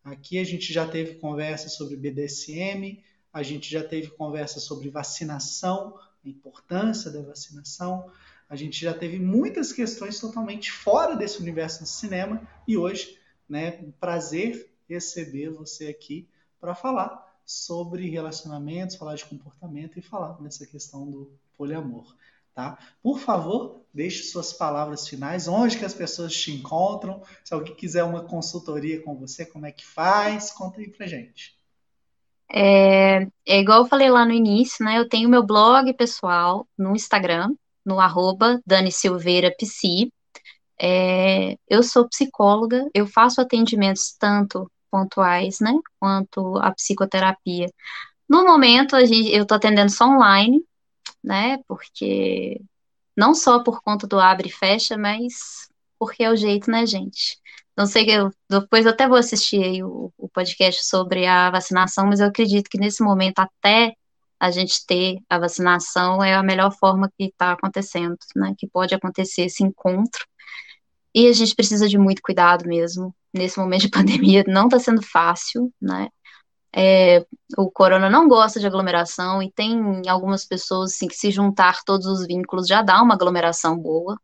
Aqui 0.05 0.39
a 0.39 0.45
gente 0.45 0.71
já 0.71 0.87
teve 0.87 1.15
conversa 1.15 1.71
sobre 1.71 1.97
BDSM, 1.97 3.03
a 3.33 3.43
gente 3.43 3.71
já 3.71 3.83
teve 3.83 4.09
conversa 4.09 4.61
sobre 4.61 4.89
vacinação, 4.89 5.99
a 6.25 6.29
importância 6.29 7.11
da 7.11 7.23
vacinação, 7.23 8.11
a 8.49 8.57
gente 8.57 8.81
já 8.81 8.95
teve 8.95 9.19
muitas 9.19 9.73
questões 9.73 10.19
totalmente 10.19 10.73
fora 10.73 11.15
desse 11.15 11.41
universo 11.41 11.83
do 11.83 11.89
cinema 11.89 12.41
e 12.67 12.77
hoje, 12.77 13.19
né, 13.49 13.79
um 13.83 13.91
prazer 13.91 14.71
receber 14.89 15.51
você 15.51 15.89
aqui 15.89 16.27
para 16.59 16.75
falar 16.75 17.27
sobre 17.45 18.09
relacionamentos, 18.09 18.97
falar 18.97 19.15
de 19.15 19.25
comportamento 19.25 19.99
e 19.99 20.03
falar 20.03 20.41
nessa 20.41 20.67
questão 20.67 21.11
do 21.11 21.33
poliamor. 21.57 22.17
Tá? 22.55 22.79
Por 23.03 23.21
favor, 23.21 23.83
deixe 23.93 24.25
suas 24.25 24.53
palavras 24.53 25.07
finais, 25.07 25.47
onde 25.47 25.79
que 25.79 25.85
as 25.85 25.95
pessoas 25.95 26.35
te 26.35 26.51
encontram, 26.51 27.23
se 27.45 27.55
alguém 27.55 27.75
quiser 27.75 28.03
uma 28.03 28.25
consultoria 28.25 29.01
com 29.03 29.15
você, 29.15 29.47
como 29.47 29.67
é 29.67 29.73
que 29.73 29.87
faz, 29.87 30.51
conta 30.51 30.81
aí 30.81 30.89
pra 30.89 31.07
gente. 31.07 31.58
É, 32.51 33.27
é 33.47 33.61
igual 33.61 33.83
eu 33.83 33.87
falei 33.89 34.11
lá 34.11 34.25
no 34.25 34.33
início, 34.33 34.85
né? 34.85 34.99
Eu 34.99 35.09
tenho 35.09 35.29
meu 35.29 35.45
blog 35.45 35.93
pessoal 35.95 36.67
no 36.79 36.95
Instagram, 36.95 37.55
no 37.85 38.01
arroba 38.01 38.61
Dani 38.67 38.91
Silveira 38.93 39.55
Psi. 39.59 40.13
É, 40.81 41.57
eu 41.69 41.83
sou 41.83 42.09
psicóloga, 42.09 42.89
eu 42.95 43.07
faço 43.07 43.41
atendimentos 43.41 44.15
tanto 44.19 44.71
pontuais, 44.91 45.61
né, 45.61 45.73
quanto 46.01 46.57
a 46.59 46.73
psicoterapia. 46.73 47.67
No 48.29 48.45
momento, 48.45 48.97
a 48.97 49.05
gente, 49.05 49.31
eu 49.31 49.43
estou 49.43 49.57
atendendo 49.57 49.91
só 49.91 50.07
online, 50.07 50.63
né? 51.25 51.59
Porque 51.69 52.61
não 53.17 53.35
só 53.35 53.63
por 53.63 53.83
conta 53.83 54.07
do 54.07 54.19
abre 54.21 54.49
e 54.49 54.53
fecha, 54.53 54.97
mas 54.97 55.69
porque 55.99 56.23
é 56.25 56.31
o 56.31 56.37
jeito, 56.37 56.71
né, 56.71 56.87
gente? 56.87 57.39
Não 57.79 57.87
sei 57.87 58.11
eu 58.11 58.33
depois 58.51 58.85
eu 58.85 58.91
até 58.91 59.07
vou 59.07 59.17
assistir 59.17 59.63
aí 59.63 59.85
o, 59.85 60.13
o 60.19 60.29
podcast 60.29 60.85
sobre 60.85 61.27
a 61.27 61.49
vacinação, 61.49 62.07
mas 62.07 62.19
eu 62.19 62.27
acredito 62.27 62.69
que 62.69 62.77
nesse 62.77 63.05
momento 63.05 63.39
até 63.39 63.95
a 64.41 64.51
gente 64.51 64.85
ter 64.85 65.19
a 65.31 65.39
vacinação 65.39 66.23
é 66.23 66.35
a 66.35 66.43
melhor 66.43 66.73
forma 66.73 67.09
que 67.17 67.27
está 67.27 67.53
acontecendo, 67.53 68.17
né? 68.35 68.53
Que 68.59 68.67
pode 68.67 68.97
acontecer 68.97 69.43
esse 69.43 69.63
encontro. 69.63 70.27
E 71.15 71.29
a 71.29 71.33
gente 71.33 71.55
precisa 71.55 71.89
de 71.89 71.97
muito 71.99 72.21
cuidado 72.21 72.67
mesmo. 72.67 73.15
Nesse 73.33 73.59
momento 73.61 73.83
de 73.83 73.91
pandemia 73.95 74.45
não 74.49 74.67
está 74.67 74.81
sendo 74.81 75.03
fácil, 75.03 75.73
né? 75.81 76.09
É, 76.75 77.25
o 77.57 77.71
corona 77.71 78.11
não 78.11 78.29
gosta 78.29 78.59
de 78.59 78.67
aglomeração 78.67 79.41
e 79.41 79.53
tem 79.53 80.03
algumas 80.09 80.45
pessoas 80.45 80.95
assim, 80.95 81.07
que 81.07 81.15
se 81.17 81.31
juntar 81.31 81.85
todos 81.85 82.07
os 82.09 82.27
vínculos 82.27 82.67
já 82.67 82.83
dá 82.83 83.01
uma 83.01 83.15
aglomeração 83.15 83.79
boa. 83.79 84.19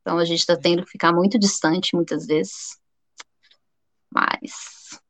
Então 0.00 0.16
a 0.18 0.24
gente 0.24 0.40
está 0.40 0.56
tendo 0.56 0.84
que 0.84 0.92
ficar 0.92 1.12
muito 1.12 1.38
distante 1.40 1.96
muitas 1.96 2.26
vezes. 2.26 2.83
Mas 4.14 5.00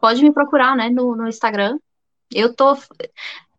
pode 0.00 0.22
me 0.22 0.32
procurar, 0.32 0.76
né, 0.76 0.88
no, 0.88 1.14
no 1.14 1.28
Instagram. 1.28 1.78
Eu 2.32 2.54
tô 2.54 2.76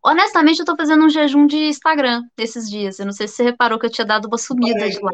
honestamente 0.04 0.60
eu 0.60 0.66
tô 0.66 0.76
fazendo 0.76 1.06
um 1.06 1.10
jejum 1.10 1.46
de 1.46 1.58
Instagram 1.58 2.24
esses 2.38 2.70
dias. 2.70 3.00
Eu 3.00 3.06
não 3.06 3.14
sei 3.14 3.28
se 3.28 3.36
você 3.36 3.44
reparou 3.44 3.78
que 3.78 3.86
eu 3.86 3.92
tinha 3.92 4.06
dado 4.06 4.26
uma 4.26 4.38
sumida 4.38 4.90
de 4.90 5.00
lá. 5.00 5.12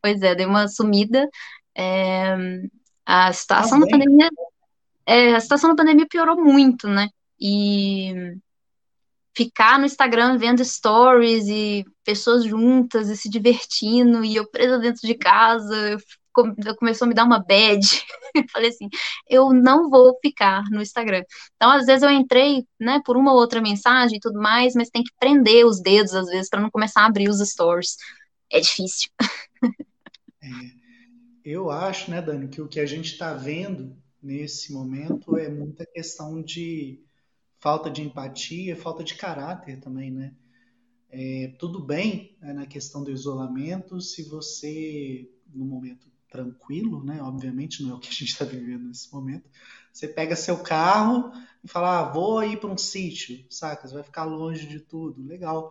Pois 0.00 0.22
é, 0.22 0.34
dei 0.34 0.46
uma 0.46 0.66
sumida. 0.68 1.28
É, 1.74 2.34
a 3.04 3.32
situação 3.32 3.80
tá 3.80 3.86
da 3.86 3.90
pandemia 3.90 4.30
é, 5.06 5.34
a 5.34 5.40
situação 5.40 5.70
da 5.70 5.76
pandemia 5.76 6.06
piorou 6.08 6.40
muito, 6.42 6.88
né? 6.88 7.08
E 7.40 8.36
ficar 9.34 9.78
no 9.78 9.86
Instagram 9.86 10.38
vendo 10.38 10.64
stories 10.64 11.46
e 11.48 11.84
pessoas 12.04 12.44
juntas 12.44 13.08
e 13.08 13.16
se 13.16 13.28
divertindo, 13.28 14.24
e 14.24 14.36
eu 14.36 14.48
presa 14.48 14.78
dentro 14.78 15.06
de 15.06 15.14
casa, 15.14 15.74
eu, 15.90 15.98
começou 16.32 17.06
a 17.06 17.08
me 17.08 17.14
dar 17.14 17.24
uma 17.24 17.38
bad. 17.38 17.80
falei 18.52 18.70
assim, 18.70 18.88
eu 19.28 19.52
não 19.52 19.90
vou 19.90 20.16
ficar 20.20 20.64
no 20.70 20.80
Instagram. 20.80 21.22
Então, 21.56 21.70
às 21.70 21.86
vezes 21.86 22.02
eu 22.02 22.10
entrei, 22.10 22.66
né, 22.80 23.00
por 23.04 23.16
uma 23.16 23.32
ou 23.32 23.38
outra 23.38 23.60
mensagem 23.60 24.16
e 24.16 24.20
tudo 24.20 24.40
mais, 24.40 24.74
mas 24.74 24.90
tem 24.90 25.02
que 25.02 25.12
prender 25.18 25.66
os 25.66 25.80
dedos 25.80 26.14
às 26.14 26.26
vezes 26.26 26.48
para 26.48 26.60
não 26.60 26.70
começar 26.70 27.02
a 27.02 27.06
abrir 27.06 27.28
os 27.28 27.38
stories. 27.38 27.96
É 28.50 28.60
difícil. 28.60 29.10
é, 30.42 30.48
eu 31.44 31.70
acho, 31.70 32.10
né, 32.10 32.20
Dani, 32.22 32.48
que 32.48 32.60
o 32.60 32.68
que 32.68 32.80
a 32.80 32.86
gente 32.86 33.12
está 33.12 33.34
vendo 33.34 33.96
nesse 34.22 34.72
momento 34.72 35.36
é 35.36 35.48
muita 35.48 35.84
questão 35.84 36.40
de 36.42 37.02
falta 37.58 37.90
de 37.90 38.02
empatia, 38.02 38.76
falta 38.76 39.02
de 39.02 39.14
caráter 39.14 39.80
também, 39.80 40.10
né? 40.10 40.34
É, 41.14 41.54
tudo 41.58 41.84
bem 41.84 42.36
né, 42.40 42.52
na 42.54 42.66
questão 42.66 43.04
do 43.04 43.10
isolamento 43.10 44.00
se 44.00 44.22
você, 44.22 45.30
no 45.46 45.64
momento 45.64 46.11
tranquilo, 46.32 47.04
né? 47.04 47.22
Obviamente 47.22 47.82
não 47.82 47.90
é 47.90 47.94
o 47.94 47.98
que 47.98 48.08
a 48.08 48.12
gente 48.12 48.24
está 48.24 48.44
vivendo 48.44 48.88
nesse 48.88 49.12
momento. 49.12 49.48
Você 49.92 50.08
pega 50.08 50.34
seu 50.34 50.56
carro 50.56 51.30
e 51.62 51.68
fala, 51.68 52.00
ah, 52.00 52.10
vou 52.10 52.42
ir 52.42 52.58
para 52.58 52.70
um 52.70 52.78
sítio, 52.78 53.44
saca? 53.50 53.86
Você 53.86 53.94
vai 53.94 54.02
ficar 54.02 54.24
longe 54.24 54.66
de 54.66 54.80
tudo, 54.80 55.22
legal. 55.26 55.70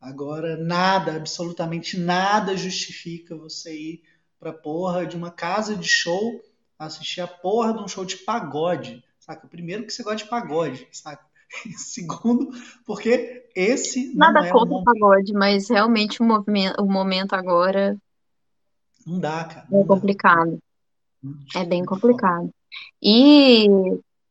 Agora, 0.00 0.56
nada, 0.56 1.14
absolutamente 1.14 1.96
nada 1.96 2.56
justifica 2.56 3.36
você 3.36 3.72
ir 3.74 4.02
para 4.40 4.52
porra 4.52 5.06
de 5.06 5.16
uma 5.16 5.30
casa 5.30 5.76
de 5.76 5.88
show 5.88 6.42
assistir 6.76 7.20
a 7.20 7.28
porra 7.28 7.72
de 7.72 7.84
um 7.84 7.86
show 7.86 8.04
de 8.04 8.16
pagode, 8.16 9.04
saca? 9.20 9.46
Primeiro 9.46 9.86
que 9.86 9.92
você 9.92 10.02
gosta 10.02 10.24
de 10.24 10.28
pagode, 10.28 10.88
saca? 10.90 11.24
Segundo, 11.78 12.50
porque 12.84 13.48
esse 13.54 14.12
Nada 14.16 14.40
não 14.40 14.46
é 14.46 14.50
contra 14.50 14.74
o 14.74 14.82
pagode, 14.82 15.32
mas 15.32 15.68
realmente 15.68 16.20
o, 16.20 16.24
movimento, 16.24 16.82
o 16.82 16.90
momento 16.90 17.34
agora 17.34 17.96
não 19.06 19.20
dá, 19.20 19.44
cara. 19.44 19.66
Não 19.70 19.80
é 19.82 19.84
complicado. 19.84 20.58
Dá. 21.22 21.60
É 21.60 21.64
bem 21.64 21.84
complicado. 21.84 22.50
E 23.02 23.66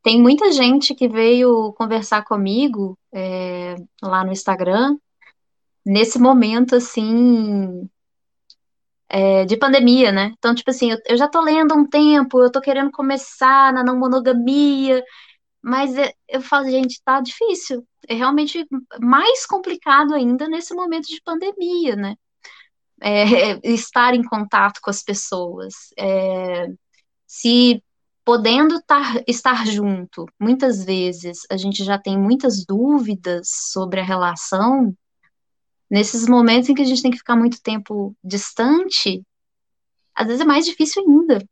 tem 0.04 0.22
muita 0.22 0.52
gente 0.52 0.96
que 0.96 1.08
veio 1.08 1.74
conversar 1.74 2.24
comigo 2.24 2.98
é, 3.14 3.76
lá 4.02 4.24
no 4.24 4.32
Instagram 4.32 4.98
nesse 5.86 6.20
momento 6.20 6.76
assim 6.76 7.90
é, 9.10 9.46
de 9.46 9.58
pandemia, 9.58 10.12
né? 10.12 10.34
Então, 10.38 10.56
tipo 10.56 10.72
assim, 10.72 10.92
eu, 10.92 10.98
eu, 11.06 11.18
já 11.18 11.28
tô 11.28 11.42
lendo 11.42 11.74
há 11.74 11.76
um 11.76 11.86
tempo, 11.86 12.42
eu 12.42 12.52
tô 12.52 12.62
querendo 12.62 12.92
começar 12.92 13.74
na 13.74 13.84
não 13.84 14.00
monogamia, 14.00 15.04
mas 15.62 15.96
é, 15.98 16.14
eu 16.30 16.42
falo, 16.42 16.70
gente, 16.70 17.02
tá 17.04 17.20
difícil. 17.22 17.86
É 18.08 18.16
realmente 18.16 18.66
mais 19.02 19.46
complicado 19.46 20.14
ainda 20.14 20.48
nesse 20.48 20.74
momento 20.74 21.08
de 21.08 21.22
pandemia, 21.24 21.96
né? 21.96 22.16
É, 23.02 23.60
estar 23.64 24.14
em 24.14 24.24
contato 24.24 24.80
com 24.82 24.90
as 24.90 25.04
pessoas. 25.04 25.74
É, 25.98 26.68
se 27.28 27.84
podendo 28.24 28.82
tar, 28.84 29.24
estar 29.28 29.66
junto, 29.66 30.26
muitas 30.40 30.86
vezes 30.86 31.40
a 31.50 31.58
gente 31.58 31.84
já 31.84 31.98
tem 31.98 32.18
muitas 32.18 32.66
dúvidas 32.66 33.50
sobre 33.72 34.00
a 34.00 34.04
relação, 34.04 34.96
nesses 35.90 36.28
momentos 36.28 36.70
em 36.70 36.74
que 36.74 36.82
a 36.82 36.86
gente 36.86 37.02
tem 37.02 37.12
que 37.12 37.18
ficar 37.18 37.36
muito 37.36 37.62
tempo 37.62 38.16
distante, 38.24 39.22
às 40.16 40.28
vezes 40.28 40.42
é 40.42 40.46
mais 40.46 40.66
difícil 40.66 41.04
ainda, 41.04 41.44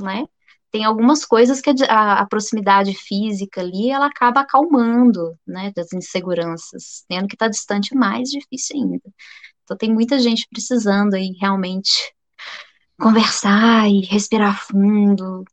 né? 0.00 0.26
Tem 0.70 0.84
algumas 0.84 1.24
coisas 1.24 1.60
que 1.60 1.70
a, 1.88 2.20
a 2.20 2.26
proximidade 2.26 2.94
física 2.94 3.60
ali, 3.60 3.90
ela 3.90 4.06
acaba 4.06 4.40
acalmando, 4.40 5.36
né, 5.46 5.72
das 5.76 5.92
inseguranças, 5.92 7.04
tendo 7.08 7.28
que 7.28 7.34
estar 7.34 7.46
tá 7.46 7.50
distante 7.50 7.94
mais 7.94 8.28
difícil 8.30 8.76
ainda. 8.76 9.02
Então 9.64 9.76
tem 9.76 9.92
muita 9.92 10.18
gente 10.18 10.46
precisando 10.50 11.14
aí 11.14 11.34
realmente 11.40 12.12
conversar 12.98 13.88
e 13.88 14.00
respirar 14.02 14.64
fundo. 14.64 15.44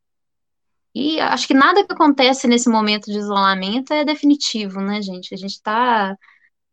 E 0.94 1.20
acho 1.20 1.48
que 1.48 1.54
nada 1.54 1.86
que 1.86 1.94
acontece 1.94 2.48
nesse 2.48 2.70
momento 2.70 3.06
de 3.06 3.18
isolamento 3.18 3.94
é 3.94 4.04
definitivo, 4.04 4.82
né, 4.82 5.02
gente? 5.02 5.34
A 5.34 5.38
gente 5.38 5.54
está 5.54 6.16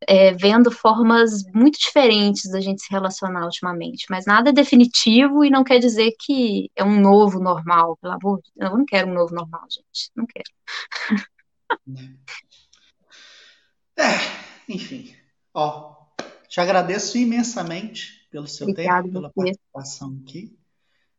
é, 0.07 0.33
vendo 0.33 0.71
formas 0.71 1.45
muito 1.55 1.79
diferentes 1.79 2.51
da 2.51 2.61
gente 2.61 2.83
se 2.83 2.91
relacionar 2.91 3.45
ultimamente, 3.45 4.07
mas 4.11 4.27
nada 4.27 4.51
é 4.51 4.53
definitivo 4.53 5.45
e 5.45 5.51
não 5.51 5.65
quer 5.65 5.79
dizer 5.79 6.13
que 6.19 6.71
é 6.77 6.85
um 6.85 7.01
novo 7.01 7.41
normal, 7.41 7.97
pelo 7.99 8.15
amor 8.15 8.41
de 8.43 8.51
Deus. 8.57 8.71
Eu 8.73 8.79
não 8.79 8.85
quero 8.85 9.11
um 9.11 9.15
novo 9.15 9.35
normal, 9.35 9.63
gente. 9.71 10.11
Não 10.15 10.27
quero. 10.27 10.51
É, 13.99 14.13
enfim. 14.69 15.17
Ó, 15.55 15.96
te 16.49 16.61
agradeço 16.61 17.19
imensamente 17.19 18.27
pelo 18.31 18.47
seu 18.47 18.69
Obrigado, 18.69 19.05
tempo, 19.05 19.15
pela 19.15 19.31
participação 19.31 20.19
aqui. 20.23 20.57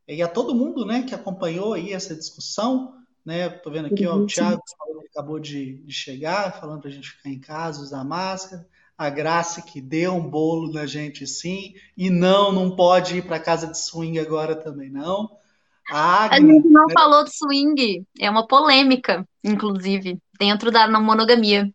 E 0.07 0.21
a 0.21 0.27
todo 0.27 0.55
mundo, 0.55 0.85
né, 0.85 1.03
que 1.03 1.13
acompanhou 1.13 1.73
aí 1.73 1.91
essa 1.91 2.15
discussão, 2.15 2.95
né? 3.25 3.49
Tô 3.49 3.69
vendo 3.69 3.87
aqui, 3.87 4.07
ó, 4.07 4.15
o 4.15 4.25
Thiago 4.25 4.63
acabou 5.11 5.39
de, 5.39 5.79
de 5.79 5.93
chegar, 5.93 6.59
falando 6.59 6.81
para 6.81 6.89
a 6.89 6.93
gente 6.93 7.11
ficar 7.11 7.29
em 7.29 7.39
casa, 7.39 7.81
usar 7.81 8.03
máscara. 8.03 8.65
A 8.97 9.09
Graça 9.09 9.61
que 9.61 9.81
deu 9.81 10.13
um 10.13 10.29
bolo 10.29 10.71
na 10.71 10.85
gente, 10.85 11.27
sim. 11.27 11.75
E 11.95 12.09
não, 12.09 12.51
não 12.51 12.75
pode 12.75 13.17
ir 13.17 13.27
para 13.27 13.39
casa 13.39 13.67
de 13.67 13.77
swing 13.77 14.17
agora 14.19 14.55
também, 14.55 14.89
não. 14.89 15.29
A, 15.89 16.25
Agnes, 16.25 16.49
a 16.49 16.53
gente 16.53 16.69
não 16.69 16.85
né? 16.85 16.93
falou 16.93 17.23
de 17.23 17.31
swing. 17.35 18.05
É 18.19 18.29
uma 18.29 18.47
polêmica, 18.47 19.27
inclusive, 19.43 20.19
dentro 20.39 20.71
da 20.71 20.87
monogamia. 20.99 21.69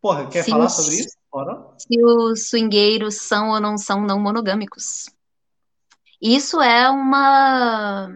Porra, 0.00 0.26
quer 0.26 0.42
se 0.42 0.50
falar 0.50 0.68
sobre 0.68 0.96
isso? 0.96 1.16
Bora. 1.30 1.63
Se 1.76 2.02
os 2.02 2.48
swingueiros 2.48 3.16
são 3.16 3.50
ou 3.50 3.60
não 3.60 3.76
são 3.76 4.00
não 4.00 4.20
monogâmicos. 4.20 5.06
Isso 6.20 6.60
é 6.60 6.88
uma 6.88 8.08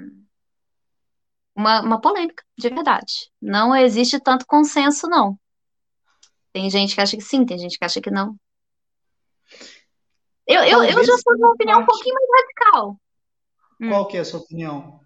uma, 1.54 1.80
uma 1.82 2.00
polêmica, 2.00 2.44
de 2.56 2.68
verdade. 2.68 3.30
Não 3.42 3.74
existe 3.74 4.20
tanto 4.20 4.46
consenso, 4.46 5.08
não. 5.08 5.38
Tem 6.52 6.70
gente 6.70 6.94
que 6.94 7.00
acha 7.00 7.16
que 7.16 7.22
sim, 7.22 7.44
tem 7.44 7.58
gente 7.58 7.76
que 7.76 7.84
acha 7.84 8.00
que 8.00 8.10
não. 8.10 8.36
Eu, 10.46 10.62
eu, 10.62 10.82
eu 10.82 11.04
já 11.04 11.18
sou 11.18 11.34
de 11.34 11.42
uma 11.42 11.52
opinião 11.52 11.80
um 11.80 11.86
pouquinho 11.86 12.14
mais 12.14 12.42
radical. 12.42 13.00
Hum. 13.80 13.88
Qual 13.90 14.08
que 14.08 14.16
é 14.16 14.20
a 14.20 14.24
sua 14.24 14.40
opinião? 14.40 15.00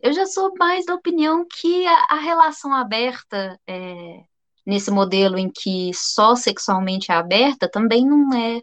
Eu 0.00 0.12
já 0.12 0.24
sou 0.26 0.54
mais 0.56 0.86
da 0.86 0.94
opinião 0.94 1.44
que 1.44 1.86
a, 1.86 2.06
a 2.10 2.16
relação 2.20 2.72
aberta, 2.72 3.60
é, 3.66 4.24
nesse 4.66 4.90
modelo 4.90 5.38
em 5.38 5.50
que 5.50 5.92
só 5.94 6.34
sexualmente 6.34 7.12
é 7.12 7.14
aberta, 7.14 7.70
também 7.70 8.04
não 8.04 8.34
é 8.34 8.62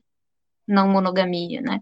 não 0.68 0.88
monogamia, 0.88 1.62
né? 1.62 1.80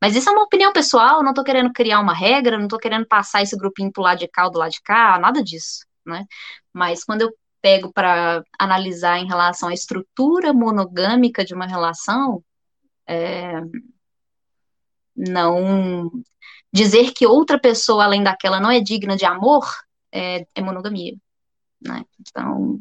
Mas 0.00 0.16
isso 0.16 0.28
é 0.28 0.32
uma 0.32 0.42
opinião 0.42 0.72
pessoal, 0.72 1.22
não 1.22 1.34
tô 1.34 1.44
querendo 1.44 1.72
criar 1.72 2.00
uma 2.00 2.14
regra, 2.14 2.58
não 2.58 2.68
tô 2.68 2.78
querendo 2.78 3.06
passar 3.06 3.42
esse 3.42 3.56
grupinho 3.56 3.92
pro 3.92 4.02
lado 4.02 4.18
de 4.18 4.28
cá 4.28 4.46
ou 4.46 4.50
do 4.50 4.58
lado 4.58 4.72
de 4.72 4.82
cá, 4.82 5.18
nada 5.18 5.42
disso, 5.42 5.86
né? 6.04 6.26
Mas 6.72 7.04
quando 7.04 7.22
eu 7.22 7.32
pego 7.62 7.92
para 7.92 8.44
analisar 8.58 9.18
em 9.18 9.26
relação 9.26 9.68
à 9.68 9.74
estrutura 9.74 10.52
monogâmica 10.52 11.44
de 11.44 11.54
uma 11.54 11.66
relação, 11.66 12.44
é, 13.06 13.60
não 15.16 16.10
dizer 16.72 17.12
que 17.12 17.26
outra 17.26 17.58
pessoa 17.58 18.04
além 18.04 18.22
daquela 18.22 18.60
não 18.60 18.70
é 18.70 18.80
digna 18.80 19.16
de 19.16 19.24
amor 19.24 19.64
é, 20.12 20.46
é 20.54 20.60
monogamia, 20.60 21.14
né? 21.80 22.04
Então 22.20 22.80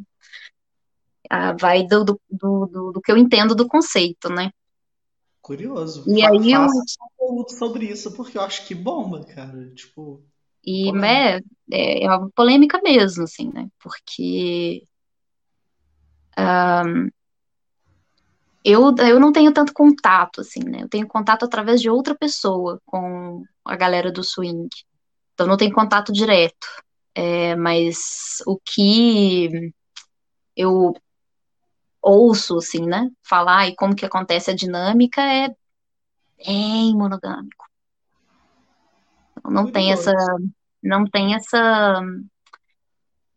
vai 1.60 1.86
do, 1.86 2.04
do, 2.04 2.20
do, 2.30 2.92
do 2.94 3.02
que 3.02 3.12
eu 3.12 3.18
entendo 3.18 3.56
do 3.56 3.68
conceito, 3.68 4.30
né? 4.30 4.52
Curioso. 5.42 6.06
E 6.08 6.22
Fa 6.22 6.30
aí 6.30 6.52
eu... 6.52 6.68
um 7.20 7.46
sobre 7.50 7.86
isso, 7.86 8.12
porque 8.14 8.38
eu 8.38 8.42
acho 8.42 8.66
que 8.66 8.74
bomba, 8.74 9.26
cara. 9.26 9.70
Tipo. 9.76 10.24
E 10.66 10.90
é, 11.06 11.42
é, 11.70 12.04
é 12.06 12.10
uma 12.10 12.30
polêmica 12.34 12.80
mesmo, 12.82 13.24
assim, 13.24 13.52
né? 13.54 13.68
Porque 13.80 14.88
um, 16.38 17.10
eu, 18.64 18.96
eu 18.98 19.20
não 19.20 19.34
tenho 19.34 19.52
tanto 19.52 19.74
contato, 19.74 20.42
assim, 20.42 20.62
né? 20.64 20.84
Eu 20.84 20.90
tenho 20.90 21.08
contato 21.08 21.44
através 21.44 21.82
de 21.82 21.90
outra 21.90 22.16
pessoa 22.16 22.82
com 22.86 23.44
a 23.66 23.76
galera 23.76 24.12
do 24.12 24.24
swing. 24.24 24.70
Então 25.34 25.46
não 25.46 25.58
tenho 25.58 25.74
contato 25.74 26.14
direto. 26.14 26.68
É, 27.16 27.56
mas 27.56 28.42
o 28.48 28.58
que 28.58 29.74
eu 30.56 30.96
ouço, 32.04 32.58
assim, 32.58 32.86
né, 32.86 33.10
falar 33.24 33.68
e 33.68 33.76
como 33.76 33.96
que 33.96 34.06
acontece 34.06 34.52
a 34.52 34.56
dinâmica 34.56 35.22
é 35.22 35.56
bem 36.46 36.94
monogâmico. 36.94 37.66
Não 39.46 39.72
tem 39.72 39.92
essa, 39.92 40.14
não 40.82 41.06
tem 41.06 41.36
essa 41.36 42.02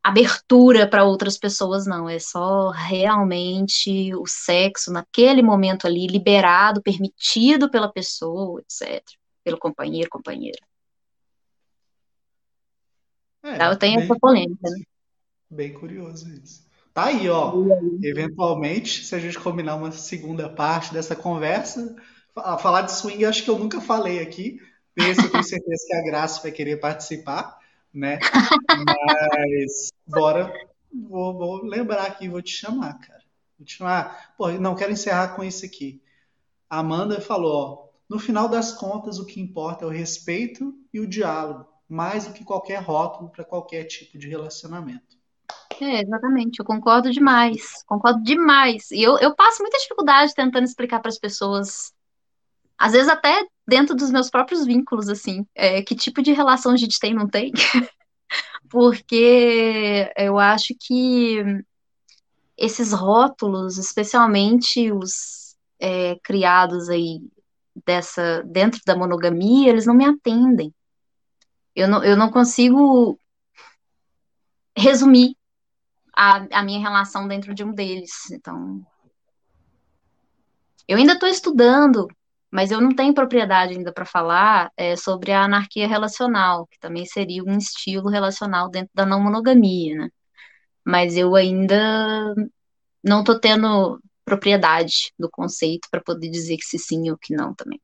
abertura 0.02 0.88
para 0.88 1.04
outras 1.04 1.36
pessoas, 1.36 1.86
não. 1.86 2.08
É 2.08 2.18
só 2.18 2.70
realmente 2.70 4.14
o 4.14 4.24
sexo 4.26 4.92
naquele 4.92 5.42
momento 5.42 5.86
ali, 5.86 6.06
liberado, 6.06 6.82
permitido 6.82 7.70
pela 7.70 7.92
pessoa, 7.92 8.60
etc. 8.60 9.02
Pelo 9.42 9.58
companheiro, 9.58 10.08
companheira. 10.08 10.60
É, 13.42 13.54
então, 13.54 13.70
eu 13.70 13.78
tenho 13.78 14.00
essa 14.00 14.16
polêmica, 14.18 14.70
né? 14.70 14.84
Bem 15.50 15.72
curioso 15.72 16.28
isso. 16.32 16.65
Tá 16.96 17.08
aí, 17.08 17.28
ó. 17.28 17.52
Eventualmente, 18.02 19.04
se 19.04 19.14
a 19.14 19.18
gente 19.18 19.38
combinar 19.38 19.74
uma 19.74 19.92
segunda 19.92 20.48
parte 20.48 20.94
dessa 20.94 21.14
conversa, 21.14 21.94
falar 22.58 22.80
de 22.80 22.92
swing, 22.92 23.22
acho 23.26 23.44
que 23.44 23.50
eu 23.50 23.58
nunca 23.58 23.82
falei 23.82 24.18
aqui. 24.20 24.62
Eu 24.96 25.14
tenho 25.30 25.44
certeza 25.44 25.84
que 25.86 25.94
a 25.94 26.02
Graça 26.02 26.40
vai 26.40 26.50
querer 26.50 26.80
participar, 26.80 27.58
né? 27.92 28.18
Mas 28.86 29.92
bora, 30.06 30.50
vou, 30.90 31.36
vou 31.36 31.62
lembrar 31.64 32.06
aqui, 32.06 32.30
vou 32.30 32.40
te 32.40 32.52
chamar, 32.52 32.98
cara. 32.98 33.22
Vou 33.58 33.66
te 33.66 33.76
chamar. 33.76 34.32
Pô, 34.38 34.50
não 34.52 34.74
quero 34.74 34.92
encerrar 34.92 35.36
com 35.36 35.44
isso 35.44 35.66
aqui. 35.66 36.00
A 36.70 36.78
Amanda 36.78 37.20
falou, 37.20 37.52
ó, 37.52 37.88
no 38.08 38.18
final 38.18 38.48
das 38.48 38.72
contas, 38.72 39.18
o 39.18 39.26
que 39.26 39.38
importa 39.38 39.84
é 39.84 39.86
o 39.86 39.90
respeito 39.90 40.74
e 40.94 40.98
o 40.98 41.06
diálogo, 41.06 41.68
mais 41.86 42.26
do 42.26 42.32
que 42.32 42.42
qualquer 42.42 42.80
rótulo 42.80 43.28
para 43.28 43.44
qualquer 43.44 43.84
tipo 43.84 44.16
de 44.16 44.30
relacionamento. 44.30 45.15
É, 45.80 46.02
exatamente, 46.02 46.58
eu 46.58 46.64
concordo 46.64 47.10
demais, 47.10 47.82
concordo 47.86 48.22
demais. 48.22 48.90
E 48.90 49.02
eu, 49.02 49.18
eu 49.18 49.34
passo 49.34 49.62
muita 49.62 49.78
dificuldade 49.78 50.34
tentando 50.34 50.64
explicar 50.64 51.00
para 51.00 51.10
as 51.10 51.18
pessoas, 51.18 51.92
às 52.78 52.92
vezes 52.92 53.08
até 53.08 53.46
dentro 53.66 53.94
dos 53.94 54.10
meus 54.10 54.30
próprios 54.30 54.64
vínculos, 54.64 55.08
assim, 55.08 55.46
é, 55.54 55.82
que 55.82 55.94
tipo 55.94 56.22
de 56.22 56.32
relação 56.32 56.72
a 56.72 56.76
gente 56.76 56.98
tem 56.98 57.12
não 57.14 57.28
tem. 57.28 57.52
Porque 58.70 60.10
eu 60.16 60.38
acho 60.38 60.74
que 60.80 61.42
esses 62.56 62.92
rótulos, 62.92 63.76
especialmente 63.76 64.90
os 64.90 65.56
é, 65.78 66.18
criados 66.22 66.88
aí 66.88 67.20
dessa 67.84 68.42
dentro 68.44 68.80
da 68.86 68.96
monogamia, 68.96 69.68
eles 69.68 69.86
não 69.86 69.94
me 69.94 70.06
atendem. 70.06 70.72
Eu 71.74 71.86
não, 71.86 72.02
eu 72.02 72.16
não 72.16 72.30
consigo 72.30 73.20
resumir 74.76 75.35
a, 76.16 76.46
a 76.50 76.62
minha 76.62 76.80
relação 76.80 77.28
dentro 77.28 77.54
de 77.54 77.62
um 77.62 77.72
deles. 77.72 78.30
Então, 78.32 78.84
eu 80.88 80.96
ainda 80.96 81.12
estou 81.12 81.28
estudando, 81.28 82.08
mas 82.50 82.70
eu 82.70 82.80
não 82.80 82.94
tenho 82.94 83.12
propriedade 83.12 83.74
ainda 83.74 83.92
para 83.92 84.06
falar 84.06 84.72
é, 84.76 84.96
sobre 84.96 85.32
a 85.32 85.44
anarquia 85.44 85.86
relacional, 85.86 86.66
que 86.66 86.78
também 86.78 87.04
seria 87.04 87.44
um 87.44 87.58
estilo 87.58 88.08
relacional 88.08 88.70
dentro 88.70 88.90
da 88.94 89.04
não 89.04 89.22
monogamia, 89.22 89.94
né? 89.96 90.08
Mas 90.84 91.16
eu 91.16 91.34
ainda 91.34 92.34
não 93.04 93.20
estou 93.20 93.38
tendo 93.38 94.00
propriedade 94.24 95.12
do 95.18 95.28
conceito 95.30 95.88
para 95.90 96.00
poder 96.00 96.30
dizer 96.30 96.56
que 96.56 96.64
se 96.64 96.78
sim 96.78 97.10
ou 97.10 97.18
que 97.18 97.34
não 97.34 97.54
também. 97.54 97.80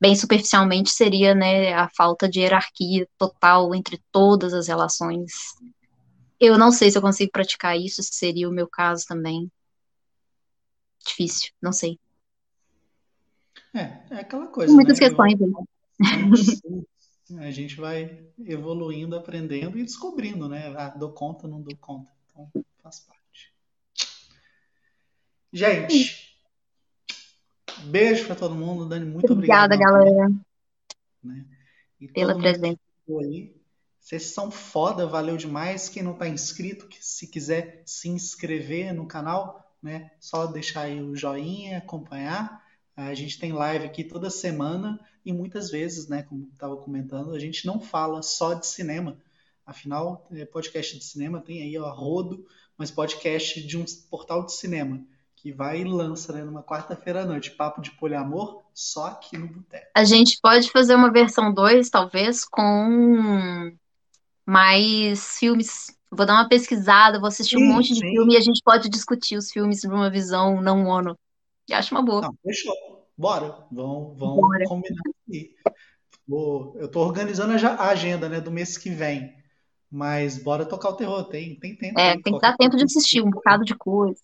Bem 0.00 0.14
superficialmente 0.14 0.90
seria, 0.90 1.34
né, 1.34 1.74
a 1.74 1.88
falta 1.88 2.28
de 2.28 2.40
hierarquia 2.40 3.06
total 3.18 3.74
entre 3.74 4.00
todas 4.12 4.54
as 4.54 4.68
relações 4.68 5.32
eu 6.40 6.56
não 6.56 6.70
sei 6.70 6.90
se 6.90 6.98
eu 6.98 7.02
consigo 7.02 7.32
praticar 7.32 7.78
isso, 7.78 8.02
se 8.02 8.14
seria 8.14 8.48
o 8.48 8.52
meu 8.52 8.68
caso 8.68 9.04
também. 9.06 9.50
Difícil, 11.04 11.50
não 11.60 11.72
sei. 11.72 11.98
É, 13.74 14.14
é 14.14 14.20
aquela 14.20 14.46
coisa. 14.46 14.72
Muitas 14.72 14.98
né? 14.98 15.06
questões. 15.06 15.40
Eu, 15.40 15.66
a 17.38 17.50
gente 17.50 17.76
vai 17.76 18.26
evoluindo, 18.38 19.16
aprendendo 19.16 19.78
e 19.78 19.84
descobrindo, 19.84 20.48
né? 20.48 20.74
Ah, 20.76 20.90
dou 20.90 21.12
conta, 21.12 21.46
não 21.46 21.60
dou 21.60 21.76
conta. 21.76 22.10
Então, 22.30 22.50
faz 22.82 23.00
parte. 23.00 23.52
Gente, 25.52 26.38
beijo 27.84 28.26
para 28.26 28.36
todo 28.36 28.54
mundo. 28.54 28.86
Dani, 28.86 29.06
muito 29.06 29.32
Obrigada, 29.32 29.74
obrigado. 29.74 30.04
galera. 30.04 30.28
Né? 31.22 31.44
E 32.00 32.08
pela 32.08 32.38
presença. 32.38 32.78
Aí. 33.20 33.57
Vocês 34.08 34.22
são 34.22 34.50
foda, 34.50 35.06
valeu 35.06 35.36
demais. 35.36 35.90
Quem 35.90 36.02
não 36.02 36.12
está 36.12 36.26
inscrito, 36.26 36.88
se 36.98 37.26
quiser 37.26 37.82
se 37.84 38.08
inscrever 38.08 38.94
no 38.94 39.06
canal, 39.06 39.70
né? 39.82 40.10
Só 40.18 40.46
deixar 40.46 40.84
aí 40.84 41.02
o 41.02 41.14
joinha, 41.14 41.76
acompanhar. 41.76 42.64
A 42.96 43.12
gente 43.12 43.38
tem 43.38 43.52
live 43.52 43.84
aqui 43.84 44.02
toda 44.02 44.30
semana 44.30 44.98
e 45.26 45.30
muitas 45.30 45.70
vezes, 45.70 46.08
né, 46.08 46.22
como 46.22 46.48
estava 46.50 46.74
comentando, 46.78 47.34
a 47.34 47.38
gente 47.38 47.66
não 47.66 47.82
fala 47.82 48.22
só 48.22 48.54
de 48.54 48.66
cinema. 48.66 49.18
Afinal, 49.66 50.26
é, 50.32 50.46
podcast 50.46 50.98
de 50.98 51.04
cinema 51.04 51.42
tem 51.42 51.62
aí 51.62 51.78
ó, 51.78 51.92
rodo, 51.92 52.46
mas 52.78 52.90
podcast 52.90 53.62
de 53.62 53.76
um 53.76 53.84
portal 54.10 54.46
de 54.46 54.54
cinema 54.54 55.04
que 55.36 55.52
vai 55.52 55.82
e 55.82 55.84
lança 55.84 56.32
né, 56.32 56.42
numa 56.42 56.62
quarta-feira 56.62 57.24
à 57.24 57.26
noite, 57.26 57.50
papo 57.50 57.82
de 57.82 57.90
poliamor, 57.90 58.62
só 58.72 59.08
aqui 59.08 59.36
no 59.36 59.48
Boteco. 59.48 59.90
A 59.94 60.04
gente 60.04 60.40
pode 60.40 60.70
fazer 60.70 60.94
uma 60.94 61.12
versão 61.12 61.52
2, 61.52 61.90
talvez, 61.90 62.46
com 62.46 63.76
mais 64.48 65.38
filmes. 65.38 65.94
Vou 66.10 66.24
dar 66.24 66.32
uma 66.32 66.48
pesquisada, 66.48 67.18
vou 67.18 67.28
assistir 67.28 67.56
um 67.58 67.60
Sim, 67.60 67.68
monte 67.68 67.88
de 67.92 68.00
sim. 68.00 68.10
filme 68.10 68.32
e 68.32 68.36
a 68.38 68.40
gente 68.40 68.62
pode 68.64 68.88
discutir 68.88 69.36
os 69.36 69.50
filmes 69.50 69.82
numa 69.84 70.08
visão 70.08 70.62
não 70.62 70.84
mono. 70.84 71.18
E 71.68 71.74
acho 71.74 71.94
uma 71.94 72.02
boa. 72.02 72.22
Não, 72.22 72.34
fechou. 72.42 72.74
Bora. 73.16 73.54
Vamos, 73.70 74.18
vamos 74.18 74.40
Bora. 74.40 74.64
combinar 74.64 75.02
aqui. 75.28 75.54
Eu 76.26 76.88
tô 76.90 77.00
organizando 77.00 77.52
a 77.66 77.88
agenda, 77.88 78.26
né, 78.26 78.40
do 78.40 78.50
mês 78.50 78.78
que 78.78 78.88
vem. 78.88 79.34
Mas 79.90 80.38
bora 80.38 80.64
tocar 80.64 80.90
o 80.90 80.96
terror. 80.96 81.24
Tem, 81.24 81.58
tem 81.58 81.76
tempo 81.76 82.00
É, 82.00 82.12
aí, 82.12 82.22
tem 82.22 82.32
que 82.32 82.40
dar 82.40 82.56
tempo 82.56 82.76
de 82.76 82.84
assistir 82.84 83.22
um 83.22 83.30
bocado 83.30 83.64
de 83.64 83.74
coisa. 83.74 84.20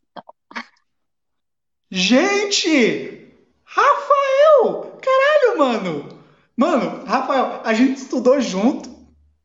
Gente! 1.90 3.28
Rafael! 3.62 4.98
Caralho, 5.02 5.58
mano! 5.58 6.08
Mano, 6.56 7.04
Rafael, 7.04 7.60
a 7.64 7.74
gente 7.74 7.98
estudou 7.98 8.40
junto, 8.40 8.93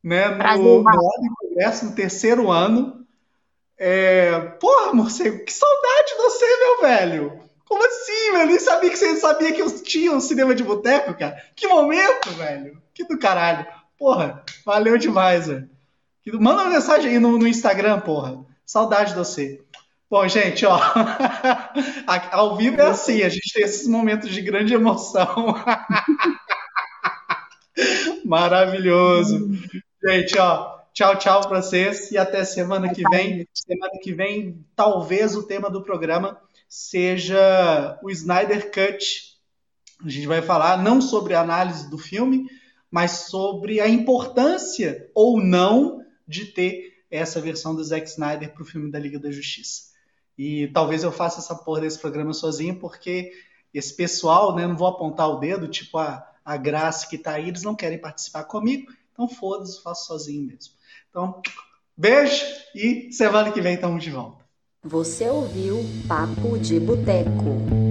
né, 0.04 0.36
Prazer, 0.36 0.64
no, 0.64 0.84
no. 0.84 0.90
Ordem 0.90 1.26
e 1.26 1.36
Congresso, 1.36 1.86
no 1.86 1.92
terceiro 1.92 2.52
ano. 2.52 3.06
É... 3.78 4.40
Porra, 4.60 4.94
morcego, 4.94 5.46
que 5.46 5.54
saudade 5.54 6.10
de 6.10 6.16
você, 6.16 6.46
meu 6.46 6.82
velho! 6.82 7.40
Como 7.66 7.86
assim, 7.86 8.32
velho? 8.32 8.42
Eu 8.42 8.48
nem 8.48 8.60
sabia 8.60 8.90
que 8.90 8.98
você 8.98 9.16
sabia 9.18 9.54
que 9.54 9.62
eu 9.62 9.84
tinha 9.84 10.12
um 10.12 10.20
cinema 10.20 10.56
de 10.56 10.64
boteco, 10.64 11.14
cara. 11.14 11.38
Que 11.56 11.68
momento, 11.68 12.32
velho! 12.32 12.82
Que 12.94 13.06
do 13.06 13.18
caralho! 13.18 13.66
Porra, 13.98 14.44
valeu 14.66 14.98
demais, 14.98 15.48
velho. 15.48 15.70
Manda 16.34 16.64
uma 16.64 16.72
mensagem 16.72 17.12
aí 17.12 17.20
no, 17.20 17.38
no 17.38 17.48
Instagram, 17.48 18.02
porra. 18.02 18.46
Saudade 18.66 19.12
de 19.12 19.18
você. 19.18 19.62
Bom, 20.10 20.28
gente, 20.28 20.66
ó. 20.66 20.80
Ao 22.32 22.58
vivo 22.58 22.82
é 22.82 22.88
assim, 22.88 23.22
a 23.22 23.30
gente 23.30 23.54
tem 23.54 23.64
esses 23.64 23.88
momentos 23.88 24.30
de 24.30 24.42
grande 24.42 24.74
emoção. 24.74 25.56
Maravilhoso. 28.26 29.52
Gente, 30.02 30.38
ó. 30.38 30.80
Tchau, 30.94 31.18
tchau 31.18 31.48
pra 31.48 31.62
vocês 31.62 32.10
e 32.12 32.18
até 32.18 32.44
semana 32.46 32.94
que 32.94 33.04
vem. 33.10 33.48
Semana 33.54 34.00
que 34.02 34.14
vem, 34.14 34.66
talvez 34.76 35.36
o 35.36 35.44
tema 35.44 35.70
do 35.70 35.84
programa 35.84 36.40
seja 36.70 38.00
o 38.02 38.10
Snyder 38.10 38.72
Cut. 38.72 39.38
A 40.04 40.10
gente 40.10 40.26
vai 40.26 40.42
falar 40.42 40.82
não 40.82 41.02
sobre 41.02 41.34
a 41.34 41.42
análise 41.42 41.90
do 41.90 41.98
filme, 41.98 42.50
mas 42.90 43.12
sobre 43.30 43.82
a 43.82 43.90
importância 43.90 45.10
ou 45.14 45.42
não 45.42 46.02
de 46.26 46.46
ter 46.46 46.94
essa 47.12 47.42
versão 47.42 47.76
do 47.76 47.84
Zack 47.84 48.08
Snyder 48.08 48.54
para 48.54 48.64
o 48.64 48.66
filme 48.66 48.90
da 48.90 49.00
Liga 49.00 49.20
da 49.20 49.32
Justiça. 49.32 49.90
E 50.38 50.68
talvez 50.70 51.04
eu 51.04 51.12
faça 51.12 51.40
essa 51.40 51.56
porra 51.56 51.82
desse 51.82 52.00
programa 52.00 52.34
sozinho, 52.34 52.80
porque 52.80 53.34
esse 53.74 53.94
pessoal, 53.94 54.56
né, 54.56 54.66
não 54.66 54.78
vou 54.78 54.88
apontar 54.88 55.30
o 55.30 55.40
dedo, 55.40 55.68
tipo 55.68 55.98
a, 55.98 56.26
a 56.46 56.56
Graça 56.56 57.08
que 57.08 57.18
tá 57.18 57.34
aí, 57.34 57.50
eles 57.50 57.64
não 57.64 57.76
querem 57.76 58.00
participar 58.00 58.46
comigo, 58.46 58.92
então 59.20 59.28
foda-se, 59.28 59.82
faço 59.82 60.08
sozinho 60.08 60.48
mesmo. 60.48 60.74
Então, 61.10 61.42
beijo 61.98 62.46
e 62.74 63.12
semana 63.12 63.52
que 63.52 63.60
vem 63.60 63.74
estamos 63.76 64.02
de 64.02 64.12
volta. 64.12 64.46
Você 64.82 65.28
ouviu 65.28 65.84
Papo 66.08 66.58
de 66.58 66.80
Boteco. 66.80 67.89